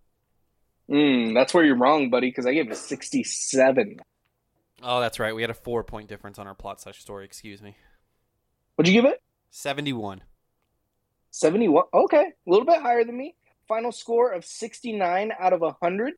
Mm, 0.90 1.34
that's 1.34 1.52
where 1.52 1.64
you're 1.64 1.76
wrong, 1.76 2.10
buddy, 2.10 2.28
because 2.28 2.46
I 2.46 2.52
gave 2.54 2.66
it 2.66 2.72
a 2.72 2.76
67. 2.76 4.00
Oh, 4.82 5.00
that's 5.00 5.18
right. 5.18 5.34
We 5.34 5.42
had 5.42 5.50
a 5.50 5.54
four 5.54 5.84
point 5.84 6.08
difference 6.08 6.38
on 6.38 6.46
our 6.46 6.54
plot 6.54 6.80
slash 6.80 7.00
story. 7.00 7.24
Excuse 7.24 7.62
me. 7.62 7.76
What'd 8.74 8.92
you 8.92 9.00
give 9.00 9.10
it? 9.10 9.22
71. 9.50 10.22
71. 11.36 11.84
Okay, 11.92 12.32
a 12.46 12.50
little 12.50 12.64
bit 12.64 12.80
higher 12.80 13.04
than 13.04 13.14
me. 13.14 13.34
Final 13.68 13.92
score 13.92 14.32
of 14.32 14.42
69 14.42 15.32
out 15.38 15.52
of 15.52 15.60
100, 15.60 16.14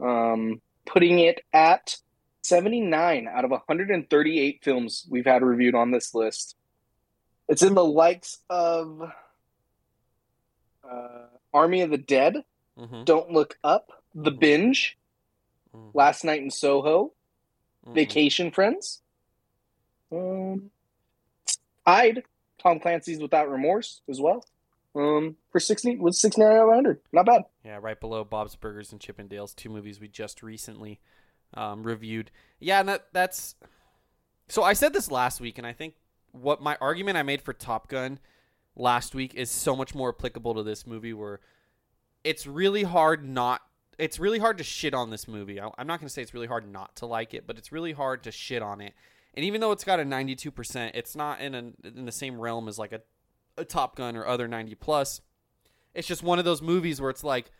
um, 0.00 0.60
putting 0.84 1.20
it 1.20 1.40
at 1.52 1.96
79 2.42 3.28
out 3.28 3.44
of 3.44 3.52
138 3.52 4.60
films 4.64 5.06
we've 5.08 5.24
had 5.24 5.42
reviewed 5.42 5.76
on 5.76 5.92
this 5.92 6.16
list. 6.16 6.56
It's 7.48 7.62
in 7.62 7.74
the 7.74 7.84
likes 7.84 8.38
of 8.50 9.02
uh, 10.82 11.26
Army 11.54 11.82
of 11.82 11.90
the 11.90 11.98
Dead, 11.98 12.42
Mm-hmm. 12.76 13.04
Don't 13.04 13.30
Look 13.30 13.56
Up, 13.64 14.02
The 14.14 14.30
Binge, 14.30 14.98
Mm-hmm. 15.74 15.96
Last 15.96 16.24
Night 16.24 16.42
in 16.42 16.50
Soho, 16.50 17.12
Vacation 17.86 18.50
Friends, 18.50 19.00
um, 20.10 20.70
I'd 21.86 22.24
Tom 22.58 22.80
Clancy's 22.80 23.20
Without 23.20 23.48
Remorse 23.50 24.00
as 24.08 24.20
well. 24.20 24.44
Um, 24.96 25.36
for 25.52 25.60
sixty 25.60 25.96
was 25.96 26.18
sixty 26.18 26.40
nine 26.40 26.52
out 26.56 26.68
of 26.68 26.74
hundred, 26.74 27.00
not 27.12 27.26
bad. 27.26 27.42
Yeah, 27.64 27.78
right 27.80 28.00
below 28.00 28.24
Bob's 28.24 28.56
Burgers 28.56 28.92
and 28.92 29.00
Chippendales, 29.00 29.54
two 29.54 29.68
movies 29.68 30.00
we 30.00 30.08
just 30.08 30.42
recently 30.42 31.00
um, 31.54 31.82
reviewed. 31.82 32.30
Yeah, 32.60 32.80
and 32.80 32.88
that 32.88 33.08
that's. 33.12 33.54
So 34.48 34.62
I 34.62 34.72
said 34.72 34.92
this 34.92 35.10
last 35.10 35.40
week, 35.40 35.58
and 35.58 35.66
I 35.66 35.72
think 35.72 35.94
what 36.32 36.62
my 36.62 36.76
argument 36.80 37.16
I 37.16 37.22
made 37.22 37.42
for 37.42 37.52
Top 37.52 37.88
Gun 37.88 38.18
last 38.74 39.14
week 39.14 39.34
is 39.34 39.50
so 39.50 39.74
much 39.76 39.94
more 39.94 40.08
applicable 40.08 40.54
to 40.54 40.62
this 40.62 40.86
movie, 40.86 41.12
where 41.12 41.40
it's 42.24 42.46
really 42.46 42.84
hard 42.84 43.24
not. 43.28 43.60
It's 43.98 44.18
really 44.18 44.38
hard 44.38 44.58
to 44.58 44.64
shit 44.64 44.94
on 44.94 45.10
this 45.10 45.26
movie. 45.26 45.60
I- 45.60 45.70
I'm 45.78 45.86
not 45.86 46.00
going 46.00 46.08
to 46.08 46.12
say 46.12 46.22
it's 46.22 46.34
really 46.34 46.46
hard 46.46 46.70
not 46.70 46.96
to 46.96 47.06
like 47.06 47.34
it, 47.34 47.46
but 47.46 47.58
it's 47.58 47.72
really 47.72 47.92
hard 47.92 48.22
to 48.24 48.30
shit 48.30 48.62
on 48.62 48.80
it. 48.80 48.92
And 49.34 49.44
even 49.44 49.60
though 49.60 49.72
it's 49.72 49.84
got 49.84 50.00
a 50.00 50.02
92%, 50.04 50.90
it's 50.94 51.16
not 51.16 51.40
in 51.40 51.54
a, 51.54 51.72
in 51.86 52.04
the 52.06 52.12
same 52.12 52.38
realm 52.38 52.68
as 52.68 52.78
like 52.78 52.92
a, 52.92 53.00
a 53.58 53.64
Top 53.64 53.96
Gun 53.96 54.16
or 54.16 54.26
other 54.26 54.46
90 54.48 54.74
plus. 54.76 55.20
It's 55.94 56.06
just 56.06 56.22
one 56.22 56.38
of 56.38 56.44
those 56.44 56.60
movies 56.60 57.00
where 57.00 57.10
it's 57.10 57.24
like 57.24 57.50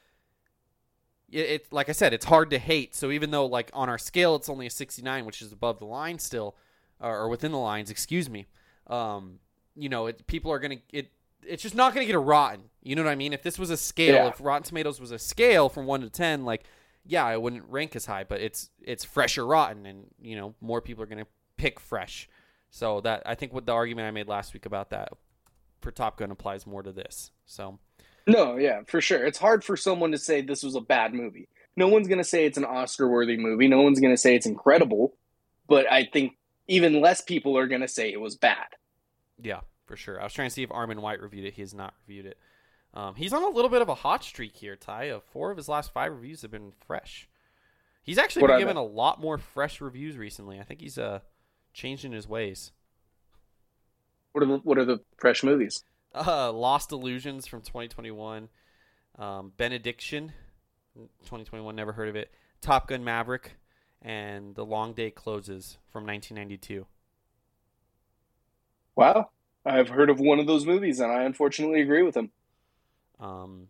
it, 1.31 1.39
it 1.41 1.73
like 1.73 1.89
I 1.89 1.93
said, 1.93 2.13
it's 2.13 2.27
hard 2.27 2.51
to 2.51 2.59
hate. 2.59 2.95
So 2.95 3.11
even 3.11 3.31
though 3.31 3.47
like 3.47 3.71
on 3.73 3.89
our 3.89 3.99
scale 3.99 4.37
it's 4.37 4.49
only 4.49 4.67
a 4.67 4.71
69, 4.71 5.25
which 5.25 5.43
is 5.43 5.53
above 5.53 5.79
the 5.79 5.87
line 5.87 6.19
still, 6.19 6.57
or, 7.01 7.17
or 7.21 7.29
within 7.29 7.53
the 7.53 7.59
lines, 7.59 7.91
excuse 7.91 8.29
me. 8.31 8.47
Um, 8.87 9.41
you 9.75 9.89
know, 9.89 10.07
it, 10.07 10.27
people 10.27 10.53
are 10.53 10.59
gonna 10.59 10.77
it. 10.93 11.11
It's 11.47 11.63
just 11.63 11.75
not 11.75 11.95
gonna 11.95 12.07
get 12.07 12.15
a 12.15 12.19
rotten. 12.21 12.63
You 12.83 12.95
know 12.97 13.03
what 13.05 13.11
I 13.11 13.15
mean? 13.17 13.33
If 13.33 13.43
this 13.43 13.59
was 13.59 13.71
a 13.71 13.77
scale, 13.77 14.15
Yeah. 14.15 14.29
if 14.29 14.41
Rotten 14.41 14.63
Tomatoes 14.63 15.01
was 15.01 15.11
a 15.11 15.19
scale 15.19 15.69
from 15.69 15.87
one 15.87 16.01
to 16.03 16.11
ten, 16.11 16.45
like 16.45 16.65
yeah, 17.05 17.25
I 17.25 17.37
wouldn't 17.37 17.65
rank 17.69 17.95
as 17.97 18.07
high, 18.07 18.25
but 18.25 18.41
it's 18.41 18.71
it's 18.83 19.05
fresh 19.05 19.39
or 19.39 19.47
rotten, 19.47 19.87
and 19.87 20.07
you 20.21 20.37
know 20.37 20.55
more 20.61 20.81
people 20.81 21.03
are 21.03 21.07
gonna 21.07 21.27
pick 21.57 21.79
fresh. 21.81 22.29
So 22.71 23.01
that 23.03 23.23
I 23.27 23.35
think 23.35 23.53
what 23.53 23.67
the 23.67 23.73
argument 23.73 24.07
I 24.07 24.11
made 24.11 24.29
last 24.29 24.55
week 24.55 24.67
about 24.67 24.91
that 24.91 25.11
for 25.81 25.91
Top 25.91 26.19
Gun 26.19 26.31
applies 26.31 26.67
more 26.67 26.83
to 26.83 26.93
this. 26.93 27.31
So 27.45 27.79
No, 28.27 28.57
yeah, 28.57 28.83
for 28.87 29.01
sure. 29.01 29.25
It's 29.25 29.39
hard 29.39 29.65
for 29.65 29.77
someone 29.77 30.13
to 30.13 30.19
say 30.19 30.41
this 30.41 30.63
was 30.63 30.77
a 30.77 30.81
bad 30.81 31.15
movie. 31.15 31.49
No 31.77 31.89
one's 31.89 32.09
going 32.09 32.19
to 32.19 32.25
say 32.25 32.47
it's 32.47 32.59
an 32.59 32.65
Oscar 32.65 33.09
worthy 33.09 33.37
movie. 33.37 33.69
No 33.69 33.83
one's 33.83 34.01
going 34.01 34.15
to 34.15 34.21
say 34.21 34.35
it's 34.35 34.47
incredible. 34.47 35.17
But 35.69 35.91
I 35.91 36.05
think 36.05 36.37
even 36.69 37.01
less 37.01 37.21
people 37.21 37.59
are 37.59 37.67
going 37.67 37.83
to 37.83 37.89
say 37.89 38.13
it 38.13 38.21
was 38.21 38.37
bad. 38.37 38.67
Yeah, 39.41 39.61
for 39.87 39.97
sure. 39.97 40.21
I 40.21 40.25
was 40.25 40.33
trying 40.33 40.49
to 40.49 40.55
see 40.55 40.63
if 40.63 40.71
Armond 40.71 41.01
White 41.01 41.21
reviewed 41.21 41.45
it. 41.45 41.55
He 41.55 41.63
has 41.63 41.75
not 41.75 41.95
reviewed 42.07 42.27
it. 42.27 42.39
Um, 42.95 43.15
he's 43.15 43.35
on 43.35 43.43
a 43.43 43.49
little 43.49 43.69
bit 43.69 43.83
of 43.83 43.91
a 43.91 43.95
hot 43.95 44.25
streak 44.25 44.57
here, 44.57 44.75
Ty. 44.75 45.11
Uh, 45.11 45.21
four 45.21 45.51
of 45.51 45.59
his 45.59 45.69
last 45.69 45.93
five 45.93 46.13
reviews 46.13 46.43
have 46.43 46.51
been 46.51 46.73
fresh. 46.87 47.29
He's 48.03 48.17
actually 48.19 48.43
What 48.43 48.53
been 48.53 48.61
given 48.61 48.77
a 48.77 48.85
lot 48.85 49.21
more 49.21 49.37
fresh 49.37 49.81
reviews 49.81 50.17
recently. 50.17 50.59
I 50.59 50.63
think 50.63 50.81
he's 50.81 50.97
uh, 50.97 51.21
changing 51.75 52.13
his 52.13 52.27
ways. 52.27 52.73
What 54.37 54.43
are 54.43 54.47
the, 54.49 54.59
what 54.59 54.77
are 54.77 54.85
the 54.85 55.01
fresh 55.17 55.43
movies? 55.43 55.83
Uh, 56.15 56.53
Lost 56.53 56.93
Illusions 56.93 57.47
from 57.47 57.63
2021. 57.63 58.51
Um, 59.19 59.53
Benediction, 59.57 60.31
2021. 60.95 61.75
Never 61.75 61.93
heard 61.93 62.11
of 62.11 62.17
it. 62.17 62.31
Top 62.61 62.87
Gun 62.89 63.03
Maverick, 63.03 63.53
and 64.03 64.55
The 64.55 64.63
Long 64.63 64.93
Day 64.93 65.11
Closes 65.11 65.79
from 65.89 66.05
1992. 66.05 66.85
Wow. 68.95 69.31
I've 69.65 69.89
heard 69.89 70.11
of 70.11 70.21
one 70.21 70.39
of 70.39 70.47
those 70.47 70.67
movies, 70.67 71.01
and 71.01 71.11
I 71.11 71.23
unfortunately 71.23 71.81
agree 71.81 72.03
with 72.03 72.15
him. 72.15 72.31
Um, 73.19 73.69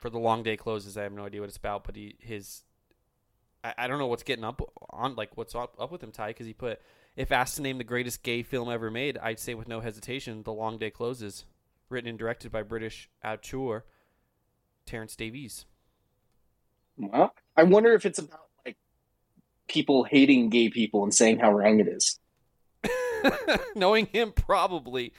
for 0.00 0.10
the 0.10 0.18
long 0.18 0.42
day 0.42 0.56
closes, 0.56 0.96
I 0.96 1.04
have 1.04 1.12
no 1.12 1.24
idea 1.24 1.40
what 1.40 1.48
it's 1.48 1.56
about, 1.56 1.84
but 1.84 1.94
he 1.94 2.16
his 2.18 2.64
I, 3.62 3.74
I 3.78 3.86
don't 3.86 4.00
know 4.00 4.08
what's 4.08 4.24
getting 4.24 4.44
up 4.44 4.60
on 4.90 5.14
like 5.14 5.36
what's 5.36 5.54
up, 5.54 5.76
up 5.78 5.92
with 5.92 6.02
him, 6.02 6.10
Ty, 6.10 6.28
because 6.28 6.46
he 6.46 6.52
put 6.52 6.80
if 7.16 7.32
asked 7.32 7.56
to 7.56 7.62
name 7.62 7.78
the 7.78 7.84
greatest 7.84 8.22
gay 8.22 8.42
film 8.42 8.70
ever 8.70 8.90
made, 8.90 9.18
I'd 9.18 9.38
say 9.38 9.54
with 9.54 9.68
no 9.68 9.80
hesitation, 9.80 10.42
The 10.42 10.52
Long 10.52 10.78
Day 10.78 10.90
Closes, 10.90 11.44
written 11.88 12.08
and 12.08 12.18
directed 12.18 12.50
by 12.50 12.62
British 12.62 13.08
auteur 13.24 13.84
Terence 14.86 15.16
Davies. 15.16 15.64
Well, 16.96 17.34
I 17.56 17.62
wonder 17.64 17.92
if 17.94 18.06
it's 18.06 18.18
about 18.18 18.48
like 18.64 18.76
people 19.68 20.04
hating 20.04 20.50
gay 20.50 20.68
people 20.68 21.02
and 21.02 21.14
saying 21.14 21.38
how 21.38 21.52
wrong 21.52 21.80
it 21.80 21.88
is. 21.88 22.18
Knowing 23.74 24.06
him, 24.06 24.32
probably. 24.32 25.12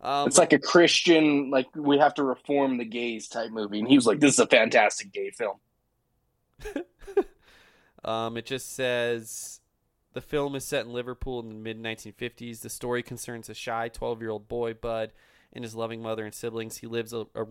Um, 0.00 0.28
it's 0.28 0.38
like 0.38 0.52
a 0.52 0.58
Christian, 0.58 1.50
like 1.50 1.66
we 1.74 1.98
have 1.98 2.14
to 2.14 2.22
reform 2.22 2.78
the 2.78 2.84
gays 2.84 3.26
type 3.28 3.50
movie, 3.50 3.80
and 3.80 3.88
he 3.88 3.96
was 3.96 4.06
like, 4.06 4.20
"This 4.20 4.34
is 4.34 4.38
a 4.38 4.46
fantastic 4.46 5.12
gay 5.12 5.30
film." 5.30 5.56
Um, 8.04 8.36
it 8.36 8.46
just 8.46 8.74
says 8.74 9.57
the 10.18 10.22
film 10.22 10.56
is 10.56 10.64
set 10.64 10.84
in 10.84 10.92
Liverpool 10.92 11.38
in 11.38 11.48
the 11.48 11.54
mid 11.54 11.80
1950s. 11.80 12.62
The 12.62 12.68
story 12.68 13.04
concerns 13.04 13.48
a 13.48 13.54
shy 13.54 13.88
12 13.88 14.20
year 14.20 14.30
old 14.30 14.48
boy, 14.48 14.74
Bud, 14.74 15.12
and 15.52 15.62
his 15.62 15.76
loving 15.76 16.02
mother 16.02 16.24
and 16.24 16.34
siblings. 16.34 16.78
He 16.78 16.88
lives 16.88 17.12
a, 17.12 17.26
a 17.36 17.46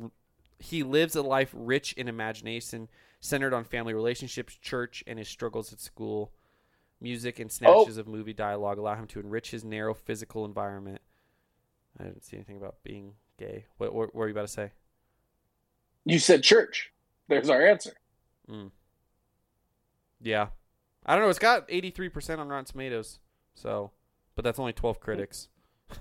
he 0.60 0.84
lives 0.84 1.16
a 1.16 1.22
life 1.22 1.52
rich 1.54 1.94
in 1.94 2.10
imagination, 2.10 2.90
centered 3.22 3.54
on 3.54 3.64
family 3.64 3.94
relationships, 3.94 4.54
church, 4.56 5.02
and 5.08 5.18
his 5.18 5.30
struggles 5.30 5.72
at 5.72 5.80
school. 5.80 6.34
Music 7.00 7.40
and 7.40 7.50
snatches 7.50 7.98
of 7.98 8.06
movie 8.06 8.34
dialogue 8.34 8.80
allow 8.80 8.96
him 8.96 9.08
to 9.08 9.22
enrich 9.22 9.52
his 9.52 9.64
narrow 9.64 9.94
physical 9.94 10.44
environment. 10.44 11.00
I 11.98 12.04
didn't 12.04 12.26
see 12.26 12.36
anything 12.36 12.58
about 12.58 12.84
being 12.84 13.14
gay. 13.40 13.64
What, 13.78 13.94
what, 13.94 14.08
what 14.08 14.16
were 14.16 14.28
you 14.28 14.34
about 14.34 14.48
to 14.48 14.54
say? 14.54 14.72
You 16.04 16.20
said 16.20 16.44
church. 16.44 16.92
There's 17.30 17.50
our 17.50 17.66
answer. 17.66 17.94
Mm. 18.50 18.72
Yeah. 20.20 20.48
I 21.08 21.16
don't 21.16 21.24
know. 21.24 21.30
It's 21.30 21.40
got 21.40 21.68
83% 21.70 22.40
on 22.40 22.50
Rotten 22.50 22.66
Tomatoes. 22.66 23.20
So, 23.56 23.92
but 24.36 24.44
that's 24.44 24.60
only 24.60 24.74
12 24.74 25.00
critics. 25.00 25.48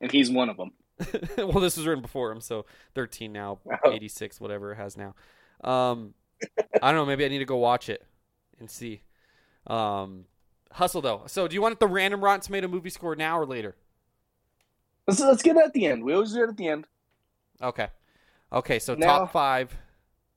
And 0.00 0.12
he's 0.12 0.30
one 0.30 0.50
of 0.50 0.58
them. 0.58 0.72
well, 1.38 1.60
this 1.60 1.78
was 1.78 1.86
written 1.86 2.02
before 2.02 2.30
him, 2.30 2.40
so 2.40 2.66
13 2.94 3.32
now, 3.32 3.58
Oh. 3.84 3.90
86, 3.90 4.38
whatever 4.38 4.72
it 4.72 4.76
has 4.76 4.98
now. 4.98 5.14
Um, 5.62 6.12
I 6.82 6.90
don't 6.92 6.96
know. 6.96 7.06
Maybe 7.06 7.24
I 7.24 7.28
need 7.28 7.38
to 7.38 7.46
go 7.46 7.56
watch 7.56 7.88
it 7.88 8.04
and 8.60 8.70
see. 8.70 9.00
Um, 9.66 10.26
hustle 10.72 11.00
though. 11.00 11.22
So, 11.26 11.48
do 11.48 11.54
you 11.54 11.62
want 11.62 11.80
the 11.80 11.86
random 11.86 12.22
Rotten 12.22 12.40
Tomato 12.42 12.68
movie 12.68 12.90
score 12.90 13.16
now 13.16 13.38
or 13.38 13.46
later? 13.46 13.76
Let's 15.06 15.20
let's 15.20 15.42
get 15.42 15.56
it 15.56 15.64
at 15.64 15.72
the 15.72 15.86
end. 15.86 16.04
We 16.04 16.12
always 16.12 16.32
do 16.34 16.42
it 16.44 16.50
at 16.50 16.56
the 16.58 16.68
end. 16.68 16.86
Okay. 17.62 17.88
Okay. 18.52 18.78
So, 18.78 18.94
Now- 18.94 19.20
top 19.20 19.32
five 19.32 19.74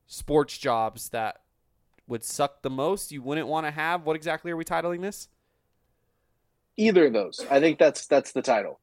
sports 0.06 0.56
jobs 0.56 1.10
that 1.10 1.42
would 2.08 2.24
suck 2.24 2.62
the 2.62 2.70
most. 2.70 3.12
You 3.12 3.22
wouldn't 3.22 3.46
want 3.46 3.66
to 3.66 3.70
have. 3.70 4.04
What 4.04 4.16
exactly 4.16 4.50
are 4.50 4.56
we 4.56 4.64
titling 4.64 5.02
this? 5.02 5.28
Either 6.76 7.06
of 7.06 7.12
those. 7.12 7.44
I 7.50 7.60
think 7.60 7.78
that's 7.78 8.06
that's 8.06 8.32
the 8.32 8.42
title. 8.42 8.80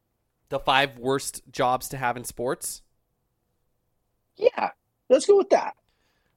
The 0.49 0.59
five 0.59 0.97
worst 0.97 1.41
jobs 1.51 1.89
to 1.89 1.97
have 1.97 2.15
in 2.15 2.23
sports. 2.23 2.83
Yeah. 4.35 4.71
Let's 5.09 5.25
go 5.25 5.37
with 5.37 5.49
that. 5.49 5.75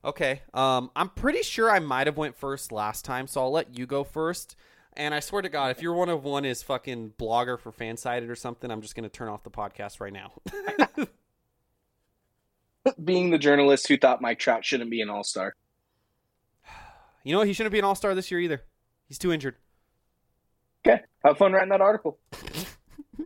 Okay. 0.04 0.42
Um, 0.54 0.90
I'm 0.96 1.10
pretty 1.10 1.42
sure 1.42 1.70
I 1.70 1.78
might 1.78 2.06
have 2.06 2.16
went 2.16 2.36
first 2.36 2.72
last 2.72 3.04
time, 3.04 3.26
so 3.26 3.42
I'll 3.42 3.50
let 3.50 3.76
you 3.76 3.86
go 3.86 4.04
first. 4.04 4.56
And 4.94 5.14
I 5.14 5.20
swear 5.20 5.42
to 5.42 5.48
God, 5.48 5.70
if 5.70 5.82
you're 5.82 5.94
one 5.94 6.08
of 6.08 6.24
one 6.24 6.44
is 6.44 6.62
fucking 6.62 7.14
blogger 7.18 7.58
for 7.58 7.70
Fansided 7.70 8.28
or 8.28 8.34
something, 8.34 8.70
I'm 8.70 8.80
just 8.80 8.94
gonna 8.94 9.08
turn 9.08 9.28
off 9.28 9.44
the 9.44 9.50
podcast 9.50 10.00
right 10.00 10.12
now. 10.12 10.32
Being 13.04 13.30
the 13.30 13.38
journalist 13.38 13.86
who 13.88 13.98
thought 13.98 14.22
Mike 14.22 14.38
Trout 14.38 14.64
shouldn't 14.64 14.90
be 14.90 15.02
an 15.02 15.10
all 15.10 15.24
star. 15.24 15.54
You 17.28 17.34
know 17.34 17.40
what? 17.40 17.48
He 17.48 17.52
shouldn't 17.52 17.72
be 17.72 17.78
an 17.78 17.84
All 17.84 17.94
Star 17.94 18.14
this 18.14 18.30
year 18.30 18.40
either. 18.40 18.62
He's 19.06 19.18
too 19.18 19.32
injured. 19.32 19.56
Okay. 20.86 21.02
Have 21.24 21.38
fun 21.38 21.52
writing 21.52 21.70
that 21.70 21.80
article. 21.80 22.18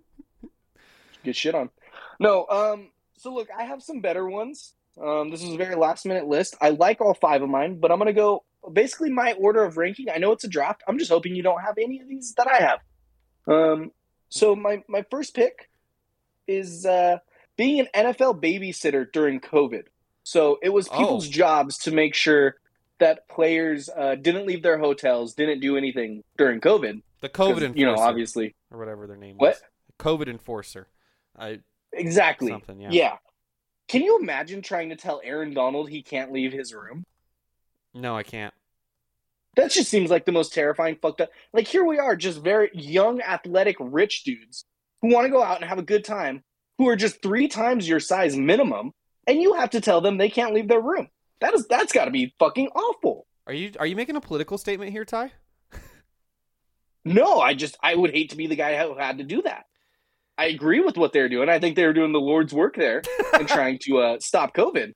Get 1.25 1.37
shit 1.37 1.55
on. 1.55 1.71
No, 2.19 2.47
um, 2.49 2.91
so 3.17 3.33
look, 3.33 3.49
I 3.57 3.65
have 3.65 3.83
some 3.83 4.01
better 4.01 4.29
ones. 4.29 4.75
Um, 5.01 5.31
this 5.31 5.43
is 5.43 5.55
a 5.55 5.57
very 5.57 5.77
last 5.77 6.05
minute 6.05 6.27
list. 6.27 6.57
I 6.61 6.71
like 6.71 7.01
all 7.01 7.15
five 7.15 7.43
of 7.43 7.49
mine, 7.49 7.79
but 7.81 7.91
I'm 7.91 7.99
gonna 7.99 8.13
go 8.13 8.45
basically 8.73 9.11
my 9.11 9.33
order 9.35 9.65
of 9.65 9.77
ranking. 9.77 10.07
I 10.13 10.19
know 10.19 10.33
it's 10.33 10.45
a 10.45 10.49
draft. 10.49 10.83
I'm 10.87 10.99
just 10.99 11.11
hoping 11.11 11.35
you 11.35 11.43
don't 11.43 11.61
have 11.63 11.79
any 11.79 12.01
of 12.01 12.09
these 12.09 12.35
that 12.35 12.49
I 12.49 12.63
have. 12.63 12.81
Um, 13.47 13.93
so 14.29 14.55
my 14.57 14.83
my 14.89 15.05
first 15.11 15.35
pick 15.35 15.71
is 16.47 16.85
uh, 16.85 17.19
being 17.57 17.81
an 17.81 17.89
NFL 17.95 18.43
babysitter 18.43 19.11
during 19.13 19.41
COVID. 19.41 19.85
So 20.25 20.59
it 20.63 20.69
was 20.71 20.89
people's 20.89 21.29
Oh. 21.29 21.31
jobs 21.31 21.79
to 21.79 21.91
make 21.93 22.15
sure 22.15 22.57
that 23.03 23.29
players 23.29 23.91
uh, 23.95 24.15
didn't 24.15 24.47
leave 24.47 24.63
their 24.63 24.79
hotels, 24.79 25.35
didn't 25.35 25.61
do 25.61 25.77
anything 25.77 26.23
during 26.39 26.61
COVID. 26.61 27.03
The 27.21 27.29
COVID 27.29 27.63
enforcer, 27.63 27.79
you 27.79 27.87
know, 27.87 27.97
obviously. 27.97 28.55
or 28.71 28.79
whatever 28.79 29.09
their 29.09 29.17
name 29.17 29.35
is. 29.35 29.41
What? 29.41 29.61
COVID 29.99 30.29
enforcer. 30.29 30.89
I 31.37 31.59
Exactly. 31.93 32.49
Something, 32.49 32.81
yeah. 32.81 32.91
yeah. 32.91 33.17
Can 33.89 34.03
you 34.03 34.19
imagine 34.19 34.63
trying 34.63 34.91
to 34.91 34.97
tell 34.97 35.21
Aaron 35.23 35.53
Donald 35.53 35.91
he 35.91 36.03
can't 36.03 36.33
leave 36.33 36.53
his 36.53 36.73
room? 36.73 37.05
no, 37.93 38.17
I 38.17 38.23
can't. 38.23 38.55
That 39.57 39.71
just 39.71 39.91
seems 39.91 40.09
like 40.09 40.25
the 40.25 40.33
most 40.33 40.55
terrifying 40.55 40.97
fucked 41.03 41.21
up. 41.21 41.31
Like 41.53 41.67
here 41.67 41.85
we 41.85 41.99
are, 41.99 42.17
just 42.17 42.41
very 42.41 42.71
young, 42.73 43.21
athletic, 43.21 43.77
rich 43.79 44.25
dudes 44.25 44.65
who 45.03 45.13
want 45.13 45.27
to 45.27 45.31
go 45.31 45.43
out 45.43 45.61
and 45.61 45.69
have 45.69 45.79
a 45.79 45.83
good 45.83 46.05
time 46.05 46.43
who 46.79 46.89
are 46.89 46.97
just 46.97 47.21
three 47.21 47.49
times 47.49 47.87
your 47.87 48.01
size 48.01 48.35
minimum, 48.35 48.93
and 49.27 49.43
you 49.43 49.55
have 49.55 49.71
to 49.71 49.81
tell 49.83 50.01
them 50.01 50.17
they 50.17 50.31
can't 50.31 50.55
leave 50.55 50.69
their 50.69 50.81
room. 50.81 51.09
That 51.43 51.55
is 51.55 51.67
that's 51.67 51.93
got 51.93 52.07
to 52.07 52.11
be 52.11 52.35
fucking 52.39 52.69
awful. 52.69 53.27
Are 53.47 53.53
you 53.53 53.73
are 53.79 53.87
you 53.87 53.97
making 53.97 54.17
a 54.17 54.21
political 54.21 54.57
statement 54.59 54.93
here, 54.93 55.05
Ty? 55.05 55.33
No, 57.05 57.41
I 57.41 57.55
just 57.55 57.77
I 57.83 57.97
would 57.97 58.13
hate 58.13 58.31
to 58.31 58.37
be 58.37 58.47
the 58.47 58.55
guy 58.55 58.79
who 58.81 58.97
had 58.97 59.19
to 59.19 59.25
do 59.25 59.43
that. 59.43 59.65
I 60.39 60.47
agree 60.47 60.79
with 60.79 60.97
what 60.97 61.13
they're 61.13 61.29
doing. 61.29 61.49
I 61.49 61.59
think 61.59 61.75
they're 61.75 61.93
doing 61.93 62.13
the 62.13 62.21
Lord's 62.21 62.55
work 62.55 62.77
there 62.77 63.03
and 63.35 63.49
trying 63.49 63.81
to 63.87 63.99
uh, 63.99 64.21
stop 64.21 64.55
COVID. 64.55 64.93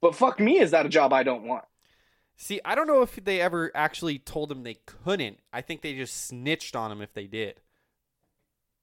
But 0.00 0.16
fuck 0.16 0.40
me, 0.40 0.58
is 0.58 0.72
that 0.72 0.86
a 0.86 0.88
job 0.88 1.12
I 1.12 1.22
don't 1.22 1.44
want? 1.44 1.64
See, 2.36 2.60
I 2.64 2.74
don't 2.74 2.88
know 2.88 3.02
if 3.02 3.14
they 3.24 3.40
ever 3.40 3.70
actually 3.76 4.18
told 4.18 4.50
him 4.50 4.64
they 4.64 4.78
couldn't. 4.86 5.38
I 5.52 5.60
think 5.60 5.82
they 5.82 5.94
just 5.94 6.26
snitched 6.26 6.74
on 6.74 6.90
him 6.90 7.00
if 7.00 7.14
they 7.14 7.28
did. 7.28 7.60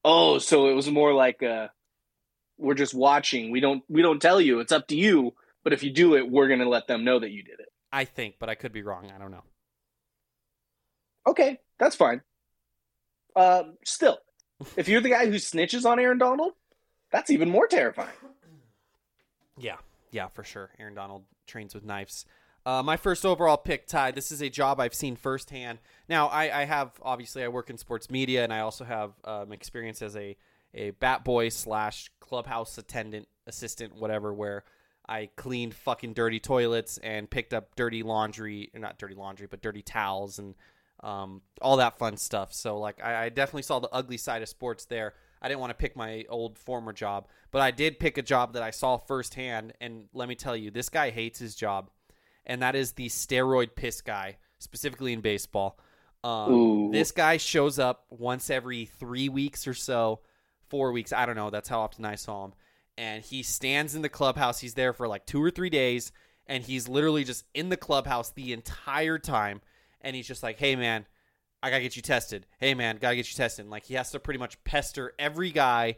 Oh, 0.06 0.38
so 0.38 0.70
it 0.70 0.74
was 0.74 0.90
more 0.90 1.14
like 1.14 1.44
uh, 1.44 1.68
we're 2.58 2.76
just 2.76 2.94
watching. 2.94 3.52
We 3.52 3.60
don't 3.60 3.84
we 3.90 4.02
don't 4.02 4.22
tell 4.22 4.40
you. 4.40 4.62
It's 4.62 4.72
up 4.72 4.88
to 4.88 4.96
you. 4.96 5.34
But 5.68 5.74
if 5.74 5.84
you 5.84 5.92
do 5.92 6.16
it, 6.16 6.32
we're 6.32 6.48
gonna 6.48 6.70
let 6.70 6.88
them 6.88 7.04
know 7.04 7.20
that 7.20 7.32
you 7.32 7.44
did 7.44 7.60
it. 7.60 7.68
I 7.92 8.06
think, 8.06 8.36
but 8.40 8.48
I 8.48 8.56
could 8.56 8.72
be 8.72 8.84
wrong. 8.84 9.12
I 9.14 9.18
don't 9.18 9.32
know. 9.32 9.44
Okay, 11.28 11.60
that's 11.78 11.94
fine. 11.94 12.22
Uh, 13.36 13.64
still, 13.84 14.18
if 14.78 14.88
you're 14.88 15.02
the 15.02 15.10
guy 15.10 15.26
who 15.26 15.34
snitches 15.34 15.84
on 15.86 16.00
Aaron 16.00 16.20
Donald, 16.20 16.54
that's 17.12 17.30
even 17.32 17.50
more 17.50 17.68
terrifying. 17.68 18.16
Yeah, 19.58 19.76
yeah, 20.10 20.30
for 20.30 20.46
sure. 20.46 20.70
Aaron 20.80 20.96
Donald 20.96 21.26
trains 21.48 21.76
with 21.76 21.84
knives. 21.84 22.26
Uh, 22.66 22.82
my 22.82 22.96
first 22.96 23.26
overall 23.26 23.58
pick, 23.58 23.88
Ty. 23.88 24.12
This 24.12 24.32
is 24.32 24.42
a 24.42 24.50
job 24.50 24.80
I've 24.80 24.94
seen 24.94 25.18
firsthand. 25.18 25.80
Now, 26.08 26.28
I, 26.28 26.62
I 26.62 26.64
have 26.64 26.92
obviously 27.02 27.44
I 27.44 27.50
work 27.50 27.70
in 27.70 27.78
sports 27.78 28.10
media, 28.10 28.46
and 28.46 28.54
I 28.54 28.62
also 28.62 28.86
have 28.86 29.12
um, 29.26 29.52
experience 29.52 30.02
as 30.02 30.16
a 30.16 30.38
a 30.74 30.92
bat 30.92 31.26
boy 31.26 31.50
slash 31.50 32.10
clubhouse 32.22 32.78
attendant, 32.78 33.28
assistant, 33.48 33.98
whatever, 33.98 34.34
where 34.34 34.64
I 35.10 35.30
cleaned 35.36 35.74
fucking 35.74 36.14
dirty 36.14 36.40
toilets 36.40 36.98
and 36.98 37.30
picked 37.30 37.54
up 37.54 37.76
dirty 37.76 38.04
laundry, 38.04 38.70
not 38.76 38.98
dirty 38.98 39.16
laundry, 39.16 39.48
but 39.48 39.62
dirty 39.62 39.82
towels 39.82 40.40
and 40.40 40.56
um, 41.02 41.42
all 41.62 41.78
that 41.78 41.98
fun 41.98 42.18
stuff. 42.18 42.54
So 42.54 42.80
like 42.80 43.04
I, 43.04 43.26
I 43.26 43.30
definitely 43.30 43.62
saw 43.64 43.80
the 43.80 43.90
ugly 43.90 44.18
side 44.18 44.42
of 44.42 44.50
sports 44.50 44.86
there. 44.86 45.14
I 45.42 45.48
didn't 45.48 45.60
want 45.60 45.70
to 45.70 45.76
pick 45.76 45.96
my 45.96 46.26
old 46.30 46.58
former 46.58 46.94
job, 46.94 47.28
but 47.52 47.62
I 47.62 47.72
did 47.72 48.00
pick 48.00 48.18
a 48.18 48.24
job 48.24 48.54
that 48.54 48.64
I 48.64 48.72
saw 48.72 48.98
firsthand. 48.98 49.74
And 49.80 50.06
let 50.14 50.28
me 50.28 50.36
tell 50.36 50.56
you, 50.56 50.72
this 50.72 50.90
guy 50.90 51.12
hates 51.12 51.40
his 51.40 51.56
job, 51.56 51.90
and 52.46 52.62
that 52.62 52.76
is 52.76 52.94
the 52.94 53.08
steroid 53.08 53.76
piss 53.76 54.02
guy, 54.02 54.38
specifically 54.58 55.14
in 55.14 55.22
baseball. 55.22 55.80
Um, 56.24 56.90
this 56.92 57.12
guy 57.12 57.38
shows 57.38 57.78
up 57.78 58.06
once 58.10 58.50
every 58.50 58.86
three 58.86 59.30
weeks 59.30 59.68
or 59.68 59.76
so, 59.76 60.22
four 60.70 60.92
weeks. 60.92 61.14
I 61.14 61.26
don't 61.28 61.36
know. 61.36 61.52
That's 61.52 61.70
how 61.70 61.82
often 61.82 62.04
I 62.04 62.16
saw 62.16 62.46
him. 62.46 62.54
And 62.98 63.24
he 63.24 63.44
stands 63.44 63.96
in 63.96 64.02
the 64.02 64.10
clubhouse. 64.10 64.60
He's 64.60 64.74
there 64.74 64.94
for 64.94 65.08
like 65.08 65.26
two 65.26 65.44
or 65.44 65.52
three 65.52 65.70
days, 65.70 66.12
and 66.48 66.64
he's 66.64 66.88
literally 66.88 67.24
just 67.24 67.46
in 67.54 67.70
the 67.70 67.78
clubhouse 67.78 68.32
the 68.32 68.54
entire 68.54 69.20
time. 69.20 69.62
And 70.02 70.16
he's 70.16 70.28
just 70.28 70.42
like, 70.42 70.58
"Hey, 70.58 70.76
man, 70.76 71.06
I 71.62 71.70
gotta 71.70 71.84
get 71.84 71.96
you 71.96 72.02
tested. 72.02 72.46
Hey 72.60 72.74
man, 72.74 72.98
gotta 72.98 73.16
get 73.16 73.30
you 73.30 73.36
tested. 73.36 73.66
And 73.66 73.72
like 73.72 73.86
he 73.86 73.96
has 73.96 74.12
to 74.12 74.20
pretty 74.20 74.40
much 74.40 74.64
pester 74.64 75.14
every 75.18 75.52
guy 75.52 75.96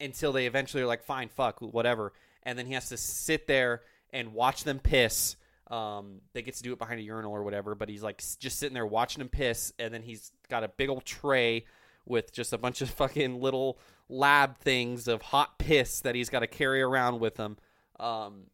until 0.00 0.32
they 0.32 0.46
eventually 0.46 0.82
are 0.82 0.86
like, 0.86 1.02
fine, 1.02 1.28
fuck, 1.28 1.60
whatever. 1.60 2.12
And 2.42 2.58
then 2.58 2.66
he 2.66 2.74
has 2.74 2.88
to 2.90 2.96
sit 2.96 3.46
there 3.46 3.82
and 4.10 4.34
watch 4.34 4.64
them 4.64 4.78
piss. 4.78 5.36
Um, 5.68 6.20
they 6.32 6.42
get 6.42 6.54
to 6.56 6.62
do 6.62 6.72
it 6.72 6.78
behind 6.78 7.00
a 7.00 7.02
urinal 7.02 7.32
or 7.32 7.42
whatever, 7.42 7.74
but 7.74 7.88
he's 7.88 8.02
like 8.02 8.22
just 8.38 8.58
sitting 8.58 8.74
there 8.74 8.86
watching 8.86 9.20
them 9.20 9.28
piss, 9.28 9.72
and 9.78 9.92
then 9.92 10.02
he's 10.02 10.30
got 10.48 10.64
a 10.64 10.68
big 10.68 10.88
old 10.88 11.04
tray 11.04 11.64
with 12.04 12.32
just 12.32 12.52
a 12.52 12.58
bunch 12.58 12.82
of 12.82 12.90
fucking 13.00 13.40
little 13.40 13.78
lab 14.08 14.58
things 14.58 15.08
of 15.08 15.22
hot 15.22 15.58
piss 15.58 16.00
that 16.00 16.14
he's 16.14 16.28
got 16.28 16.40
to 16.40 16.46
carry 16.46 16.82
around 16.82 17.20
with 17.20 17.36
him. 17.36 17.56
Um, 17.98 18.44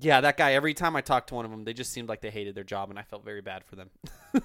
yeah, 0.00 0.20
that 0.22 0.36
guy. 0.36 0.54
Every 0.54 0.74
time 0.74 0.96
I 0.96 1.00
talked 1.00 1.28
to 1.28 1.34
one 1.34 1.44
of 1.44 1.50
them, 1.50 1.64
they 1.64 1.74
just 1.74 1.92
seemed 1.92 2.08
like 2.08 2.20
they 2.20 2.30
hated 2.30 2.54
their 2.54 2.64
job, 2.64 2.90
and 2.90 2.98
I 2.98 3.02
felt 3.02 3.24
very 3.24 3.42
bad 3.42 3.64
for 3.64 3.76
them. 3.76 3.90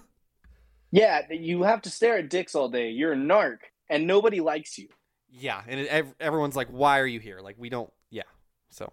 Yeah, 0.92 1.22
you 1.30 1.64
have 1.64 1.82
to 1.84 1.90
stare 1.90 2.18
at 2.18 2.30
dicks 2.30 2.56
all 2.56 2.70
day. 2.70 2.90
You're 2.90 3.14
a 3.14 3.18
narc, 3.18 3.58
and 3.90 4.08
nobody 4.08 4.40
likes 4.40 4.78
you. 4.78 4.88
Yeah, 5.30 5.62
and 5.68 5.82
it, 5.82 6.06
everyone's 6.20 6.56
like, 6.56 6.70
"Why 6.70 7.00
are 7.00 7.06
you 7.06 7.20
here?" 7.20 7.42
Like, 7.42 7.56
we 7.58 7.70
don't. 7.70 7.92
Yeah, 8.10 8.24
so 8.70 8.92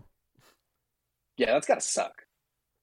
Yeah, 1.37 1.53
that's 1.53 1.67
gotta 1.67 1.81
suck. 1.81 2.27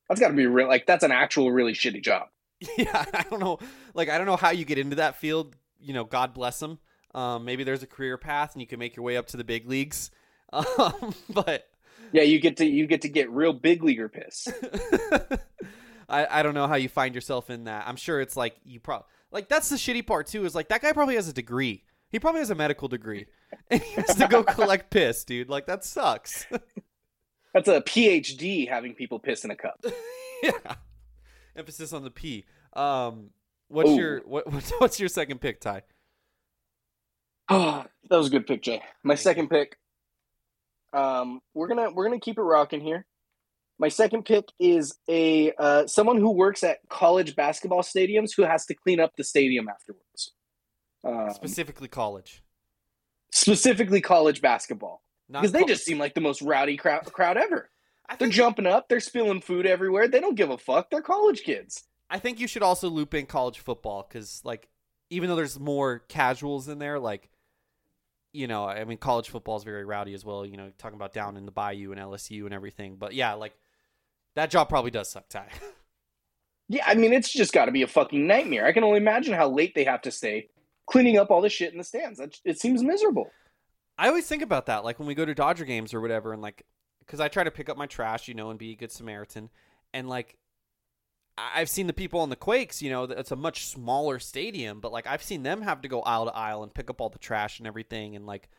That's 0.07 0.21
gotta 0.21 0.33
be 0.33 0.45
real. 0.45 0.67
Like 0.67 0.85
that's 0.85 1.03
an 1.03 1.11
actual 1.11 1.51
really 1.51 1.73
shitty 1.73 2.01
job. 2.01 2.29
yeah, 2.77 3.05
I 3.13 3.25
don't 3.29 3.39
know. 3.39 3.59
Like, 3.93 4.09
I 4.09 4.17
don't 4.17 4.27
know 4.27 4.37
how 4.37 4.51
you 4.51 4.65
get 4.65 4.77
into 4.77 4.95
that 4.97 5.17
field. 5.17 5.55
You 5.79 5.93
know, 5.93 6.05
God 6.05 6.33
bless 6.33 6.59
them. 6.59 6.79
Um, 7.13 7.45
maybe 7.45 7.63
there's 7.63 7.83
a 7.83 7.87
career 7.87 8.17
path, 8.17 8.53
and 8.53 8.61
you 8.61 8.67
can 8.67 8.79
make 8.79 8.95
your 8.95 9.03
way 9.03 9.17
up 9.17 9.27
to 9.27 9.37
the 9.37 9.43
big 9.43 9.67
leagues. 9.67 10.11
Um, 10.53 11.15
but 11.29 11.69
Yeah, 12.11 12.23
you 12.23 12.37
get 12.37 12.57
to 12.57 12.65
you 12.65 12.85
get 12.85 13.03
to 13.03 13.07
get 13.07 13.29
real 13.29 13.53
big 13.53 13.83
leaguer 13.83 14.09
piss. 14.09 14.49
I, 16.09 16.27
I 16.29 16.43
don't 16.43 16.53
know 16.53 16.67
how 16.67 16.75
you 16.75 16.89
find 16.89 17.15
yourself 17.15 17.49
in 17.49 17.63
that. 17.65 17.87
I'm 17.87 17.95
sure 17.95 18.19
it's 18.19 18.35
like 18.35 18.57
you 18.65 18.81
probably 18.81 19.07
like 19.31 19.47
that's 19.47 19.69
the 19.69 19.77
shitty 19.77 20.05
part 20.05 20.27
too. 20.27 20.43
Is 20.43 20.53
like 20.53 20.67
that 20.67 20.81
guy 20.81 20.91
probably 20.91 21.15
has 21.15 21.29
a 21.29 21.33
degree. 21.33 21.83
He 22.09 22.19
probably 22.19 22.39
has 22.39 22.49
a 22.49 22.55
medical 22.55 22.89
degree, 22.89 23.27
and 23.71 23.81
he 23.81 23.93
has 23.93 24.13
to 24.15 24.27
go 24.27 24.43
collect 24.43 24.89
piss, 24.89 25.23
dude. 25.23 25.47
Like 25.47 25.67
that 25.67 25.85
sucks. 25.85 26.45
That's 27.53 27.69
a 27.69 27.79
PhD 27.81 28.67
having 28.67 28.93
people 28.93 29.19
piss 29.19 29.45
in 29.45 29.51
a 29.51 29.55
cup. 29.55 29.85
yeah. 30.43 30.75
Emphasis 31.55 31.93
on 31.93 32.03
the 32.03 32.11
P. 32.11 32.45
Um, 32.73 33.29
what's 33.69 33.89
Ooh. 33.89 33.95
your 33.95 34.19
what, 34.25 34.51
what's 34.51 34.71
what's 34.79 34.99
your 34.99 35.09
second 35.09 35.39
pick, 35.39 35.61
Ty? 35.61 35.83
Oh, 37.51 37.85
that 38.09 38.17
was 38.17 38.27
a 38.27 38.31
good 38.31 38.47
pick, 38.47 38.61
Jay. 38.63 38.81
My 39.03 39.15
second 39.15 39.49
pick. 39.49 39.77
Um, 40.93 41.39
we're 41.53 41.67
gonna 41.67 41.91
we're 41.91 42.05
gonna 42.05 42.19
keep 42.19 42.37
it 42.37 42.41
rocking 42.41 42.81
here. 42.81 43.05
My 43.79 43.87
second 43.87 44.25
pick 44.25 44.45
is 44.59 44.97
a 45.09 45.53
uh, 45.57 45.87
someone 45.87 46.17
who 46.17 46.31
works 46.31 46.63
at 46.63 46.79
college 46.89 47.35
basketball 47.35 47.81
stadiums 47.81 48.31
who 48.35 48.43
has 48.43 48.65
to 48.67 48.75
clean 48.75 48.99
up 48.99 49.11
the 49.17 49.23
stadium 49.23 49.67
afterwards. 49.69 50.33
Um, 51.03 51.31
Specifically, 51.33 51.87
college. 51.87 52.43
specifically 53.31 54.01
college 54.01 54.39
basketball 54.41 55.01
Not 55.29 55.41
because 55.41 55.51
they 55.51 55.59
col- 55.59 55.67
just 55.67 55.85
seem 55.85 55.97
like 55.97 56.13
the 56.13 56.21
most 56.21 56.41
rowdy 56.43 56.77
crowd 56.77 57.05
crowd 57.11 57.37
ever. 57.37 57.69
They're 58.19 58.27
jumping 58.27 58.67
up, 58.67 58.89
they're 58.89 58.99
spilling 58.99 59.41
food 59.41 59.65
everywhere. 59.65 60.07
They 60.09 60.19
don't 60.19 60.35
give 60.35 60.49
a 60.49 60.57
fuck. 60.57 60.89
They're 60.91 61.01
college 61.01 61.43
kids. 61.43 61.83
I 62.09 62.19
think 62.19 62.39
you 62.41 62.47
should 62.47 62.61
also 62.61 62.89
loop 62.89 63.13
in 63.13 63.25
college 63.25 63.59
football 63.59 64.05
because, 64.07 64.41
like, 64.43 64.67
even 65.09 65.29
though 65.29 65.37
there's 65.37 65.57
more 65.57 65.99
casuals 66.09 66.67
in 66.67 66.77
there, 66.77 66.99
like, 66.99 67.29
you 68.33 68.47
know, 68.47 68.65
I 68.65 68.83
mean, 68.85 68.97
college 68.97 69.29
football 69.29 69.57
is 69.57 69.63
very 69.63 69.85
rowdy 69.85 70.13
as 70.13 70.23
well. 70.23 70.45
You 70.45 70.57
know, 70.57 70.71
talking 70.77 70.95
about 70.95 71.13
down 71.13 71.37
in 71.37 71.45
the 71.45 71.51
Bayou 71.51 71.91
and 71.91 71.99
LSU 71.99 72.45
and 72.45 72.53
everything. 72.53 72.95
But 72.97 73.13
yeah, 73.13 73.33
like 73.33 73.53
that 74.35 74.49
job 74.49 74.69
probably 74.69 74.91
does 74.91 75.09
suck, 75.09 75.27
Ty. 75.29 75.47
Yeah, 76.71 76.85
I 76.87 76.93
mean, 76.95 77.11
it's 77.11 77.29
just 77.29 77.51
got 77.51 77.65
to 77.65 77.71
be 77.73 77.81
a 77.81 77.87
fucking 77.87 78.27
nightmare. 78.27 78.65
I 78.65 78.71
can 78.71 78.85
only 78.85 78.95
imagine 78.95 79.33
how 79.33 79.49
late 79.49 79.75
they 79.75 79.83
have 79.83 80.03
to 80.03 80.11
stay 80.11 80.47
cleaning 80.85 81.17
up 81.17 81.29
all 81.29 81.41
the 81.41 81.49
shit 81.49 81.73
in 81.73 81.77
the 81.77 81.83
stands. 81.83 82.17
That, 82.17 82.39
it 82.45 82.61
seems 82.61 82.81
miserable. 82.81 83.29
I 83.97 84.07
always 84.07 84.25
think 84.25 84.41
about 84.41 84.67
that, 84.67 84.85
like 84.85 84.97
when 84.97 85.05
we 85.05 85.13
go 85.13 85.25
to 85.25 85.35
Dodger 85.35 85.65
games 85.65 85.93
or 85.93 85.99
whatever, 85.99 86.31
and 86.31 86.41
like, 86.41 86.65
because 86.99 87.19
I 87.19 87.27
try 87.27 87.43
to 87.43 87.51
pick 87.51 87.67
up 87.67 87.75
my 87.75 87.87
trash, 87.87 88.29
you 88.29 88.33
know, 88.33 88.51
and 88.51 88.57
be 88.57 88.71
a 88.71 88.75
good 88.77 88.89
Samaritan, 88.89 89.49
and 89.93 90.07
like, 90.07 90.37
I've 91.53 91.69
seen 91.69 91.87
the 91.87 91.93
people 91.93 92.19
on 92.19 92.29
the 92.29 92.35
Quakes, 92.35 92.81
you 92.81 92.89
know, 92.89 93.03
it's 93.03 93.31
a 93.31 93.35
much 93.35 93.65
smaller 93.67 94.19
stadium, 94.19 94.79
but 94.79 94.91
like 94.91 95.07
I've 95.07 95.23
seen 95.23 95.43
them 95.43 95.61
have 95.61 95.81
to 95.81 95.87
go 95.87 96.01
aisle 96.01 96.25
to 96.25 96.35
aisle 96.35 96.63
and 96.63 96.73
pick 96.73 96.89
up 96.89 97.01
all 97.01 97.09
the 97.09 97.19
trash 97.19 97.59
and 97.59 97.67
everything, 97.67 98.15
and 98.15 98.25
like, 98.25 98.49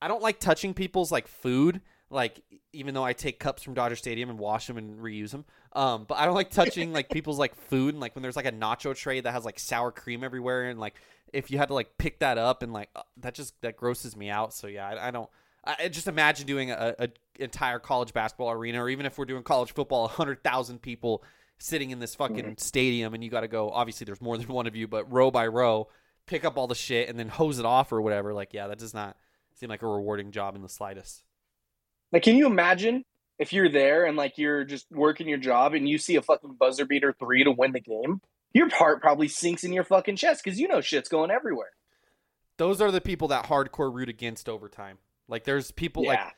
I 0.00 0.08
don't 0.08 0.22
like 0.22 0.40
touching 0.40 0.72
people's 0.72 1.12
like 1.12 1.28
food, 1.28 1.80
like 2.08 2.40
even 2.72 2.94
though 2.94 3.04
I 3.04 3.12
take 3.12 3.38
cups 3.38 3.62
from 3.62 3.74
Dodger 3.74 3.96
Stadium 3.96 4.30
and 4.30 4.38
wash 4.38 4.66
them 4.66 4.78
and 4.78 4.98
reuse 4.98 5.30
them, 5.30 5.44
um, 5.74 6.04
but 6.08 6.18
I 6.18 6.24
don't 6.24 6.34
like 6.34 6.50
touching 6.50 6.92
like 6.92 7.08
people's 7.12 7.38
like 7.38 7.54
food 7.54 7.94
and 7.94 8.00
like 8.00 8.14
when 8.14 8.22
there's 8.22 8.36
like 8.36 8.46
a 8.46 8.52
nacho 8.52 8.94
tray 8.94 9.20
that 9.20 9.32
has 9.32 9.44
like 9.44 9.58
sour 9.58 9.90
cream 9.90 10.24
everywhere 10.24 10.70
and 10.70 10.80
like 10.80 10.94
if 11.32 11.50
you 11.50 11.58
had 11.58 11.68
to 11.68 11.74
like 11.74 11.96
pick 11.98 12.20
that 12.20 12.38
up 12.38 12.62
and 12.62 12.72
like 12.72 12.90
uh, 12.96 13.02
that 13.18 13.34
just 13.34 13.60
that 13.62 13.76
grosses 13.76 14.16
me 14.16 14.30
out. 14.30 14.52
So 14.54 14.66
yeah, 14.66 14.88
I, 14.88 15.08
I 15.08 15.10
don't. 15.10 15.28
I 15.62 15.88
just 15.88 16.08
imagine 16.08 16.46
doing 16.46 16.70
a, 16.70 16.94
a 16.98 17.08
entire 17.38 17.78
college 17.78 18.14
basketball 18.14 18.50
arena, 18.50 18.82
or 18.82 18.88
even 18.88 19.04
if 19.04 19.18
we're 19.18 19.26
doing 19.26 19.42
college 19.42 19.72
football, 19.72 20.08
hundred 20.08 20.42
thousand 20.42 20.80
people 20.80 21.22
sitting 21.60 21.90
in 21.90 22.00
this 22.00 22.14
fucking 22.14 22.36
mm-hmm. 22.36 22.52
stadium, 22.56 23.14
and 23.14 23.22
you 23.22 23.30
got 23.30 23.42
to 23.42 23.48
go. 23.48 23.70
Obviously, 23.70 24.04
there's 24.04 24.20
more 24.20 24.36
than 24.38 24.48
one 24.48 24.66
of 24.66 24.74
you, 24.74 24.88
but 24.88 25.10
row 25.12 25.30
by 25.30 25.46
row, 25.46 25.88
pick 26.26 26.44
up 26.44 26.56
all 26.56 26.66
the 26.66 26.74
shit 26.74 27.08
and 27.08 27.18
then 27.18 27.28
hose 27.28 27.58
it 27.58 27.64
off 27.64 27.92
or 27.92 28.00
whatever. 28.00 28.34
Like, 28.34 28.52
yeah, 28.52 28.66
that 28.66 28.78
does 28.78 28.94
not 28.94 29.16
seem 29.54 29.68
like 29.68 29.82
a 29.82 29.86
rewarding 29.86 30.32
job 30.32 30.56
in 30.56 30.62
the 30.62 30.68
slightest. 30.68 31.22
Like, 32.12 32.22
can 32.22 32.36
you 32.36 32.46
imagine 32.46 33.04
if 33.38 33.52
you're 33.52 33.68
there 33.68 34.04
and 34.04 34.16
like 34.16 34.36
you're 34.36 34.64
just 34.64 34.86
working 34.90 35.28
your 35.28 35.38
job 35.38 35.74
and 35.74 35.88
you 35.88 35.98
see 35.98 36.16
a 36.16 36.22
fucking 36.22 36.56
buzzer 36.58 36.84
beater 36.84 37.14
three 37.18 37.44
to 37.44 37.52
win 37.52 37.72
the 37.72 37.80
game? 37.80 38.20
Your 38.52 38.68
heart 38.68 39.00
probably 39.00 39.28
sinks 39.28 39.62
in 39.62 39.72
your 39.72 39.84
fucking 39.84 40.16
chest 40.16 40.42
because 40.42 40.58
you 40.58 40.66
know 40.66 40.80
shit's 40.80 41.08
going 41.08 41.30
everywhere. 41.30 41.70
Those 42.56 42.80
are 42.80 42.90
the 42.90 43.00
people 43.00 43.28
that 43.28 43.46
hardcore 43.46 43.94
root 43.94 44.08
against 44.08 44.48
overtime. 44.48 44.98
Like, 45.28 45.44
there's 45.44 45.70
people 45.70 46.04
like 46.04 46.18
Yeah. 46.18 46.30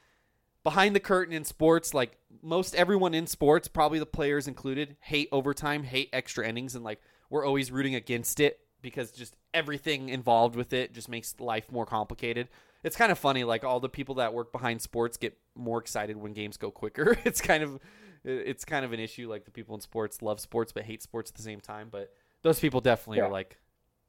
Behind 0.65 0.95
the 0.95 1.01
curtain 1.01 1.35
in 1.35 1.45
sports, 1.45 1.93
like 1.95 2.17
most 2.43 2.75
everyone 2.75 3.15
in 3.15 3.27
sports, 3.27 3.69
probably 3.69 3.99
the 3.99 4.07
players 4.07 4.47
included, 4.49 4.97
hate 5.01 5.29
overtime, 5.33 5.83
hate 5.85 6.09
extra 6.13 6.47
innings, 6.47 6.75
and 6.75 6.85
like 6.85 7.01
we're 7.31 7.45
always 7.45 7.71
rooting 7.73 7.95
against 7.95 8.41
it 8.41 8.61
because 8.81 9.11
just 9.13 9.37
everything 9.55 10.09
involved 10.09 10.57
with 10.57 10.73
it 10.73 10.93
just 10.93 11.09
makes 11.09 11.39
life 11.41 11.71
more 11.73 11.87
complicated. 11.87 12.49
It's 12.85 12.97
kind 12.97 13.13
of 13.13 13.19
funny, 13.19 13.45
like 13.45 13.63
all 13.65 13.79
the 13.81 13.89
people 13.89 14.17
that 14.17 14.35
work 14.35 14.51
behind 14.53 14.83
sports 14.83 15.17
get 15.17 15.37
more 15.55 15.79
excited 15.79 16.17
when 16.17 16.33
games 16.33 16.57
go 16.57 16.71
quicker. 16.71 17.17
It's 17.25 17.41
kind 17.41 17.63
of 17.63 17.79
it's 18.25 18.65
kind 18.65 18.85
of 18.85 18.93
an 18.93 19.01
issue. 19.01 19.29
Like 19.29 19.45
the 19.45 19.51
people 19.51 19.75
in 19.75 19.81
sports 19.81 20.23
love 20.23 20.41
sports 20.41 20.73
but 20.73 20.85
hate 20.85 21.03
sports 21.03 21.31
at 21.31 21.37
the 21.37 21.43
same 21.43 21.61
time. 21.61 21.89
But 21.91 22.13
those 22.43 22.59
people 22.61 22.81
definitely 22.81 23.19
Yeah. 23.19 23.25
are 23.27 23.31
like 23.31 23.59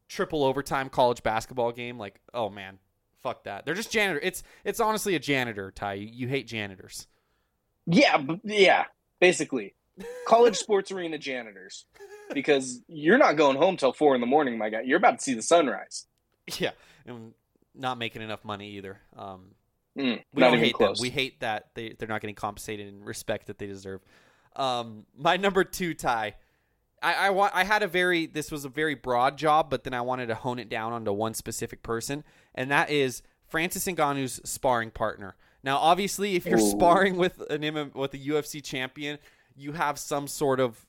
triple 0.09 0.43
overtime 0.43 0.89
college 0.89 1.23
basketball 1.23 1.71
game. 1.71 1.97
Like, 1.97 2.19
oh 2.33 2.49
man, 2.49 2.79
fuck 3.23 3.45
that. 3.45 3.65
They're 3.65 3.73
just 3.73 3.91
janitor. 3.91 4.19
It's 4.21 4.43
it's 4.63 4.79
honestly 4.79 5.15
a 5.15 5.19
janitor. 5.19 5.71
Ty, 5.71 5.93
you, 5.93 6.09
you 6.11 6.27
hate 6.27 6.45
janitors. 6.47 7.07
Yeah, 7.85 8.17
b- 8.17 8.39
yeah, 8.43 8.85
basically. 9.19 9.73
College 10.27 10.55
sports 10.57 10.91
arena 10.91 11.17
janitors. 11.17 11.85
Because 12.33 12.81
you're 12.87 13.17
not 13.17 13.35
going 13.37 13.57
home 13.57 13.77
till 13.77 13.93
four 13.93 14.15
in 14.15 14.21
the 14.21 14.27
morning, 14.27 14.57
my 14.57 14.69
guy. 14.69 14.81
You're 14.81 14.97
about 14.97 15.19
to 15.19 15.23
see 15.23 15.33
the 15.33 15.41
sunrise. 15.41 16.07
Yeah, 16.57 16.71
and 17.05 17.33
not 17.75 17.97
making 17.97 18.21
enough 18.21 18.43
money 18.45 18.71
either. 18.71 18.99
Um, 19.17 19.51
Mm, 19.95 20.23
we 20.33 20.39
don't 20.39 20.53
even 20.55 20.65
hate 20.65 20.73
close. 20.73 20.97
them. 20.97 21.03
We 21.03 21.11
hate 21.11 21.41
that 21.41 21.67
they 21.75 21.95
they're 21.99 22.07
not 22.07 22.19
getting 22.19 22.33
compensated 22.35 22.87
and 22.91 23.05
respect 23.05 23.45
that 23.45 23.59
they 23.59 23.67
deserve. 23.67 24.01
Um, 24.55 25.05
my 25.15 25.37
number 25.37 25.63
two 25.63 25.93
Ty. 25.93 26.33
I, 27.03 27.13
I 27.13 27.29
want. 27.31 27.53
I 27.53 27.65
had 27.65 27.83
a 27.83 27.87
very. 27.87 28.25
This 28.25 28.49
was 28.49 28.65
a 28.65 28.69
very 28.69 28.95
broad 28.95 29.37
job, 29.37 29.69
but 29.69 29.83
then 29.83 29.93
I 29.93 30.01
wanted 30.01 30.27
to 30.27 30.35
hone 30.35 30.57
it 30.57 30.69
down 30.69 30.93
onto 30.93 31.11
one 31.11 31.33
specific 31.33 31.83
person, 31.83 32.23
and 32.55 32.71
that 32.71 32.89
is 32.89 33.21
Francis 33.45 33.85
Ngannou's 33.85 34.41
sparring 34.49 34.89
partner. 34.89 35.35
Now, 35.63 35.77
obviously, 35.77 36.35
if 36.35 36.45
you're 36.45 36.59
Ooh. 36.59 36.71
sparring 36.71 37.17
with 37.17 37.41
an 37.49 37.91
with 37.93 38.13
a 38.13 38.17
UFC 38.17 38.63
champion, 38.63 39.19
you 39.55 39.73
have 39.73 39.99
some 39.99 40.27
sort 40.27 40.59
of 40.59 40.85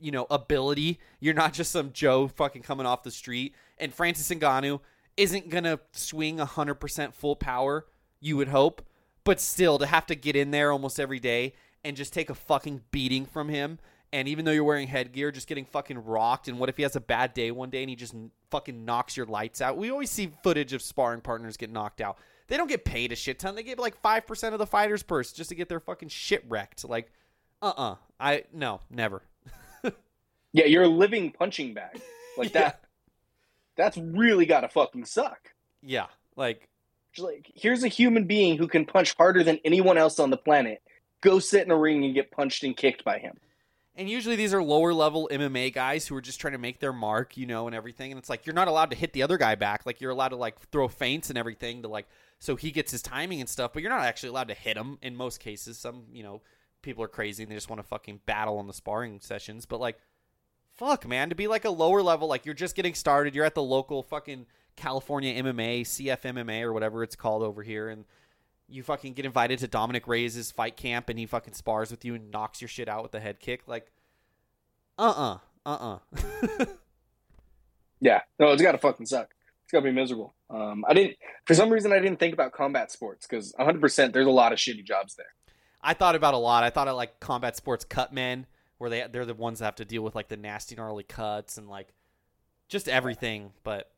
you 0.00 0.10
know 0.10 0.26
ability. 0.30 0.98
You're 1.20 1.34
not 1.34 1.52
just 1.52 1.70
some 1.70 1.92
Joe 1.92 2.28
fucking 2.28 2.62
coming 2.62 2.86
off 2.86 3.02
the 3.02 3.10
street. 3.10 3.54
And 3.78 3.92
Francis 3.92 4.28
Ngannou 4.28 4.80
isn't 5.16 5.50
gonna 5.50 5.80
swing 5.92 6.38
hundred 6.38 6.76
percent 6.76 7.14
full 7.14 7.36
power. 7.36 7.86
You 8.20 8.38
would 8.38 8.48
hope, 8.48 8.82
but 9.22 9.40
still 9.40 9.78
to 9.78 9.86
have 9.86 10.06
to 10.06 10.14
get 10.14 10.34
in 10.34 10.50
there 10.50 10.72
almost 10.72 10.98
every 10.98 11.20
day 11.20 11.54
and 11.84 11.96
just 11.96 12.12
take 12.12 12.30
a 12.30 12.34
fucking 12.34 12.82
beating 12.90 13.26
from 13.26 13.48
him. 13.48 13.78
And 14.16 14.28
even 14.28 14.46
though 14.46 14.50
you're 14.50 14.64
wearing 14.64 14.88
headgear, 14.88 15.30
just 15.30 15.46
getting 15.46 15.66
fucking 15.66 16.02
rocked. 16.02 16.48
And 16.48 16.58
what 16.58 16.70
if 16.70 16.78
he 16.78 16.84
has 16.84 16.96
a 16.96 17.00
bad 17.00 17.34
day 17.34 17.50
one 17.50 17.68
day 17.68 17.82
and 17.82 17.90
he 17.90 17.96
just 17.96 18.14
fucking 18.50 18.86
knocks 18.86 19.14
your 19.14 19.26
lights 19.26 19.60
out? 19.60 19.76
We 19.76 19.90
always 19.90 20.10
see 20.10 20.32
footage 20.42 20.72
of 20.72 20.80
sparring 20.80 21.20
partners 21.20 21.58
get 21.58 21.70
knocked 21.70 22.00
out. 22.00 22.16
They 22.48 22.56
don't 22.56 22.66
get 22.66 22.86
paid 22.86 23.12
a 23.12 23.14
shit 23.14 23.38
ton. 23.38 23.56
They 23.56 23.62
get 23.62 23.78
like 23.78 24.00
five 24.00 24.26
percent 24.26 24.54
of 24.54 24.58
the 24.58 24.66
fighter's 24.66 25.02
purse 25.02 25.32
just 25.32 25.50
to 25.50 25.54
get 25.54 25.68
their 25.68 25.80
fucking 25.80 26.08
shit 26.08 26.42
wrecked. 26.48 26.88
Like, 26.88 27.12
uh, 27.60 27.74
uh 27.76 27.94
I 28.18 28.44
no, 28.54 28.80
never. 28.88 29.22
Yeah, 30.52 30.64
you're 30.64 30.84
a 30.84 30.88
living 30.88 31.32
punching 31.32 31.74
bag. 31.74 32.00
Like 32.38 32.52
that. 32.52 32.80
That's 33.76 33.98
really 33.98 34.46
gotta 34.46 34.70
fucking 34.70 35.04
suck. 35.04 35.50
Yeah, 35.82 36.06
like 36.36 36.70
like 37.18 37.52
here's 37.54 37.84
a 37.84 37.88
human 37.88 38.24
being 38.24 38.56
who 38.56 38.66
can 38.66 38.86
punch 38.86 39.14
harder 39.18 39.42
than 39.42 39.58
anyone 39.66 39.98
else 39.98 40.18
on 40.18 40.30
the 40.30 40.38
planet. 40.38 40.80
Go 41.20 41.38
sit 41.38 41.66
in 41.66 41.70
a 41.70 41.76
ring 41.76 42.02
and 42.06 42.14
get 42.14 42.30
punched 42.30 42.64
and 42.64 42.74
kicked 42.74 43.04
by 43.04 43.18
him. 43.18 43.36
And 43.96 44.10
usually 44.10 44.36
these 44.36 44.52
are 44.52 44.62
lower 44.62 44.92
level 44.92 45.28
MMA 45.32 45.72
guys 45.72 46.06
who 46.06 46.14
are 46.16 46.20
just 46.20 46.38
trying 46.38 46.52
to 46.52 46.58
make 46.58 46.80
their 46.80 46.92
mark, 46.92 47.36
you 47.36 47.46
know, 47.46 47.66
and 47.66 47.74
everything. 47.74 48.12
And 48.12 48.18
it's 48.18 48.28
like 48.28 48.44
you're 48.44 48.54
not 48.54 48.68
allowed 48.68 48.90
to 48.90 48.96
hit 48.96 49.14
the 49.14 49.22
other 49.22 49.38
guy 49.38 49.54
back. 49.54 49.86
Like 49.86 50.00
you're 50.00 50.10
allowed 50.10 50.28
to 50.28 50.36
like 50.36 50.60
throw 50.70 50.86
feints 50.86 51.30
and 51.30 51.38
everything 51.38 51.82
to 51.82 51.88
like 51.88 52.06
so 52.38 52.56
he 52.56 52.70
gets 52.70 52.92
his 52.92 53.00
timing 53.00 53.40
and 53.40 53.48
stuff, 53.48 53.72
but 53.72 53.82
you're 53.82 53.90
not 53.90 54.02
actually 54.02 54.28
allowed 54.28 54.48
to 54.48 54.54
hit 54.54 54.76
him 54.76 54.98
in 55.00 55.16
most 55.16 55.40
cases. 55.40 55.78
Some, 55.78 56.04
you 56.12 56.22
know, 56.22 56.42
people 56.82 57.02
are 57.02 57.08
crazy 57.08 57.42
and 57.42 57.50
they 57.50 57.56
just 57.56 57.70
want 57.70 57.80
to 57.80 57.88
fucking 57.88 58.20
battle 58.26 58.58
on 58.58 58.66
the 58.66 58.74
sparring 58.74 59.20
sessions, 59.20 59.64
but 59.64 59.80
like 59.80 59.98
fuck, 60.76 61.08
man, 61.08 61.30
to 61.30 61.34
be 61.34 61.48
like 61.48 61.64
a 61.64 61.70
lower 61.70 62.02
level 62.02 62.28
like 62.28 62.44
you're 62.44 62.54
just 62.54 62.76
getting 62.76 62.94
started, 62.94 63.34
you're 63.34 63.44
at 63.44 63.54
the 63.54 63.62
local 63.62 64.02
fucking 64.02 64.46
California 64.76 65.42
MMA, 65.42 65.80
CFMMA 65.82 66.62
or 66.62 66.72
whatever 66.72 67.02
it's 67.02 67.16
called 67.16 67.42
over 67.42 67.62
here 67.62 67.88
and 67.88 68.04
you 68.68 68.82
fucking 68.82 69.12
get 69.12 69.24
invited 69.24 69.58
to 69.60 69.68
Dominick 69.68 70.06
Reyes' 70.08 70.50
fight 70.50 70.76
camp 70.76 71.08
and 71.08 71.18
he 71.18 71.26
fucking 71.26 71.54
spars 71.54 71.90
with 71.90 72.04
you 72.04 72.14
and 72.14 72.30
knocks 72.30 72.60
your 72.60 72.68
shit 72.68 72.88
out 72.88 73.02
with 73.02 73.14
a 73.14 73.20
head 73.20 73.40
kick. 73.40 73.62
Like, 73.66 73.90
uh 74.98 75.38
uh, 75.64 75.68
uh 75.68 75.98
uh. 76.18 76.64
Yeah, 78.00 78.20
no, 78.38 78.52
it's 78.52 78.62
gotta 78.62 78.78
fucking 78.78 79.06
suck. 79.06 79.30
It's 79.64 79.72
gotta 79.72 79.84
be 79.84 79.92
miserable. 79.92 80.34
Um, 80.50 80.84
I 80.86 80.94
didn't, 80.94 81.16
for 81.44 81.54
some 81.54 81.70
reason, 81.70 81.92
I 81.92 81.98
didn't 81.98 82.18
think 82.18 82.34
about 82.34 82.52
combat 82.52 82.90
sports 82.90 83.26
because 83.26 83.52
100. 83.56 83.80
percent 83.80 84.12
There's 84.12 84.26
a 84.26 84.30
lot 84.30 84.52
of 84.52 84.58
shitty 84.58 84.84
jobs 84.84 85.14
there. 85.14 85.26
I 85.82 85.94
thought 85.94 86.14
about 86.14 86.34
a 86.34 86.38
lot. 86.38 86.62
I 86.64 86.70
thought 86.70 86.88
of 86.88 86.96
like 86.96 87.20
combat 87.20 87.56
sports 87.56 87.84
cut 87.84 88.12
men, 88.12 88.46
where 88.78 88.90
they 88.90 89.06
they're 89.10 89.24
the 89.24 89.34
ones 89.34 89.60
that 89.60 89.66
have 89.66 89.74
to 89.76 89.84
deal 89.84 90.02
with 90.02 90.14
like 90.14 90.28
the 90.28 90.36
nasty 90.36 90.76
gnarly 90.76 91.04
cuts 91.04 91.58
and 91.58 91.68
like 91.68 91.88
just 92.68 92.88
everything. 92.88 93.52
But 93.64 93.90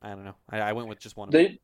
I 0.00 0.10
don't 0.10 0.24
know. 0.24 0.36
I, 0.48 0.60
I 0.60 0.72
went 0.72 0.88
with 0.88 0.98
just 0.98 1.16
one. 1.16 1.28
Of 1.28 1.32
them. 1.32 1.42
They, 1.42 1.60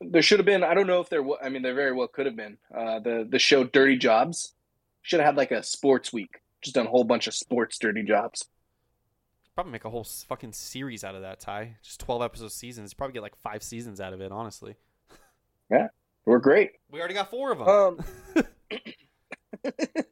there 0.00 0.22
should 0.22 0.38
have 0.38 0.46
been. 0.46 0.62
I 0.64 0.74
don't 0.74 0.86
know 0.86 1.00
if 1.00 1.08
there. 1.08 1.22
wa- 1.22 1.38
I 1.42 1.48
mean, 1.48 1.62
there 1.62 1.74
very 1.74 1.92
well 1.92 2.08
could 2.08 2.26
have 2.26 2.36
been. 2.36 2.58
Uh, 2.74 3.00
the 3.00 3.26
the 3.28 3.38
show 3.38 3.64
Dirty 3.64 3.96
Jobs 3.96 4.54
should 5.02 5.20
have 5.20 5.26
had 5.26 5.36
like 5.36 5.50
a 5.50 5.62
sports 5.62 6.12
week. 6.12 6.40
Just 6.62 6.74
done 6.74 6.86
a 6.86 6.90
whole 6.90 7.04
bunch 7.04 7.26
of 7.26 7.34
sports 7.34 7.78
dirty 7.78 8.02
jobs. 8.02 8.44
Probably 9.54 9.72
make 9.72 9.84
a 9.84 9.90
whole 9.90 10.04
fucking 10.04 10.52
series 10.52 11.02
out 11.04 11.14
of 11.14 11.22
that. 11.22 11.40
Ty, 11.40 11.76
just 11.82 12.00
twelve 12.00 12.22
episode 12.22 12.52
seasons. 12.52 12.94
Probably 12.94 13.14
get 13.14 13.22
like 13.22 13.36
five 13.36 13.62
seasons 13.62 14.00
out 14.00 14.12
of 14.12 14.20
it. 14.20 14.30
Honestly, 14.32 14.74
Yeah, 15.70 15.88
we're 16.24 16.38
great. 16.38 16.72
we 16.90 16.98
already 17.00 17.14
got 17.14 17.30
four 17.30 17.52
of 17.52 17.58
them. 17.58 17.68
Um, 17.68 18.44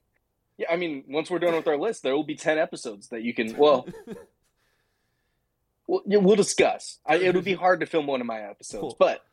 yeah, 0.56 0.66
I 0.70 0.76
mean, 0.76 1.04
once 1.08 1.30
we're 1.30 1.38
done 1.38 1.54
with 1.54 1.66
our 1.68 1.76
list, 1.76 2.02
there 2.02 2.14
will 2.16 2.24
be 2.24 2.34
ten 2.36 2.58
episodes 2.58 3.08
that 3.08 3.22
you 3.22 3.34
can. 3.34 3.56
Well, 3.56 3.86
we'll, 5.86 6.02
yeah, 6.06 6.18
we'll 6.18 6.36
discuss. 6.36 6.98
I, 7.06 7.16
it 7.16 7.34
would 7.34 7.44
be 7.44 7.54
hard 7.54 7.80
to 7.80 7.86
film 7.86 8.06
one 8.06 8.20
of 8.20 8.26
my 8.26 8.40
episodes, 8.40 8.80
Cool. 8.80 8.96
but 8.98 9.24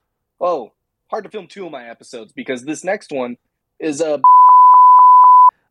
oh, 0.43 0.73
hard 1.07 1.23
to 1.23 1.29
film 1.29 1.47
two 1.47 1.65
of 1.65 1.71
my 1.71 1.89
episodes 1.89 2.33
because 2.33 2.65
this 2.65 2.83
next 2.83 3.11
one 3.11 3.37
is 3.79 4.01
a 4.01 4.21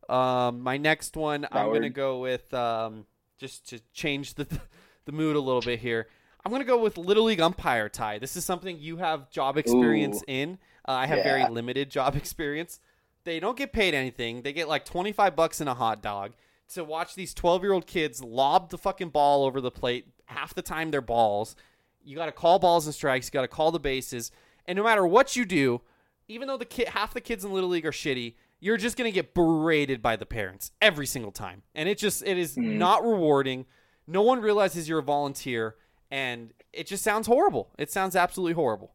Um, 0.09 0.61
my 0.61 0.77
next 0.77 1.15
one, 1.15 1.47
I'm 1.51 1.71
gonna 1.71 1.89
go 1.89 2.19
with 2.19 2.53
um, 2.53 3.05
just 3.37 3.69
to 3.69 3.79
change 3.93 4.33
the 4.33 4.45
the 5.05 5.11
mood 5.11 5.35
a 5.35 5.39
little 5.39 5.61
bit 5.61 5.79
here. 5.79 6.07
I'm 6.43 6.51
gonna 6.51 6.65
go 6.65 6.81
with 6.81 6.97
Little 6.97 7.25
League 7.25 7.39
umpire 7.39 7.87
Ty. 7.87 8.19
This 8.19 8.35
is 8.35 8.43
something 8.43 8.77
you 8.79 8.97
have 8.97 9.29
job 9.29 9.57
experience 9.57 10.21
Ooh. 10.23 10.31
in. 10.31 10.57
Uh, 10.85 10.91
I 10.91 11.05
have 11.07 11.23
very 11.23 11.47
limited 11.47 11.89
job 11.89 12.15
experience. 12.17 12.81
They 13.23 13.39
don't 13.39 13.57
get 13.57 13.71
paid 13.71 13.93
anything. 13.93 14.41
They 14.41 14.51
get 14.51 14.67
like 14.67 14.83
25 14.83 15.33
bucks 15.35 15.61
and 15.61 15.69
a 15.69 15.73
hot 15.73 16.01
dog 16.01 16.33
to 16.73 16.83
watch 16.83 17.15
these 17.15 17.33
12 17.33 17.63
year 17.63 17.71
old 17.71 17.87
kids 17.87 18.21
lob 18.21 18.69
the 18.69 18.77
fucking 18.77 19.09
ball 19.09 19.45
over 19.45 19.61
the 19.61 19.71
plate. 19.71 20.05
Half 20.25 20.55
the 20.55 20.61
time 20.61 20.91
they're 20.91 20.99
balls. 20.99 21.55
You 22.03 22.17
got 22.17 22.25
to 22.25 22.33
call 22.33 22.59
balls 22.59 22.85
and 22.85 22.93
strikes. 22.93 23.27
You 23.27 23.31
got 23.31 23.43
to 23.43 23.47
call 23.47 23.71
the 23.71 23.79
bases. 23.79 24.31
And 24.65 24.77
no 24.77 24.83
matter 24.83 25.05
what 25.05 25.35
you 25.35 25.45
do, 25.45 25.81
even 26.27 26.47
though 26.47 26.57
the 26.57 26.65
kid 26.65 26.89
half 26.89 27.13
the 27.13 27.21
kids 27.21 27.43
in 27.43 27.53
little 27.53 27.69
league 27.69 27.85
are 27.85 27.91
shitty, 27.91 28.35
you're 28.59 28.77
just 28.77 28.97
gonna 28.97 29.11
get 29.11 29.33
berated 29.33 30.01
by 30.01 30.15
the 30.15 30.25
parents 30.25 30.71
every 30.81 31.05
single 31.05 31.31
time, 31.31 31.63
and 31.75 31.89
it 31.89 31.97
just 31.97 32.23
it 32.23 32.37
is 32.37 32.55
hmm. 32.55 32.77
not 32.77 33.03
rewarding. 33.03 33.65
No 34.07 34.21
one 34.21 34.41
realizes 34.41 34.87
you're 34.87 34.99
a 34.99 35.03
volunteer, 35.03 35.75
and 36.09 36.53
it 36.71 36.87
just 36.87 37.03
sounds 37.03 37.27
horrible. 37.27 37.71
It 37.77 37.91
sounds 37.91 38.15
absolutely 38.15 38.53
horrible. 38.53 38.93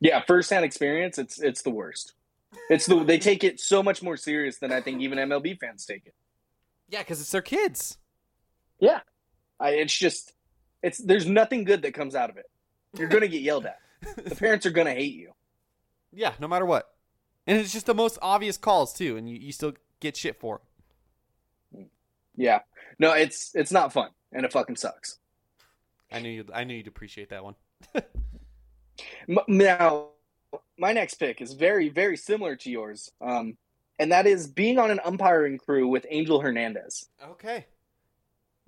yeah 0.00 0.22
firsthand 0.26 0.64
experience. 0.64 1.18
It's 1.18 1.38
it's 1.40 1.62
the 1.62 1.70
worst. 1.70 2.14
It's 2.70 2.86
the 2.86 3.04
they 3.04 3.18
take 3.18 3.44
it 3.44 3.60
so 3.60 3.82
much 3.82 4.02
more 4.02 4.16
serious 4.16 4.58
than 4.58 4.72
I 4.72 4.80
think 4.80 5.02
even 5.02 5.18
MLB 5.18 5.58
fans 5.60 5.84
take 5.84 6.06
it. 6.06 6.14
Yeah, 6.88 7.00
because 7.00 7.20
it's 7.20 7.30
their 7.30 7.42
kids. 7.42 7.98
Yeah, 8.80 9.00
I, 9.60 9.70
it's 9.70 9.96
just 9.96 10.32
it's 10.82 10.98
there's 10.98 11.26
nothing 11.26 11.64
good 11.64 11.82
that 11.82 11.92
comes 11.92 12.14
out 12.14 12.30
of 12.30 12.36
it. 12.38 12.46
You're 12.96 13.08
gonna 13.08 13.28
get 13.28 13.42
yelled 13.42 13.66
at. 13.66 13.78
The 14.00 14.34
parents 14.38 14.66
are 14.66 14.70
gonna 14.70 14.94
hate 14.94 15.14
you. 15.14 15.32
Yeah, 16.12 16.32
no 16.38 16.48
matter 16.48 16.64
what, 16.66 16.88
and 17.46 17.58
it's 17.58 17.72
just 17.72 17.86
the 17.86 17.94
most 17.94 18.18
obvious 18.22 18.56
calls 18.56 18.92
too, 18.92 19.16
and 19.16 19.28
you, 19.28 19.36
you 19.36 19.52
still 19.52 19.74
get 20.00 20.16
shit 20.16 20.38
for. 20.40 20.60
'em. 21.74 21.86
Yeah, 22.36 22.60
no, 22.98 23.12
it's 23.12 23.50
it's 23.54 23.72
not 23.72 23.92
fun, 23.92 24.10
and 24.32 24.44
it 24.44 24.52
fucking 24.52 24.76
sucks. 24.76 25.18
I 26.10 26.20
knew 26.20 26.30
you. 26.30 26.44
I 26.54 26.64
knew 26.64 26.74
you'd 26.74 26.86
appreciate 26.86 27.30
that 27.30 27.44
one. 27.44 27.54
Now, 29.46 30.08
my 30.76 30.92
next 30.92 31.14
pick 31.14 31.40
is 31.40 31.52
very 31.52 31.88
very 31.88 32.16
similar 32.16 32.56
to 32.56 32.70
yours, 32.70 33.10
um, 33.20 33.56
and 33.98 34.10
that 34.12 34.26
is 34.26 34.48
being 34.48 34.78
on 34.78 34.90
an 34.90 35.00
umpiring 35.04 35.58
crew 35.58 35.88
with 35.88 36.06
Angel 36.10 36.40
Hernandez. 36.40 37.06
Okay. 37.22 37.66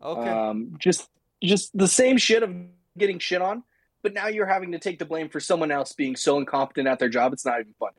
Okay. 0.03 0.29
Um, 0.29 0.77
just 0.79 1.09
just 1.43 1.77
the 1.77 1.89
same 1.89 2.17
shit 2.17 2.43
of 2.43 2.55
getting 2.97 3.19
shit 3.19 3.43
on, 3.43 3.65
but 4.03 4.15
now 4.15 4.29
you're 4.29 4.47
having 4.47 4.73
to 4.73 4.79
take 4.79 4.99
the 4.99 5.05
blame 5.05 5.29
for 5.29 5.41
someone 5.41 5.71
else 5.71 5.93
being 5.93 6.17
so 6.17 6.39
incompetent 6.39 6.89
at 6.89 6.99
their 6.99 7.09
job. 7.09 7.33
It's 7.33 7.45
not 7.45 7.61
even 7.61 7.75
fun. 7.79 7.91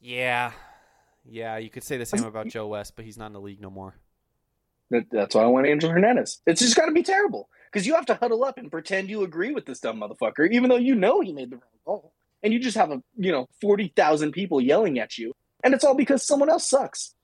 yeah. 0.00 0.52
Yeah, 1.28 1.56
you 1.56 1.70
could 1.70 1.82
say 1.82 1.96
the 1.96 2.06
same 2.06 2.24
about 2.24 2.46
Joe 2.46 2.68
West, 2.68 2.94
but 2.94 3.04
he's 3.04 3.18
not 3.18 3.26
in 3.26 3.32
the 3.32 3.40
league 3.40 3.60
no 3.60 3.68
more. 3.70 3.96
That's 4.90 5.34
why 5.34 5.42
I 5.42 5.46
want 5.46 5.66
Angel 5.66 5.90
Hernandez. 5.90 6.40
It's 6.46 6.60
just 6.60 6.76
got 6.76 6.86
to 6.86 6.92
be 6.92 7.02
terrible 7.02 7.48
because 7.72 7.86
you 7.86 7.96
have 7.96 8.06
to 8.06 8.14
huddle 8.14 8.44
up 8.44 8.58
and 8.58 8.70
pretend 8.70 9.10
you 9.10 9.24
agree 9.24 9.52
with 9.52 9.66
this 9.66 9.80
dumb 9.80 10.00
motherfucker, 10.00 10.48
even 10.50 10.68
though 10.68 10.76
you 10.76 10.94
know 10.94 11.20
he 11.20 11.32
made 11.32 11.50
the 11.50 11.56
wrong 11.56 11.62
call, 11.84 12.12
and 12.44 12.52
you 12.52 12.60
just 12.60 12.76
have 12.76 12.92
a 12.92 13.02
you 13.16 13.32
know 13.32 13.48
forty 13.60 13.92
thousand 13.96 14.30
people 14.32 14.60
yelling 14.60 15.00
at 15.00 15.18
you, 15.18 15.32
and 15.64 15.74
it's 15.74 15.82
all 15.82 15.96
because 15.96 16.24
someone 16.24 16.48
else 16.48 16.70
sucks. 16.70 17.14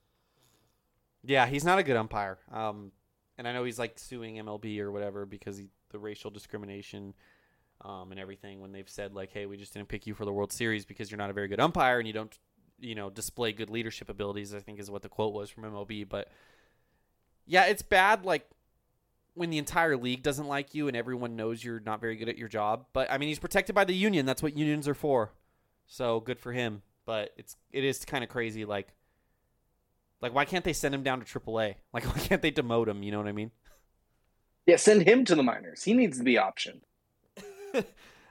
Yeah, 1.22 1.46
he's 1.46 1.64
not 1.64 1.78
a 1.78 1.84
good 1.84 1.96
umpire. 1.96 2.38
Um, 2.50 2.90
and 3.38 3.46
I 3.46 3.52
know 3.52 3.62
he's 3.62 3.78
like 3.78 3.96
suing 4.00 4.34
MLB 4.34 4.80
or 4.80 4.90
whatever 4.90 5.24
because 5.24 5.56
he, 5.56 5.68
the 5.92 5.98
racial 5.98 6.30
discrimination 6.30 7.14
um, 7.84 8.10
and 8.10 8.20
everything 8.20 8.60
when 8.60 8.72
they've 8.72 8.88
said 8.88 9.14
like, 9.14 9.32
"Hey, 9.32 9.46
we 9.46 9.56
just 9.56 9.72
didn't 9.74 9.88
pick 9.88 10.06
you 10.06 10.14
for 10.14 10.24
the 10.24 10.32
World 10.32 10.52
Series 10.52 10.84
because 10.84 11.10
you're 11.10 11.18
not 11.18 11.30
a 11.30 11.32
very 11.32 11.48
good 11.48 11.60
umpire 11.60 11.98
and 11.98 12.06
you 12.06 12.12
don't, 12.12 12.36
you 12.78 12.94
know, 12.94 13.10
display 13.10 13.52
good 13.52 13.70
leadership 13.70 14.08
abilities." 14.08 14.54
I 14.54 14.60
think 14.60 14.78
is 14.78 14.90
what 14.90 15.02
the 15.02 15.08
quote 15.08 15.32
was 15.32 15.50
from 15.50 15.64
MLB. 15.64 16.08
But 16.08 16.28
yeah, 17.46 17.64
it's 17.66 17.82
bad. 17.82 18.24
Like 18.24 18.48
when 19.34 19.50
the 19.50 19.58
entire 19.58 19.96
league 19.96 20.22
doesn't 20.22 20.46
like 20.46 20.74
you 20.74 20.88
and 20.88 20.96
everyone 20.96 21.36
knows 21.36 21.64
you're 21.64 21.80
not 21.80 22.00
very 22.00 22.16
good 22.16 22.28
at 22.28 22.38
your 22.38 22.48
job. 22.48 22.86
But 22.92 23.10
I 23.10 23.18
mean, 23.18 23.28
he's 23.28 23.38
protected 23.38 23.74
by 23.74 23.84
the 23.84 23.94
union. 23.94 24.26
That's 24.26 24.42
what 24.42 24.56
unions 24.56 24.86
are 24.86 24.94
for. 24.94 25.32
So 25.86 26.20
good 26.20 26.38
for 26.38 26.52
him. 26.52 26.82
But 27.04 27.32
it's 27.36 27.56
it 27.72 27.84
is 27.84 28.04
kind 28.04 28.22
of 28.22 28.30
crazy. 28.30 28.64
Like, 28.64 28.88
like 30.20 30.34
why 30.34 30.44
can't 30.44 30.64
they 30.64 30.72
send 30.72 30.94
him 30.94 31.02
down 31.02 31.20
to 31.20 31.40
AAA? 31.40 31.76
Like 31.92 32.04
why 32.14 32.20
can't 32.20 32.42
they 32.42 32.52
demote 32.52 32.88
him? 32.88 33.02
You 33.02 33.10
know 33.10 33.18
what 33.18 33.28
I 33.28 33.32
mean? 33.32 33.50
Yeah, 34.66 34.76
send 34.76 35.02
him 35.02 35.24
to 35.24 35.34
the 35.34 35.42
minors. 35.42 35.82
He 35.82 35.92
needs 35.92 36.18
to 36.18 36.24
be 36.24 36.36
optioned. 36.36 36.82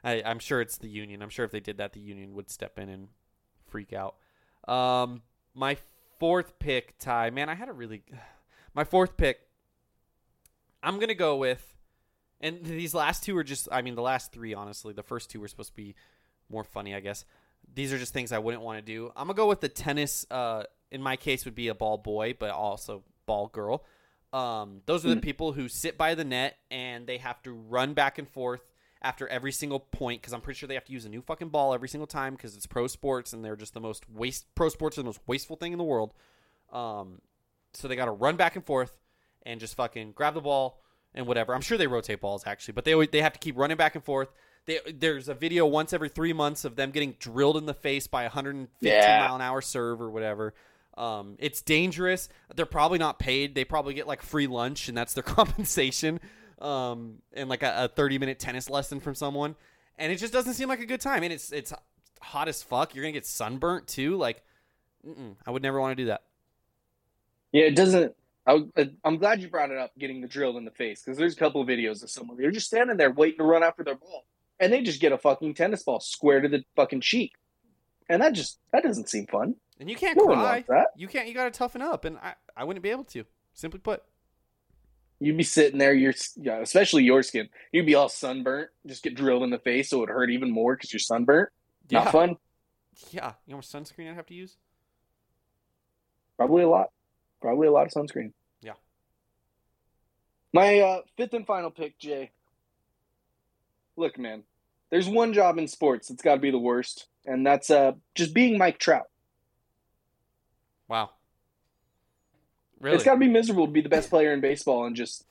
I, 0.03 0.23
I'm 0.25 0.39
sure 0.39 0.61
it's 0.61 0.77
the 0.77 0.87
union. 0.87 1.21
I'm 1.21 1.29
sure 1.29 1.45
if 1.45 1.51
they 1.51 1.59
did 1.59 1.77
that, 1.77 1.93
the 1.93 1.99
union 1.99 2.33
would 2.33 2.49
step 2.49 2.79
in 2.79 2.89
and 2.89 3.07
freak 3.67 3.93
out. 3.93 4.15
Um, 4.67 5.21
my 5.53 5.77
fourth 6.19 6.57
pick, 6.59 6.97
Ty. 6.99 7.31
Man, 7.31 7.49
I 7.49 7.55
had 7.55 7.69
a 7.69 7.73
really 7.73 8.03
my 8.73 8.83
fourth 8.83 9.17
pick. 9.17 9.39
I'm 10.83 10.99
gonna 10.99 11.13
go 11.13 11.35
with, 11.35 11.75
and 12.39 12.63
these 12.63 12.93
last 12.93 13.23
two 13.23 13.37
are 13.37 13.43
just. 13.43 13.67
I 13.71 13.81
mean, 13.81 13.95
the 13.95 14.01
last 14.01 14.31
three, 14.31 14.53
honestly, 14.53 14.93
the 14.93 15.03
first 15.03 15.29
two 15.29 15.39
were 15.39 15.47
supposed 15.47 15.69
to 15.69 15.75
be 15.75 15.95
more 16.49 16.63
funny, 16.63 16.95
I 16.95 16.99
guess. 16.99 17.25
These 17.73 17.93
are 17.93 17.99
just 17.99 18.13
things 18.13 18.31
I 18.31 18.39
wouldn't 18.39 18.63
want 18.63 18.79
to 18.79 18.81
do. 18.81 19.11
I'm 19.15 19.27
gonna 19.27 19.37
go 19.37 19.47
with 19.47 19.61
the 19.61 19.69
tennis. 19.69 20.25
Uh, 20.31 20.63
in 20.91 21.01
my 21.01 21.15
case, 21.17 21.45
would 21.45 21.55
be 21.55 21.67
a 21.67 21.75
ball 21.75 21.97
boy, 21.97 22.35
but 22.37 22.49
also 22.51 23.03
ball 23.25 23.47
girl. 23.47 23.85
Um, 24.33 24.81
those 24.85 25.05
are 25.05 25.09
the 25.13 25.21
people 25.21 25.51
who 25.51 25.67
sit 25.67 25.97
by 25.97 26.15
the 26.15 26.23
net 26.23 26.57
and 26.69 27.05
they 27.05 27.17
have 27.17 27.41
to 27.43 27.51
run 27.51 27.93
back 27.93 28.17
and 28.17 28.27
forth 28.29 28.61
after 29.01 29.27
every 29.27 29.51
single 29.51 29.79
point 29.79 30.21
because 30.21 30.31
I'm 30.33 30.41
pretty 30.41 30.57
sure 30.57 30.67
they 30.67 30.75
have 30.75 30.85
to 30.85 30.93
use 30.93 31.05
a 31.05 31.09
new 31.09 31.21
fucking 31.21 31.49
ball 31.49 31.73
every 31.73 31.89
single 31.89 32.07
time 32.07 32.35
because 32.35 32.55
it's 32.55 32.65
pro 32.67 32.87
sports 32.87 33.33
and 33.33 33.43
they're 33.43 33.55
just 33.57 33.73
the 33.73 33.81
most 33.81 34.09
waste. 34.09 34.45
Pro 34.55 34.69
sports 34.69 34.97
are 34.97 35.01
the 35.01 35.07
most 35.07 35.19
wasteful 35.27 35.55
thing 35.57 35.71
in 35.73 35.77
the 35.77 35.83
world. 35.83 36.13
Um, 36.71 37.19
so 37.73 37.87
they 37.87 37.95
got 37.95 38.05
to 38.05 38.11
run 38.11 38.37
back 38.37 38.55
and 38.55 38.65
forth 38.65 38.97
and 39.45 39.59
just 39.59 39.75
fucking 39.75 40.11
grab 40.13 40.33
the 40.35 40.41
ball 40.41 40.79
and 41.13 41.25
whatever. 41.27 41.53
I'm 41.53 41.61
sure 41.61 41.77
they 41.77 41.87
rotate 41.87 42.21
balls 42.21 42.43
actually, 42.45 42.73
but 42.73 42.85
they 42.85 42.93
always, 42.93 43.09
they 43.11 43.21
have 43.21 43.33
to 43.33 43.39
keep 43.39 43.57
running 43.57 43.75
back 43.77 43.95
and 43.95 44.03
forth. 44.03 44.29
They, 44.65 44.79
there's 44.93 45.27
a 45.27 45.33
video 45.33 45.65
once 45.65 45.91
every 45.91 46.09
three 46.09 46.31
months 46.33 46.63
of 46.63 46.75
them 46.75 46.91
getting 46.91 47.15
drilled 47.19 47.57
in 47.57 47.65
the 47.65 47.73
face 47.73 48.05
by 48.07 48.21
a 48.23 48.27
115 48.27 48.69
Yeah. 48.87 49.25
mile 49.25 49.35
an 49.35 49.41
hour 49.41 49.59
serve 49.61 49.99
or 50.01 50.09
whatever. 50.11 50.53
Um, 51.01 51.35
it's 51.39 51.63
dangerous. 51.63 52.29
They're 52.55 52.67
probably 52.67 52.99
not 52.99 53.17
paid. 53.17 53.55
They 53.55 53.65
probably 53.65 53.95
get 53.95 54.05
like 54.05 54.21
free 54.21 54.45
lunch, 54.45 54.87
and 54.87 54.95
that's 54.95 55.15
their 55.15 55.23
compensation. 55.37 56.19
Um, 56.59 57.23
and 57.33 57.49
like 57.49 57.63
a, 57.63 57.85
a 57.85 57.87
30 57.87 58.19
minute 58.19 58.37
tennis 58.37 58.69
lesson 58.69 58.99
from 58.99 59.15
someone, 59.15 59.55
and 59.97 60.11
it 60.11 60.17
just 60.17 60.31
doesn't 60.31 60.53
seem 60.53 60.69
like 60.69 60.79
a 60.79 60.85
good 60.85 61.01
time. 61.01 61.23
And 61.23 61.33
it's 61.33 61.51
it's 61.51 61.73
hot 62.21 62.47
as 62.47 62.61
fuck. 62.61 62.93
You're 62.93 63.03
gonna 63.03 63.13
get 63.13 63.25
sunburnt 63.25 63.87
too. 63.87 64.15
Like, 64.15 64.43
I 65.47 65.49
would 65.49 65.63
never 65.63 65.81
want 65.81 65.97
to 65.97 66.03
do 66.03 66.07
that. 66.09 66.21
Yeah, 67.51 67.63
it 67.63 67.75
doesn't. 67.75 68.13
I, 68.45 68.63
I'm 69.03 69.17
glad 69.17 69.41
you 69.41 69.49
brought 69.49 69.71
it 69.71 69.77
up, 69.77 69.91
getting 69.97 70.21
the 70.21 70.27
drill 70.27 70.57
in 70.57 70.65
the 70.65 70.71
face, 70.71 71.01
because 71.03 71.17
there's 71.17 71.33
a 71.33 71.37
couple 71.37 71.61
of 71.61 71.67
videos 71.67 72.03
of 72.03 72.09
someone 72.11 72.37
they're 72.37 72.51
just 72.51 72.67
standing 72.67 72.97
there 72.97 73.11
waiting 73.11 73.39
to 73.39 73.43
run 73.43 73.63
after 73.63 73.83
their 73.83 73.95
ball, 73.95 74.25
and 74.59 74.71
they 74.71 74.81
just 74.83 75.01
get 75.01 75.11
a 75.11 75.17
fucking 75.17 75.55
tennis 75.55 75.81
ball 75.81 75.99
square 75.99 76.41
to 76.41 76.47
the 76.47 76.63
fucking 76.75 77.01
cheek, 77.01 77.31
and 78.07 78.21
that 78.21 78.33
just 78.33 78.59
that 78.71 78.83
doesn't 78.83 79.09
seem 79.09 79.25
fun. 79.25 79.55
And 79.81 79.89
you 79.89 79.95
can't 79.95 80.15
No 80.15 80.25
cry. 80.27 80.63
You 80.95 81.07
can't. 81.07 81.27
You 81.27 81.33
got 81.33 81.45
to 81.45 81.51
toughen 81.51 81.81
up. 81.81 82.05
And 82.05 82.17
I 82.19 82.35
I 82.55 82.63
wouldn't 82.63 82.83
be 82.83 82.91
able 82.91 83.03
to. 83.05 83.25
Simply 83.53 83.79
put. 83.79 84.03
You'd 85.19 85.37
be 85.37 85.43
sitting 85.43 85.77
there, 85.77 85.93
yeah, 85.93 86.59
especially 86.61 87.03
your 87.03 87.21
skin. 87.21 87.49
You'd 87.71 87.85
be 87.85 87.93
all 87.95 88.09
sunburnt, 88.09 88.69
just 88.87 89.03
get 89.03 89.13
drilled 89.13 89.43
in 89.43 89.51
the 89.51 89.59
face, 89.59 89.89
so 89.89 89.97
it 89.97 89.99
would 90.01 90.09
hurt 90.09 90.31
even 90.31 90.49
more 90.49 90.75
because 90.75 90.91
you're 90.93 90.99
sunburnt. 90.99 91.49
Not 91.91 92.05
Yeah. 92.05 92.11
fun. 92.11 92.37
Yeah. 93.11 93.33
You 93.45 93.51
know 93.51 93.55
how 93.55 93.57
much 93.57 93.67
sunscreen 93.67 94.09
I'd 94.09 94.15
have 94.15 94.25
to 94.27 94.33
use? 94.33 94.57
Probably 96.37 96.63
a 96.63 96.69
lot. 96.69 96.89
Probably 97.39 97.67
a 97.67 97.71
lot 97.71 97.85
of 97.85 97.91
sunscreen. 97.91 98.33
Yeah. 98.61 98.73
My 100.53 100.79
uh, 100.79 101.01
fifth 101.17 101.33
and 101.33 101.45
final 101.45 101.69
pick, 101.69 101.99
Jay. 101.99 102.31
Look, 103.95 104.17
man, 104.17 104.43
there's 104.89 105.07
one 105.07 105.33
job 105.33 105.59
in 105.59 105.67
sports 105.67 106.07
that's 106.07 106.23
got 106.23 106.35
to 106.35 106.41
be 106.41 106.49
the 106.51 106.57
worst, 106.57 107.07
and 107.25 107.45
that's 107.45 107.69
uh, 107.69 107.91
just 108.15 108.33
being 108.33 108.57
Mike 108.57 108.79
Trout. 108.79 109.10
Wow. 110.91 111.11
Really? 112.81 112.95
It's 112.95 113.05
got 113.05 113.13
to 113.13 113.19
be 113.19 113.29
miserable 113.29 113.65
to 113.65 113.71
be 113.71 113.79
the 113.79 113.87
best 113.87 114.09
player 114.09 114.33
in 114.33 114.41
baseball 114.41 114.83
and 114.83 114.93
just 114.93 115.23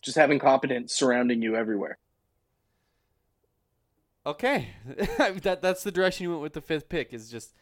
just 0.00 0.16
having 0.16 0.38
competence 0.38 0.94
surrounding 0.94 1.42
you 1.42 1.56
everywhere. 1.56 1.98
Okay, 4.24 4.68
that 5.18 5.58
that's 5.60 5.82
the 5.82 5.92
direction 5.92 6.24
you 6.24 6.30
went 6.30 6.40
with 6.40 6.54
the 6.54 6.62
fifth 6.62 6.88
pick. 6.88 7.12
Is 7.12 7.30
just 7.30 7.52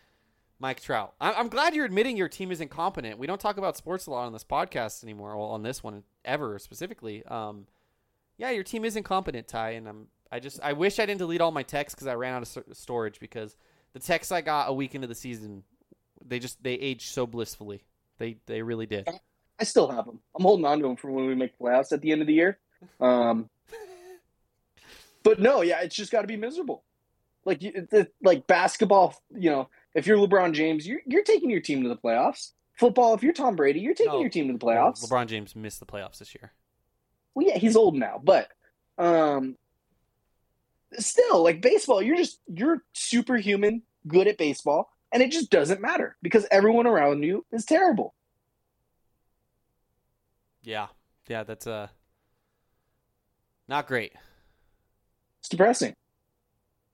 Mike 0.60 0.80
Trout. 0.80 1.14
I, 1.20 1.32
I'm 1.32 1.48
glad 1.48 1.74
you're 1.74 1.84
admitting 1.84 2.16
your 2.16 2.28
team 2.28 2.52
is 2.52 2.60
incompetent. 2.60 3.18
We 3.18 3.26
don't 3.26 3.40
talk 3.40 3.56
about 3.56 3.76
sports 3.76 4.06
a 4.06 4.12
lot 4.12 4.26
on 4.26 4.32
this 4.32 4.44
podcast 4.44 5.02
anymore. 5.02 5.36
Well, 5.36 5.48
on 5.48 5.64
this 5.64 5.82
one 5.82 6.04
ever 6.24 6.60
specifically. 6.60 7.26
Um, 7.26 7.66
yeah, 8.38 8.50
your 8.50 8.62
team 8.62 8.84
is 8.84 8.94
incompetent, 8.94 9.48
Ty, 9.48 9.70
and 9.70 9.88
I'm. 9.88 10.06
I 10.30 10.38
just 10.38 10.60
I 10.62 10.74
wish 10.74 11.00
I 11.00 11.06
didn't 11.06 11.18
delete 11.18 11.40
all 11.40 11.50
my 11.50 11.64
texts 11.64 11.96
because 11.96 12.06
I 12.06 12.14
ran 12.14 12.34
out 12.34 12.42
of 12.42 12.76
storage 12.76 13.18
because 13.18 13.56
the 13.94 13.98
texts 13.98 14.30
I 14.30 14.42
got 14.42 14.70
a 14.70 14.72
week 14.72 14.94
into 14.94 15.08
the 15.08 15.14
season, 15.16 15.64
they 16.28 16.38
just 16.38 16.62
they 16.62 16.74
aged 16.74 17.08
so 17.08 17.26
blissfully. 17.26 17.82
They 18.18 18.38
they 18.46 18.62
really 18.62 18.86
did. 18.86 19.08
I 19.58 19.64
still 19.64 19.88
have 19.88 20.04
them. 20.06 20.20
I'm 20.36 20.42
holding 20.42 20.66
on 20.66 20.78
to 20.80 20.86
them 20.86 20.96
for 20.96 21.10
when 21.10 21.26
we 21.26 21.34
make 21.34 21.56
the 21.56 21.64
playoffs 21.64 21.92
at 21.92 22.02
the 22.02 22.12
end 22.12 22.20
of 22.20 22.26
the 22.26 22.34
year. 22.34 22.58
Um, 23.00 23.48
but 25.22 25.40
no, 25.40 25.62
yeah, 25.62 25.80
it's 25.80 25.96
just 25.96 26.12
got 26.12 26.22
to 26.22 26.26
be 26.26 26.36
miserable. 26.36 26.82
Like 27.44 27.58
it's 27.62 28.10
like 28.22 28.46
basketball, 28.46 29.14
you 29.34 29.50
know, 29.50 29.68
if 29.94 30.06
you're 30.06 30.18
LeBron 30.18 30.52
James, 30.52 30.86
you're 30.86 31.00
you're 31.06 31.22
taking 31.24 31.48
your 31.48 31.60
team 31.60 31.82
to 31.84 31.88
the 31.88 31.96
playoffs. 31.96 32.50
Football, 32.74 33.14
if 33.14 33.22
you're 33.22 33.32
Tom 33.32 33.56
Brady, 33.56 33.80
you're 33.80 33.94
taking 33.94 34.12
No. 34.12 34.20
your 34.20 34.28
team 34.28 34.48
to 34.48 34.52
the 34.52 34.58
playoffs. 34.58 35.02
LeBron 35.02 35.26
James 35.28 35.56
missed 35.56 35.80
the 35.80 35.86
playoffs 35.86 36.18
this 36.18 36.34
year. 36.34 36.52
Well, 37.34 37.46
yeah, 37.46 37.56
he's 37.56 37.76
old 37.76 37.94
now, 37.94 38.20
but 38.22 38.48
um, 38.98 39.56
still, 40.98 41.42
like 41.42 41.60
baseball, 41.62 42.02
you're 42.02 42.16
just 42.16 42.40
you're 42.52 42.82
superhuman, 42.92 43.82
good 44.06 44.26
at 44.26 44.38
baseball, 44.38 44.90
and 45.12 45.22
it 45.22 45.30
just 45.30 45.50
doesn't 45.50 45.80
matter 45.80 46.16
because 46.22 46.46
everyone 46.50 46.86
around 46.86 47.22
you 47.22 47.44
is 47.52 47.64
terrible. 47.64 48.14
Yeah, 50.62 50.88
yeah, 51.28 51.44
that's 51.44 51.66
uh 51.66 51.88
not 53.68 53.86
great. 53.86 54.12
It's 55.40 55.48
depressing 55.48 55.94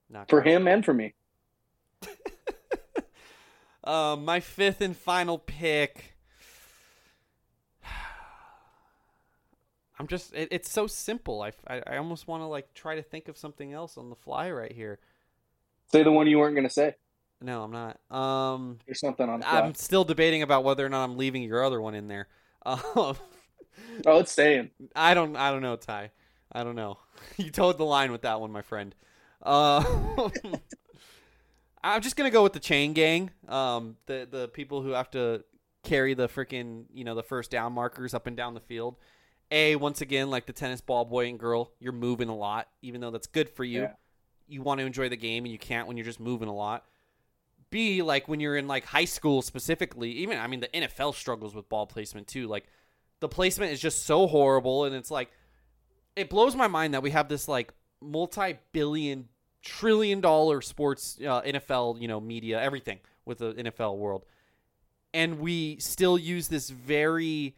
Not 0.09 0.29
for 0.29 0.41
great. 0.41 0.53
him 0.53 0.67
and 0.67 0.83
for 0.85 0.93
me. 0.93 1.13
Um, 3.83 4.25
my 4.25 4.39
fifth 4.39 4.81
and 4.81 4.95
final 4.95 5.37
pick. 5.39 6.15
I'm 9.99 10.07
just, 10.07 10.33
it, 10.33 10.49
it's 10.51 10.71
so 10.71 10.87
simple. 10.87 11.41
I, 11.41 11.51
I, 11.67 11.81
I 11.87 11.97
almost 11.97 12.27
want 12.27 12.41
to 12.41 12.47
like 12.47 12.73
try 12.73 12.95
to 12.95 13.01
think 13.03 13.27
of 13.27 13.37
something 13.37 13.73
else 13.73 13.97
on 13.97 14.09
the 14.09 14.15
fly 14.15 14.51
right 14.51 14.71
here. 14.71 14.99
Say 15.91 16.03
the 16.03 16.11
one 16.11 16.27
you 16.27 16.39
weren't 16.39 16.55
going 16.55 16.67
to 16.67 16.73
say. 16.73 16.95
No, 17.43 17.63
I'm 17.63 17.71
not. 17.71 17.99
Um, 18.09 18.79
There's 18.85 19.01
something 19.01 19.27
on. 19.29 19.43
I'm 19.45 19.75
still 19.75 20.05
debating 20.05 20.41
about 20.43 20.63
whether 20.63 20.85
or 20.85 20.89
not 20.89 21.03
I'm 21.03 21.17
leaving 21.17 21.43
your 21.43 21.63
other 21.63 21.81
one 21.81 21.93
in 21.95 22.07
there. 22.07 22.27
Um, 22.65 23.17
Oh, 24.05 24.19
it's 24.19 24.31
staying. 24.31 24.69
I 24.95 25.13
don't, 25.13 25.35
I 25.35 25.51
don't 25.51 25.61
know, 25.61 25.75
Ty. 25.75 26.11
I 26.51 26.63
don't 26.63 26.75
know. 26.75 26.99
You 27.37 27.51
toed 27.51 27.77
the 27.77 27.85
line 27.85 28.11
with 28.11 28.21
that 28.21 28.39
one, 28.39 28.51
my 28.51 28.61
friend. 28.61 28.95
Uh, 29.41 29.83
I'm 31.83 32.01
just 32.01 32.15
gonna 32.15 32.31
go 32.31 32.43
with 32.43 32.53
the 32.53 32.59
chain 32.59 32.93
gang. 32.93 33.31
Um, 33.47 33.97
the 34.05 34.27
the 34.29 34.47
people 34.47 34.81
who 34.81 34.91
have 34.91 35.11
to 35.11 35.43
carry 35.83 36.13
the 36.13 36.27
freaking 36.27 36.85
you 36.93 37.03
know 37.03 37.15
the 37.15 37.23
first 37.23 37.51
down 37.51 37.73
markers 37.73 38.13
up 38.13 38.27
and 38.27 38.37
down 38.37 38.53
the 38.53 38.61
field. 38.61 38.95
A 39.51 39.75
once 39.75 40.01
again 40.01 40.29
like 40.29 40.45
the 40.45 40.53
tennis 40.53 40.81
ball 40.81 41.05
boy 41.05 41.27
and 41.27 41.39
girl, 41.39 41.71
you're 41.79 41.91
moving 41.93 42.29
a 42.29 42.35
lot, 42.35 42.67
even 42.81 43.01
though 43.01 43.11
that's 43.11 43.27
good 43.27 43.49
for 43.49 43.63
you. 43.63 43.81
Yeah. 43.81 43.91
You 44.47 44.61
want 44.61 44.79
to 44.79 44.85
enjoy 44.85 45.09
the 45.09 45.17
game 45.17 45.43
and 45.45 45.51
you 45.51 45.59
can't 45.59 45.87
when 45.87 45.97
you're 45.97 46.05
just 46.05 46.19
moving 46.19 46.47
a 46.47 46.55
lot. 46.55 46.85
B 47.73 48.03
like 48.03 48.27
when 48.27 48.39
you're 48.39 48.55
in 48.55 48.67
like 48.67 48.85
high 48.85 49.05
school 49.05 49.41
specifically, 49.41 50.11
even 50.11 50.37
I 50.37 50.45
mean 50.45 50.59
the 50.59 50.67
NFL 50.67 51.15
struggles 51.15 51.55
with 51.55 51.67
ball 51.69 51.87
placement 51.87 52.27
too. 52.27 52.47
Like 52.47 52.67
the 53.19 53.27
placement 53.27 53.71
is 53.71 53.79
just 53.79 54.05
so 54.05 54.27
horrible 54.27 54.85
and 54.85 54.95
it's 54.95 55.09
like 55.09 55.31
it 56.15 56.29
blows 56.29 56.55
my 56.55 56.67
mind 56.67 56.93
that 56.93 57.01
we 57.01 57.09
have 57.09 57.27
this 57.27 57.47
like 57.47 57.73
multi-billion 57.99 59.27
trillion 59.63 60.21
dollar 60.21 60.61
sports 60.61 61.17
uh, 61.19 61.41
NFL, 61.41 61.99
you 61.99 62.07
know, 62.07 62.19
media, 62.19 62.61
everything 62.61 62.99
with 63.25 63.39
the 63.39 63.53
NFL 63.53 63.97
world. 63.97 64.23
And 65.11 65.39
we 65.39 65.77
still 65.79 66.17
use 66.17 66.49
this 66.49 66.69
very 66.69 67.55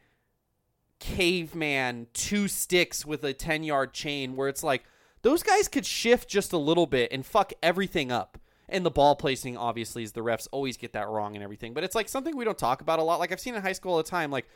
caveman 1.02 2.08
two 2.14 2.48
sticks 2.48 3.06
with 3.06 3.26
a 3.26 3.34
10-yard 3.34 3.94
chain 3.94 4.38
where 4.38 4.48
it's 4.48 4.64
like 4.64 4.86
those 5.24 5.44
guys 5.44 5.68
could 5.68 5.86
shift 5.86 6.30
just 6.30 6.54
a 6.54 6.58
little 6.58 6.86
bit 6.86 7.12
and 7.12 7.26
fuck 7.26 7.52
everything 7.62 8.14
up. 8.14 8.38
And 8.68 8.86
the 8.86 8.92
ball 8.92 9.16
placing 9.16 9.58
obviously 9.58 10.04
is 10.04 10.14
the 10.14 10.22
refs 10.22 10.48
always 10.52 10.78
get 10.78 10.94
that 10.94 11.08
wrong 11.08 11.36
and 11.36 11.44
everything, 11.44 11.74
but 11.74 11.84
it's 11.84 11.96
like 11.96 12.10
something 12.10 12.36
we 12.36 12.46
don't 12.46 12.58
talk 12.58 12.82
about 12.82 13.00
a 13.00 13.04
lot. 13.04 13.20
Like 13.20 13.32
I've 13.32 13.40
seen 13.40 13.56
in 13.56 13.62
high 13.62 13.74
school 13.74 13.92
all 13.92 13.98
the 13.98 14.04
time 14.04 14.32
like 14.32 14.48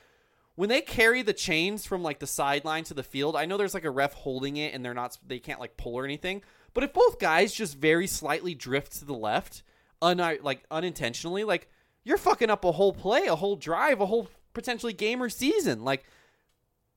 when 0.56 0.68
they 0.68 0.82
carry 0.82 1.22
the 1.22 1.32
chains 1.32 1.86
from 1.86 2.04
like 2.04 2.20
the 2.20 2.28
sideline 2.28 2.84
to 2.84 2.94
the 2.94 3.02
field, 3.02 3.38
I 3.38 3.46
know 3.46 3.56
there's 3.56 3.74
like 3.74 3.86
a 3.86 3.90
ref 3.90 4.14
holding 4.14 4.58
it 4.58 4.74
and 4.74 4.84
they're 4.84 4.94
not 4.94 5.18
they 5.26 5.40
can't 5.40 5.60
like 5.60 5.78
pull 5.78 5.96
or 5.96 6.04
anything. 6.04 6.42
But 6.74 6.84
if 6.84 6.92
both 6.92 7.18
guys 7.18 7.54
just 7.54 7.78
very 7.78 8.08
slightly 8.08 8.56
drift 8.56 9.00
to 9.00 9.06
the 9.06 9.14
left, 9.14 9.64
un 10.02 10.18
like 10.42 10.66
unintentionally, 10.70 11.46
like 11.46 11.70
you're 12.04 12.18
fucking 12.18 12.50
up 12.50 12.66
a 12.66 12.74
whole 12.74 12.92
play, 12.92 13.28
a 13.28 13.36
whole 13.36 13.56
drive, 13.56 14.02
a 14.02 14.06
whole 14.06 14.28
potentially 14.54 14.92
game 14.92 15.24
or 15.24 15.30
season. 15.30 15.86
Like 15.86 16.04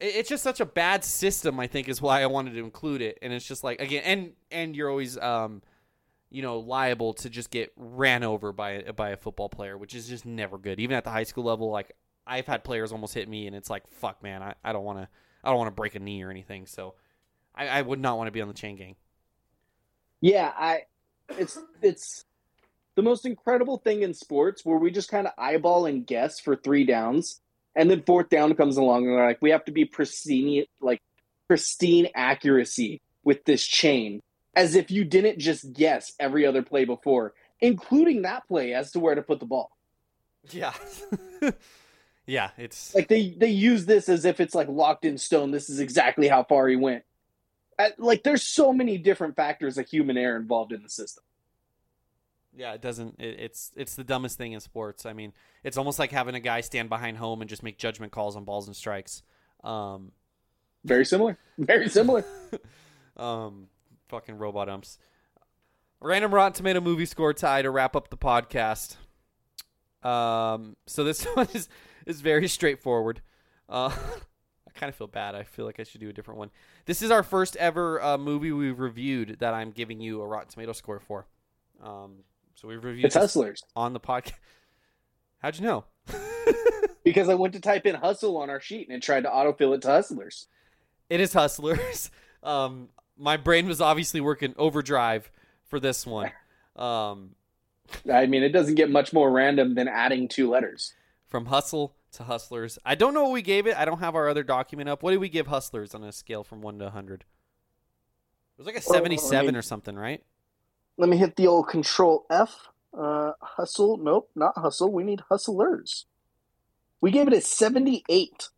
it's 0.00 0.28
just 0.28 0.42
such 0.42 0.58
a 0.58 0.66
bad 0.66 1.04
system. 1.04 1.60
I 1.60 1.68
think 1.68 1.88
is 1.88 2.02
why 2.02 2.22
I 2.22 2.26
wanted 2.26 2.54
to 2.54 2.60
include 2.60 3.00
it. 3.00 3.18
And 3.22 3.32
it's 3.32 3.46
just 3.46 3.62
like 3.62 3.80
again, 3.80 4.02
and 4.04 4.32
and 4.50 4.74
you're 4.74 4.90
always 4.90 5.16
um, 5.18 5.62
you 6.32 6.40
know, 6.40 6.58
liable 6.58 7.12
to 7.12 7.28
just 7.28 7.50
get 7.50 7.72
ran 7.76 8.24
over 8.24 8.52
by 8.52 8.82
by 8.96 9.10
a 9.10 9.16
football 9.16 9.48
player, 9.48 9.76
which 9.76 9.94
is 9.94 10.08
just 10.08 10.24
never 10.24 10.56
good. 10.58 10.80
Even 10.80 10.96
at 10.96 11.04
the 11.04 11.10
high 11.10 11.24
school 11.24 11.44
level, 11.44 11.70
like 11.70 11.92
I've 12.26 12.46
had 12.46 12.64
players 12.64 12.90
almost 12.90 13.12
hit 13.12 13.28
me, 13.28 13.46
and 13.46 13.54
it's 13.54 13.68
like 13.68 13.86
fuck, 13.88 14.22
man, 14.22 14.42
I, 14.42 14.54
I 14.64 14.72
don't 14.72 14.84
want 14.84 14.98
to 14.98 15.08
I 15.44 15.50
don't 15.50 15.58
want 15.58 15.68
to 15.68 15.74
break 15.74 15.94
a 15.94 15.98
knee 16.00 16.22
or 16.22 16.30
anything. 16.30 16.66
So 16.66 16.94
I, 17.54 17.68
I 17.68 17.82
would 17.82 18.00
not 18.00 18.16
want 18.16 18.28
to 18.28 18.32
be 18.32 18.40
on 18.40 18.48
the 18.48 18.54
chain 18.54 18.76
gang. 18.76 18.96
Yeah, 20.20 20.50
I 20.56 20.82
it's 21.28 21.58
it's 21.82 22.24
the 22.94 23.02
most 23.02 23.26
incredible 23.26 23.78
thing 23.78 24.02
in 24.02 24.14
sports 24.14 24.64
where 24.64 24.78
we 24.78 24.90
just 24.90 25.10
kind 25.10 25.26
of 25.26 25.34
eyeball 25.36 25.86
and 25.86 26.06
guess 26.06 26.40
for 26.40 26.56
three 26.56 26.84
downs, 26.84 27.40
and 27.76 27.90
then 27.90 28.02
fourth 28.02 28.30
down 28.30 28.54
comes 28.54 28.78
along 28.78 29.04
and 29.04 29.12
we're 29.12 29.26
like, 29.26 29.42
we 29.42 29.50
have 29.50 29.64
to 29.66 29.72
be 29.72 29.84
pristine, 29.84 30.64
like 30.80 31.00
pristine 31.46 32.08
accuracy 32.14 33.02
with 33.24 33.44
this 33.44 33.62
chain, 33.64 34.20
as 34.55 34.74
if 34.74 34.90
you 34.90 35.05
didn't 35.05 35.38
just 35.38 35.72
guess 35.72 36.12
every 36.20 36.46
other 36.46 36.62
play 36.62 36.84
before, 36.84 37.34
including 37.61 38.22
that 38.22 38.46
play 38.48 38.74
as 38.74 38.92
to 38.92 39.00
where 39.00 39.14
to 39.14 39.22
put 39.22 39.40
the 39.40 39.46
ball. 39.46 39.70
Yeah. 40.50 40.74
yeah, 42.26 42.50
it's 42.59 42.94
Like 42.94 43.09
they 43.09 43.30
they 43.30 43.50
use 43.50 43.86
this 43.86 44.09
as 44.09 44.24
if 44.24 44.40
it's 44.40 44.55
like 44.55 44.68
locked 44.68 45.05
in 45.05 45.18
stone. 45.18 45.50
This 45.50 45.70
is 45.70 45.80
exactly 45.80 46.28
how 46.28 46.44
far 46.44 46.68
he 46.68 46.76
went. 46.76 47.05
Like 47.98 48.22
there's 48.22 48.42
so 48.42 48.72
many 48.72 48.98
different 48.98 49.36
factors 49.36 49.78
of 49.78 49.88
human 49.88 50.16
error 50.16 50.36
involved 50.36 50.72
in 50.72 50.82
the 50.82 50.88
system. 50.88 51.24
Yeah, 52.55 52.74
it 52.74 52.82
doesn't. 52.82 53.16
It, 53.18 53.40
it's 53.40 53.72
it's 53.76 53.94
the 53.94 54.05
dumbest 54.05 54.36
thing 54.36 54.53
in 54.53 54.61
sports. 54.61 55.07
I 55.07 55.14
mean, 55.14 55.32
it's 55.64 55.78
almost 55.78 55.98
like 55.98 56.12
having 56.12 56.34
a 56.34 56.40
guy 56.40 56.61
stand 56.61 56.88
behind 56.90 57.16
home 57.16 57.40
and 57.40 57.48
just 57.48 57.62
make 57.62 57.78
judgment 57.78 58.12
calls 58.12 58.36
on 58.36 58.44
balls 58.44 58.66
and 58.66 58.76
strikes. 58.76 59.22
Um, 59.64 60.12
Very 60.84 61.07
similar. 61.07 61.38
Very 61.57 61.88
similar. 61.88 62.24
um, 63.16 63.68
fucking 64.12 64.36
robot 64.36 64.68
umps. 64.68 64.98
Random 65.98 66.34
Rotten 66.34 66.52
Tomato 66.52 66.82
movie 66.82 67.06
score 67.06 67.32
Ty 67.32 67.62
to 67.62 67.70
wrap 67.70 67.96
up 67.96 68.10
the 68.10 68.16
podcast. 68.18 68.96
Um, 70.06 70.76
so 70.86 71.02
this 71.02 71.24
one 71.34 71.48
is 71.54 71.68
is 72.06 72.20
very 72.20 72.46
straightforward. 72.46 73.22
Uh, 73.70 73.88
I 74.68 74.70
kind 74.78 74.90
of 74.90 74.94
feel 74.94 75.06
bad. 75.06 75.34
I 75.34 75.44
feel 75.44 75.64
like 75.64 75.80
I 75.80 75.84
should 75.84 76.00
do 76.02 76.10
a 76.10 76.12
different 76.12 76.38
one. 76.38 76.50
This 76.84 77.00
is 77.00 77.10
our 77.10 77.22
first 77.22 77.56
ever 77.56 78.02
uh, 78.02 78.18
movie 78.18 78.52
we've 78.52 78.78
reviewed 78.78 79.38
that 79.40 79.54
I'm 79.54 79.70
giving 79.70 79.98
you 80.00 80.20
a 80.20 80.26
Rotten 80.26 80.48
Tomato 80.48 80.72
score 80.72 81.00
for. 81.00 81.26
Um, 81.82 82.16
so 82.54 82.68
we've 82.68 82.84
reviewed 82.84 83.06
It's 83.06 83.14
Hustlers. 83.14 83.62
on 83.74 83.94
the 83.94 84.00
podcast. 84.00 84.32
How'd 85.38 85.56
you 85.58 85.64
know? 85.64 85.84
Because 87.02 87.28
I 87.28 87.34
went 87.34 87.54
to 87.54 87.60
type 87.60 87.86
in 87.86 87.94
hustle 87.94 88.36
on 88.36 88.50
our 88.50 88.60
sheet 88.60 88.88
and 88.88 88.96
it 88.96 89.02
tried 89.02 89.22
to 89.22 89.28
autofill 89.30 89.74
it 89.74 89.82
to 89.82 89.88
hustlers. 89.88 90.48
It 91.08 91.20
is 91.20 91.32
Hustlers. 91.32 92.10
Um, 92.44 92.88
my 93.18 93.36
brain 93.36 93.66
was 93.66 93.80
obviously 93.80 94.20
working 94.20 94.54
overdrive 94.56 95.30
for 95.64 95.78
this 95.80 96.06
one. 96.06 96.30
Um, 96.76 97.34
I 98.10 98.26
mean, 98.26 98.42
it 98.42 98.50
doesn't 98.50 98.76
get 98.76 98.90
much 98.90 99.12
more 99.12 99.30
random 99.30 99.74
than 99.74 99.88
adding 99.88 100.28
two 100.28 100.48
letters. 100.50 100.94
from 101.28 101.46
Hustle 101.46 101.94
to 102.12 102.24
Hustlers. 102.24 102.78
I 102.84 102.94
don't 102.94 103.14
know 103.14 103.22
what 103.24 103.32
we 103.32 103.42
gave 103.42 103.66
it. 103.66 103.76
I 103.76 103.84
don't 103.84 104.00
have 104.00 104.14
our 104.14 104.28
other 104.28 104.42
document 104.42 104.88
up. 104.88 105.02
What 105.02 105.12
did 105.12 105.20
we 105.20 105.28
give 105.28 105.46
Hustlers 105.46 105.94
on 105.94 106.02
a 106.04 106.12
scale 106.12 106.44
from 106.44 106.60
1 106.62 106.78
to 106.78 106.84
100? 106.86 107.20
It 107.22 107.26
was 108.58 108.66
like 108.66 108.76
a 108.76 108.78
Oh, 108.86 108.92
I 108.92 108.94
77 108.96 109.46
mean- 109.46 109.56
or 109.56 109.62
something, 109.62 109.96
right? 109.96 110.22
Let 110.98 111.08
me 111.08 111.16
hit 111.16 111.36
the 111.36 111.46
old 111.46 111.68
control 111.68 112.26
F. 112.30 112.68
Uh, 112.96 113.32
hustle. 113.40 113.96
Nope, 113.96 114.30
not 114.34 114.52
hustle. 114.58 114.92
We 114.92 115.04
need 115.04 115.20
hustlers. 115.30 116.04
We 117.00 117.10
gave 117.10 117.26
it 117.28 117.32
a 117.32 117.40
78 117.40 118.48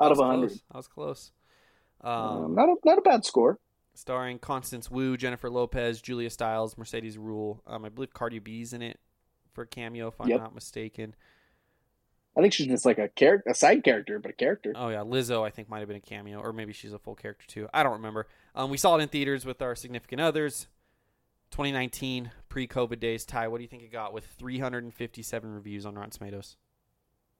out 0.00 0.10
of 0.10 0.18
That 0.18 0.24
100. 0.24 0.48
close. 0.48 0.62
That 0.70 0.76
was 0.76 0.88
close. 0.88 1.32
Um, 2.00 2.10
Um, 2.12 2.54
not, 2.56 2.68
a, 2.68 2.74
not 2.84 2.98
a 2.98 3.02
bad 3.02 3.24
score. 3.24 3.58
Starring 3.94 4.38
Constance 4.38 4.90
Wu, 4.90 5.16
Jennifer 5.16 5.48
Lopez, 5.48 6.00
Julia 6.02 6.28
Stiles, 6.30 6.76
Mercedes 6.76 7.16
Ruehl. 7.16 7.60
Um, 7.66 7.84
I 7.84 7.88
believe 7.88 8.12
Cardi 8.12 8.40
B's 8.40 8.72
in 8.72 8.82
it 8.82 8.98
for 9.52 9.62
a 9.62 9.66
cameo, 9.66 10.08
if 10.08 10.20
I'm 10.20 10.28
Yep. 10.28 10.40
not 10.40 10.54
mistaken. 10.54 11.14
I 12.36 12.40
think 12.40 12.52
she's 12.52 12.66
just 12.66 12.84
like 12.84 12.98
a 12.98 13.08
character, 13.08 13.48
a 13.50 13.54
side 13.54 13.84
character, 13.84 14.18
but 14.18 14.32
a 14.32 14.34
character. 14.34 14.72
Oh 14.74 14.88
yeah, 14.88 14.98
Lizzo 15.04 15.46
I 15.46 15.50
think 15.50 15.68
might 15.68 15.78
have 15.78 15.86
been 15.88 15.96
a 15.96 16.00
cameo, 16.00 16.40
or 16.40 16.52
maybe 16.52 16.72
she's 16.72 16.92
a 16.92 16.98
full 16.98 17.14
character 17.14 17.46
too. 17.46 17.68
I 17.72 17.84
don't 17.84 17.92
remember. 17.92 18.26
Um, 18.56 18.70
we 18.70 18.76
saw 18.76 18.96
it 18.96 19.02
in 19.02 19.08
theaters 19.08 19.46
with 19.46 19.62
our 19.62 19.76
significant 19.76 20.20
others. 20.20 20.66
2019 21.52 22.32
pre-COVID 22.48 22.98
days. 22.98 23.24
Ty, 23.24 23.46
what 23.46 23.58
do 23.58 23.62
you 23.62 23.68
think 23.68 23.84
it 23.84 23.92
got 23.92 24.12
with 24.12 24.26
357 24.26 25.54
reviews 25.54 25.86
on 25.86 25.94
Rotten 25.94 26.10
Tomatoes? 26.10 26.56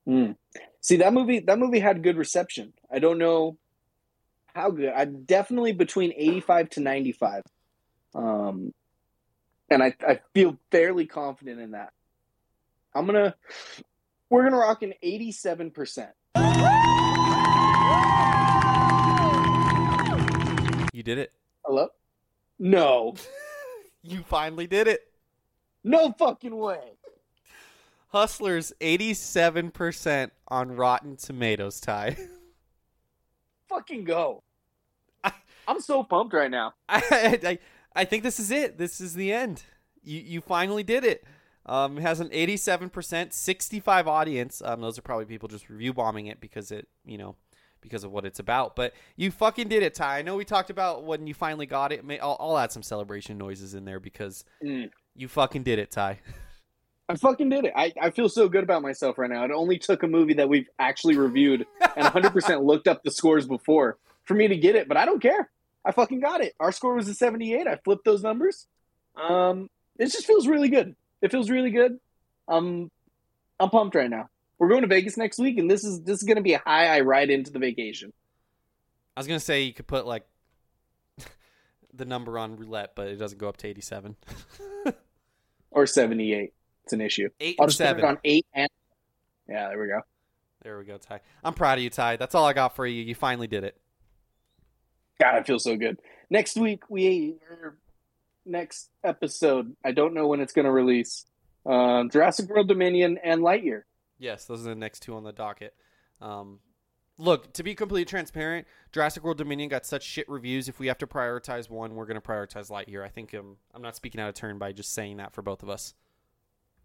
Mm. 0.07 0.37
See 0.81 0.97
that 0.99 1.13
movie. 1.13 1.41
That 1.41 1.59
movie 1.59 1.81
had 1.81 2.05
good 2.05 2.17
reception. 2.17 2.75
I 2.93 3.01
don't 3.01 3.19
know 3.19 3.57
how 4.55 4.71
good. 4.71 4.93
I 4.95 5.05
definitely 5.05 5.73
between 5.73 6.13
eighty-five 6.17 6.71
to 6.71 6.81
ninety-five, 6.81 7.43
um, 8.15 8.73
and 9.71 9.83
I 9.83 9.95
I 10.07 10.21
feel 10.35 10.57
fairly 10.71 11.07
confident 11.07 11.61
in 11.61 11.73
that. 11.73 11.93
I'm 12.95 13.07
gonna 13.07 13.35
we're 14.31 14.45
gonna 14.45 14.59
rock 14.59 14.83
an 14.83 14.95
eighty-seven 15.03 15.71
percent. 15.73 16.11
You 20.93 21.03
did 21.03 21.19
it. 21.19 21.33
Hello? 21.65 21.89
No, 22.61 23.15
You 24.03 24.23
finally 24.23 24.67
did 24.69 24.87
it. 24.87 25.01
no 25.83 26.13
fucking 26.13 26.55
way. 26.57 26.79
Hustlers 28.09 28.73
87% 28.81 30.31
on 30.47 30.77
Rotten 30.77 31.17
Tomatoes, 31.17 31.81
Ty. 31.81 32.17
Fucking 33.75 34.05
go. 34.05 34.43
I'm 35.67 35.81
so 35.81 36.05
pumped 36.05 36.35
right 36.35 36.51
now. 36.51 36.75
I, 36.89 37.39
I 37.43 37.59
I 37.97 38.05
think 38.05 38.23
this 38.23 38.39
is 38.39 38.51
it. 38.51 38.77
This 38.79 39.01
is 39.01 39.15
the 39.15 39.33
end. 39.33 39.65
You 40.03 40.21
you 40.21 40.41
finally 40.41 40.83
did 40.83 41.05
it. 41.05 41.25
Um, 41.67 41.97
it 41.97 42.03
has 42.03 42.21
an 42.21 42.29
87%, 42.29 43.33
65 43.33 44.07
audience. 44.07 44.61
Um, 44.63 44.83
those 44.83 44.99
are 44.99 45.03
probably 45.03 45.25
people 45.25 45.49
just 45.49 45.71
review 45.71 45.95
bombing 45.95 46.27
it 46.27 46.39
because 46.39 46.71
it, 46.71 46.87
you 47.07 47.17
know, 47.17 47.37
because 47.81 48.05
of 48.05 48.13
what 48.13 48.27
it's 48.27 48.39
about. 48.39 48.77
But 48.77 48.93
you 49.17 49.31
fucking 49.31 49.69
did 49.69 49.83
it, 49.83 49.95
Ty. 49.95 50.19
I 50.19 50.23
know 50.23 50.37
we 50.37 50.45
talked 50.45 50.69
about 50.69 51.05
when 51.05 51.27
you 51.27 51.33
finally 51.33 51.65
got 51.65 51.91
it. 51.91 52.05
I'll, 52.21 52.37
I'll 52.39 52.59
add 52.59 52.71
some 52.71 52.83
celebration 52.83 53.39
noises 53.39 53.73
in 53.75 53.87
there 53.87 53.99
because 53.99 54.45
Mm. 54.63 54.91
you 55.17 55.27
fucking 55.27 55.63
did 55.63 55.79
it, 55.79 55.91
Ty. 55.91 56.21
I 57.09 57.17
fucking 57.17 57.51
did 57.51 57.67
it. 57.67 57.73
I, 57.77 57.93
I 58.01 58.11
feel 58.11 58.29
so 58.29 58.49
good 58.49 58.65
about 58.65 58.83
myself 58.83 59.19
right 59.19 59.31
now. 59.31 59.45
It 59.45 59.51
only 59.51 59.79
took 59.79 60.03
a 60.03 60.07
movie 60.07 60.35
that 60.35 60.49
we've 60.49 60.69
actually 60.79 61.17
reviewed 61.17 61.67
and 61.97 62.07
100% 62.07 62.65
looked 62.65 62.89
up 62.89 63.03
the 63.03 63.11
scores 63.11 63.47
before 63.47 63.99
for 64.25 64.35
me 64.35 64.49
to 64.49 64.57
get 64.57 64.75
it, 64.75 64.89
but 64.89 64.97
I 64.97 65.05
don't 65.05 65.21
care. 65.21 65.51
I 65.85 65.93
fucking 65.93 66.21
got 66.21 66.41
it. 66.41 66.55
Our 66.59 66.73
score 66.73 66.95
was 66.95 67.09
a 67.09 67.15
78. 67.15 67.67
I 67.67 67.77
flipped 67.77 68.07
those 68.07 68.23
numbers. 68.23 68.67
Um, 69.17 69.69
it 69.99 70.07
just 70.07 70.27
feels 70.27 70.47
really 70.47 70.71
good. 70.71 70.97
It 71.21 71.31
feels 71.31 71.51
really 71.51 71.71
good. 71.71 72.01
Um, 72.49 72.91
I'm 73.61 73.69
pumped 73.69 73.95
right 73.95 74.09
now. 74.09 74.31
We're 74.59 74.69
going 74.69 74.83
to 74.83 74.89
Vegas 74.89 75.19
next 75.19 75.39
week, 75.39 75.59
and 75.59 75.71
this 75.71 75.85
is 75.85 76.03
this 76.03 76.19
is 76.19 76.23
going 76.23 76.37
to 76.37 76.43
be 76.43 76.55
a 76.55 76.59
high 76.59 76.87
I 76.87 77.01
ride 77.01 77.29
into 77.29 77.51
the 77.51 77.59
vacation. 77.59 78.13
I 79.17 79.21
was 79.21 79.27
gonna 79.27 79.41
say 79.41 79.63
you 79.63 79.73
could 79.73 79.87
put 79.87 80.07
like 80.07 80.25
the 81.93 82.05
number 82.05 82.39
on 82.39 82.57
roulette, 82.57 82.93
but 82.95 83.09
it 83.09 83.17
doesn't 83.17 83.39
go 83.39 83.49
up 83.49 83.57
to 83.59 83.69
87. 83.69 84.17
Or 85.75 85.87
78. 85.89 86.53
It's 86.85 86.93
an 86.93 87.01
issue. 87.01 87.29
Eight 87.41 87.57
I'll 87.61 87.67
just 87.67 87.79
put 87.79 87.85
it 87.85 87.89
seven. 87.89 88.05
on 88.05 88.19
eight 88.25 88.47
and 88.55 88.69
yeah. 89.49 89.69
There 89.69 89.81
we 89.81 89.89
go. 89.89 90.01
There 90.63 90.79
we 90.79 90.85
go, 90.85 90.97
Ty. 90.97 91.21
I'm 91.43 91.55
proud 91.55 91.79
of 91.79 91.85
you, 91.85 91.91
Ty. 91.91 92.17
That's 92.17 92.35
all 92.35 92.47
I 92.47 92.53
got 92.53 92.75
for 92.77 92.87
you. 92.87 93.03
You 93.03 93.15
finally 93.15 93.47
did 93.47 93.65
it. 93.65 93.77
God, 95.21 95.35
I 95.35 95.43
feel 95.43 95.59
so 95.59 95.77
good. 95.77 95.99
Next 96.31 96.57
week 96.57 96.91
we 96.91 97.37
next 98.47 98.91
episode. 99.03 99.75
I 99.85 99.93
don't 99.93 100.15
know 100.15 100.27
when 100.27 100.41
it's 100.41 100.53
going 100.53 100.65
to 100.65 100.71
release. 100.71 101.27
Um, 101.67 102.11
Jurassic 102.11 102.49
World 102.49 102.69
Dominion 102.69 103.19
and 103.23 103.41
Lightyear. 103.41 103.83
Yes, 104.19 104.45
those 104.45 104.67
are 104.67 104.71
the 104.71 104.75
next 104.75 105.01
two 105.01 105.15
on 105.15 105.25
the 105.25 105.33
docket. 105.33 105.75
Um, 106.21 106.61
look, 107.19 107.53
to 107.55 107.63
be 107.63 107.75
completely 107.75 108.05
transparent, 108.05 108.67
Jurassic 108.93 109.25
World 109.25 109.39
Dominion 109.39 109.69
got 109.69 109.87
such 109.87 110.03
shit 110.03 110.29
reviews. 110.29 110.69
If 110.69 110.79
we 110.79 110.87
have 110.89 110.99
to 110.99 111.07
prioritize 111.07 111.71
one, 111.71 111.95
we're 111.95 112.07
going 112.07 112.21
to 112.21 112.27
prioritize 112.27 112.71
Lightyear. 112.71 113.05
I 113.05 113.09
think 113.09 113.35
um, 113.35 113.57
I'm 113.75 113.83
not 113.83 113.97
speaking 113.97 114.21
out 114.21 114.29
of 114.29 114.35
turn 114.35 114.59
by 114.59 114.73
just 114.73 114.93
saying 114.93 115.17
that 115.19 115.33
for 115.33 115.43
both 115.43 115.63
of 115.63 115.69
us. 115.69 115.95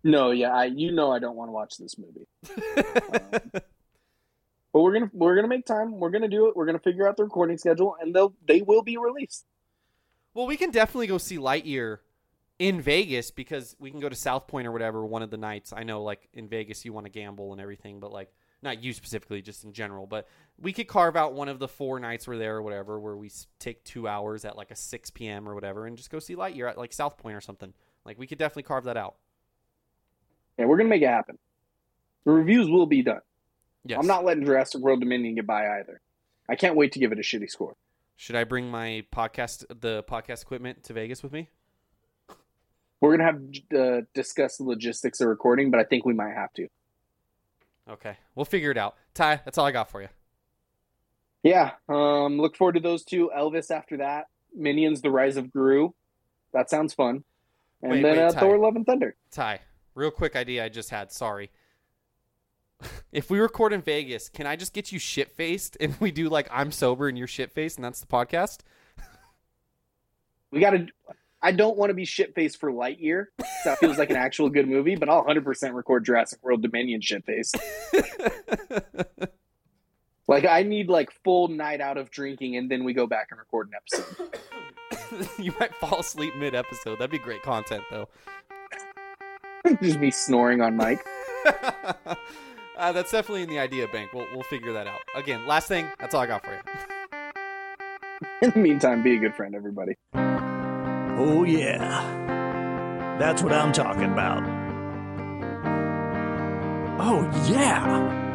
No, 0.03 0.31
yeah, 0.31 0.53
I 0.55 0.65
you 0.65 0.91
know 0.91 1.11
I 1.11 1.19
don't 1.19 1.35
want 1.35 1.49
to 1.49 1.53
watch 1.53 1.77
this 1.77 1.95
movie. 1.97 2.27
Um, 4.71 4.81
but 4.81 4.81
we're 4.83 4.93
gonna 4.93 5.09
we're 5.13 5.35
gonna 5.35 5.47
make 5.47 5.65
time. 5.65 5.99
We're 5.99 6.11
gonna 6.11 6.27
do 6.27 6.47
it. 6.47 6.55
We're 6.55 6.67
gonna 6.67 6.77
figure 6.79 7.07
out 7.07 7.17
the 7.17 7.23
recording 7.23 7.57
schedule, 7.57 7.95
and 7.99 8.13
they'll 8.13 8.33
they 8.47 8.61
will 8.61 8.83
be 8.83 8.97
released. 8.97 9.45
well, 10.35 10.45
we 10.45 10.57
can 10.57 10.69
definitely 10.69 11.07
go 11.07 11.17
see 11.17 11.37
Lightyear 11.37 11.97
in 12.59 12.79
Vegas 12.79 13.31
because 13.31 13.75
we 13.79 13.89
can 13.89 13.99
go 13.99 14.09
to 14.09 14.15
South 14.15 14.47
Point 14.47 14.67
or 14.67 14.71
whatever 14.71 15.03
one 15.03 15.23
of 15.23 15.31
the 15.31 15.37
nights. 15.37 15.73
I 15.75 15.81
know, 15.83 16.03
like 16.03 16.29
in 16.33 16.47
Vegas, 16.47 16.85
you 16.85 16.93
want 16.93 17.07
to 17.07 17.09
gamble 17.11 17.51
and 17.51 17.59
everything, 17.59 17.99
but 17.99 18.11
like 18.11 18.31
not 18.61 18.83
you 18.83 18.93
specifically, 18.93 19.41
just 19.41 19.63
in 19.63 19.73
general, 19.73 20.05
but 20.05 20.27
we 20.59 20.71
could 20.71 20.87
carve 20.87 21.15
out 21.15 21.33
one 21.33 21.47
of 21.47 21.57
the 21.57 21.67
four 21.67 21.99
nights 21.99 22.27
we're 22.27 22.37
there 22.37 22.57
or 22.57 22.61
whatever, 22.61 22.99
where 22.99 23.15
we 23.15 23.31
take 23.57 23.83
two 23.83 24.07
hours 24.07 24.45
at 24.45 24.55
like 24.55 24.69
a 24.69 24.75
6 24.75 25.09
p.m. 25.11 25.49
or 25.49 25.55
whatever, 25.55 25.87
and 25.87 25.97
just 25.97 26.11
go 26.11 26.19
see 26.19 26.35
Lightyear 26.35 26.69
at 26.69 26.77
like 26.77 26.93
South 26.93 27.17
Point 27.17 27.35
or 27.35 27.41
something. 27.41 27.73
Like 28.05 28.19
we 28.19 28.27
could 28.27 28.37
definitely 28.37 28.63
carve 28.63 28.83
that 28.83 28.97
out. 28.97 29.15
Yeah, 30.59 30.65
we're 30.65 30.77
gonna 30.77 30.89
make 30.89 31.01
it 31.01 31.07
happen. 31.07 31.37
The 32.25 32.31
reviews 32.31 32.69
will 32.69 32.85
be 32.85 33.01
done. 33.01 33.21
Yes. 33.85 33.97
I'm 33.99 34.07
not 34.07 34.25
letting 34.25 34.43
Jurassic 34.43 34.81
World 34.81 34.99
Dominion 34.99 35.35
get 35.35 35.47
by 35.47 35.79
either. 35.79 36.01
I 36.49 36.55
can't 36.55 36.75
wait 36.75 36.91
to 36.91 36.99
give 36.99 37.13
it 37.13 37.17
a 37.17 37.21
shitty 37.21 37.49
score. 37.49 37.75
Should 38.17 38.35
I 38.35 38.43
bring 38.43 38.69
my 38.69 39.05
podcast, 39.13 39.63
the 39.69 40.03
podcast 40.03 40.41
equipment 40.41 40.83
to 40.83 40.93
Vegas 40.93 41.23
with 41.23 41.31
me? 41.31 41.47
We're 42.99 43.15
gonna 43.15 43.23
have 43.23 43.41
uh, 43.79 44.01
discuss 44.13 44.57
the 44.57 44.65
logistics 44.65 45.21
of 45.21 45.29
recording, 45.29 45.71
but 45.71 45.79
I 45.79 45.85
think 45.85 46.05
we 46.05 46.13
might 46.13 46.33
have 46.33 46.51
to. 46.55 46.67
Okay, 47.89 48.17
we'll 48.35 48.43
figure 48.43 48.71
it 48.71 48.77
out. 48.77 48.95
Ty, 49.13 49.39
that's 49.45 49.57
all 49.57 49.65
I 49.65 49.71
got 49.71 49.89
for 49.89 50.01
you. 50.01 50.09
Yeah, 51.41 51.71
um, 51.87 52.37
look 52.37 52.57
forward 52.57 52.73
to 52.73 52.81
those 52.81 53.05
two. 53.05 53.31
Elvis 53.35 53.71
after 53.71 53.97
that. 53.97 54.25
Minions: 54.53 55.01
The 55.01 55.09
Rise 55.09 55.37
of 55.37 55.53
Gru. 55.53 55.95
That 56.51 56.69
sounds 56.69 56.93
fun. 56.93 57.23
And 57.81 57.93
Wait, 57.93 58.01
then 58.03 58.17
wait, 58.17 58.23
uh, 58.23 58.31
Thor: 58.33 58.57
Love 58.57 58.75
and 58.75 58.85
Thunder. 58.85 59.15
Ty, 59.31 59.61
real 59.99 60.11
quick 60.11 60.35
idea 60.35 60.65
I 60.65 60.69
just 60.69 60.89
had. 60.89 61.11
Sorry. 61.11 61.51
if 63.11 63.29
we 63.29 63.39
record 63.39 63.73
in 63.73 63.81
Vegas, 63.81 64.29
can 64.29 64.47
I 64.47 64.55
just 64.55 64.73
get 64.73 64.91
you 64.91 64.99
shit 64.99 65.31
faced 65.31 65.77
and 65.79 65.95
we 65.99 66.11
do 66.11 66.29
like 66.29 66.47
I'm 66.51 66.71
sober 66.71 67.07
and 67.07 67.17
you're 67.17 67.27
shit 67.27 67.51
faced 67.51 67.77
and 67.77 67.85
that's 67.85 67.99
the 67.99 68.07
podcast? 68.07 68.59
We 70.51 70.61
got 70.61 70.71
to. 70.71 70.87
I 71.41 71.51
don't 71.51 71.77
want 71.77 71.89
to 71.89 71.93
be 71.93 72.05
shit 72.05 72.35
faced 72.35 72.59
for 72.59 72.71
Lightyear. 72.71 73.27
That 73.63 73.77
feels 73.79 73.97
like 73.97 74.09
an 74.09 74.17
actual 74.17 74.49
good 74.49 74.67
movie, 74.67 74.95
but 74.95 75.07
I'll 75.07 75.23
100% 75.23 75.73
record 75.73 76.03
Jurassic 76.03 76.39
World 76.43 76.61
Dominion 76.61 76.99
shit 77.01 77.23
faced. 77.23 77.55
like 80.27 80.45
I 80.45 80.63
need 80.63 80.89
like 80.89 81.11
full 81.23 81.47
night 81.47 81.79
out 81.79 81.97
of 81.97 82.09
drinking, 82.11 82.57
and 82.57 82.69
then 82.69 82.83
we 82.83 82.93
go 82.93 83.07
back 83.07 83.27
and 83.31 83.39
record 83.39 83.69
an 83.69 83.75
episode. 83.75 85.29
you 85.39 85.53
might 85.59 85.73
fall 85.75 85.99
asleep 85.99 86.35
mid 86.35 86.55
episode. 86.55 86.95
That'd 86.99 87.11
be 87.11 87.19
great 87.19 87.43
content 87.43 87.83
though. 87.89 88.09
Just 89.81 89.99
me 89.99 90.11
snoring 90.11 90.61
on 90.61 90.75
mic. 90.77 90.99
uh, 92.77 92.91
that's 92.91 93.11
definitely 93.11 93.43
in 93.43 93.49
the 93.49 93.59
idea 93.59 93.87
bank. 93.87 94.13
We'll 94.13 94.27
we'll 94.33 94.43
figure 94.43 94.73
that 94.73 94.87
out. 94.87 94.99
Again, 95.15 95.45
last 95.47 95.67
thing. 95.67 95.87
That's 95.99 96.13
all 96.15 96.21
I 96.21 96.27
got 96.27 96.43
for 96.43 96.53
you. 96.53 96.59
In 98.41 98.51
the 98.51 98.59
meantime, 98.59 99.01
be 99.03 99.15
a 99.15 99.19
good 99.19 99.35
friend, 99.35 99.55
everybody. 99.55 99.95
Oh, 100.13 101.43
yeah. 101.45 103.17
That's 103.19 103.41
what 103.43 103.53
I'm 103.53 103.71
talking 103.71 104.05
about. 104.05 104.43
Oh, 107.01 107.29
yeah. 107.49 108.27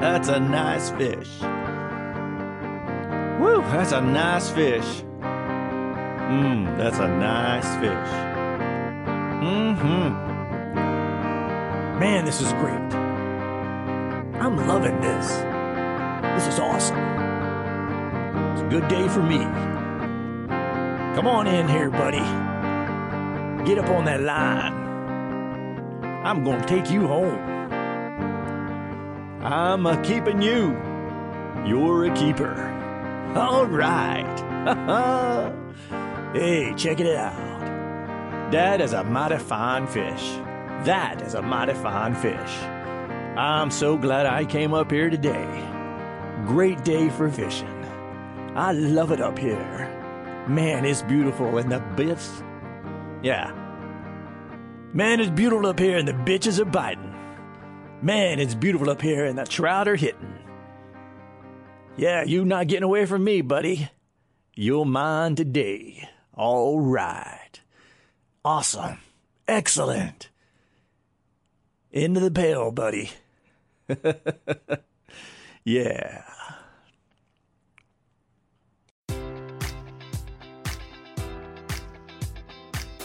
that's 0.00 0.28
a 0.28 0.40
nice 0.40 0.90
fish. 0.90 1.40
Woo, 3.40 3.62
that's 3.62 3.92
a 3.92 4.00
nice 4.00 4.50
fish. 4.50 5.02
Mmm, 5.20 6.76
that's 6.78 6.98
a 6.98 7.08
nice 7.08 7.74
fish. 7.76 8.31
Mm-hmm. 9.42 10.08
Man, 11.98 12.24
this 12.24 12.40
is 12.40 12.52
great. 12.52 12.94
I'm 14.40 14.56
loving 14.68 15.00
this. 15.00 15.28
This 16.36 16.46
is 16.46 16.60
awesome. 16.60 16.96
It's 18.52 18.62
a 18.62 18.68
good 18.70 18.86
day 18.86 19.08
for 19.08 19.20
me. 19.20 19.38
Come 21.16 21.26
on 21.26 21.48
in 21.48 21.66
here, 21.66 21.90
buddy. 21.90 22.22
Get 23.66 23.78
up 23.78 23.90
on 23.90 24.04
that 24.04 24.20
line. 24.20 24.74
I'm 26.24 26.44
gonna 26.44 26.64
take 26.64 26.88
you 26.88 27.08
home. 27.08 27.50
I'm 29.42 29.86
a 29.86 30.00
keeping 30.04 30.40
you. 30.40 30.76
You're 31.66 32.04
a 32.04 32.14
keeper. 32.14 32.54
All 33.34 33.66
right. 33.66 34.38
hey, 36.32 36.72
check 36.76 37.00
it 37.00 37.16
out. 37.16 37.51
That 38.52 38.82
is 38.82 38.92
a 38.92 39.02
mighty 39.02 39.38
fine 39.38 39.86
fish. 39.86 40.20
That 40.84 41.22
is 41.22 41.32
a 41.32 41.40
mighty 41.40 41.72
fine 41.72 42.14
fish. 42.14 42.58
I'm 43.34 43.70
so 43.70 43.96
glad 43.96 44.26
I 44.26 44.44
came 44.44 44.74
up 44.74 44.90
here 44.90 45.08
today. 45.08 45.66
Great 46.46 46.84
day 46.84 47.08
for 47.08 47.30
fishing. 47.30 47.82
I 48.54 48.72
love 48.72 49.10
it 49.10 49.22
up 49.22 49.38
here. 49.38 50.44
Man, 50.46 50.84
it's 50.84 51.00
beautiful 51.00 51.56
and 51.56 51.72
the 51.72 51.80
bits. 51.96 52.42
Yeah. 53.22 53.52
Man, 54.92 55.20
it's 55.20 55.30
beautiful 55.30 55.66
up 55.68 55.78
here 55.78 55.96
and 55.96 56.06
the 56.06 56.12
bitches 56.12 56.58
are 56.58 56.66
biting. 56.66 57.14
Man, 58.02 58.38
it's 58.38 58.54
beautiful 58.54 58.90
up 58.90 59.00
here 59.00 59.24
and 59.24 59.38
the 59.38 59.46
trout 59.46 59.88
are 59.88 59.96
hitting. 59.96 60.38
Yeah, 61.96 62.24
you 62.24 62.44
not 62.44 62.66
getting 62.66 62.82
away 62.82 63.06
from 63.06 63.24
me, 63.24 63.40
buddy. 63.40 63.88
You're 64.54 64.84
mine 64.84 65.36
today. 65.36 66.06
All 66.34 66.80
right. 66.80 67.41
Awesome. 68.44 68.98
Excellent. 69.46 70.28
Into 71.92 72.20
the 72.20 72.30
pail, 72.30 72.72
buddy. 72.72 73.10
yeah. 75.64 76.24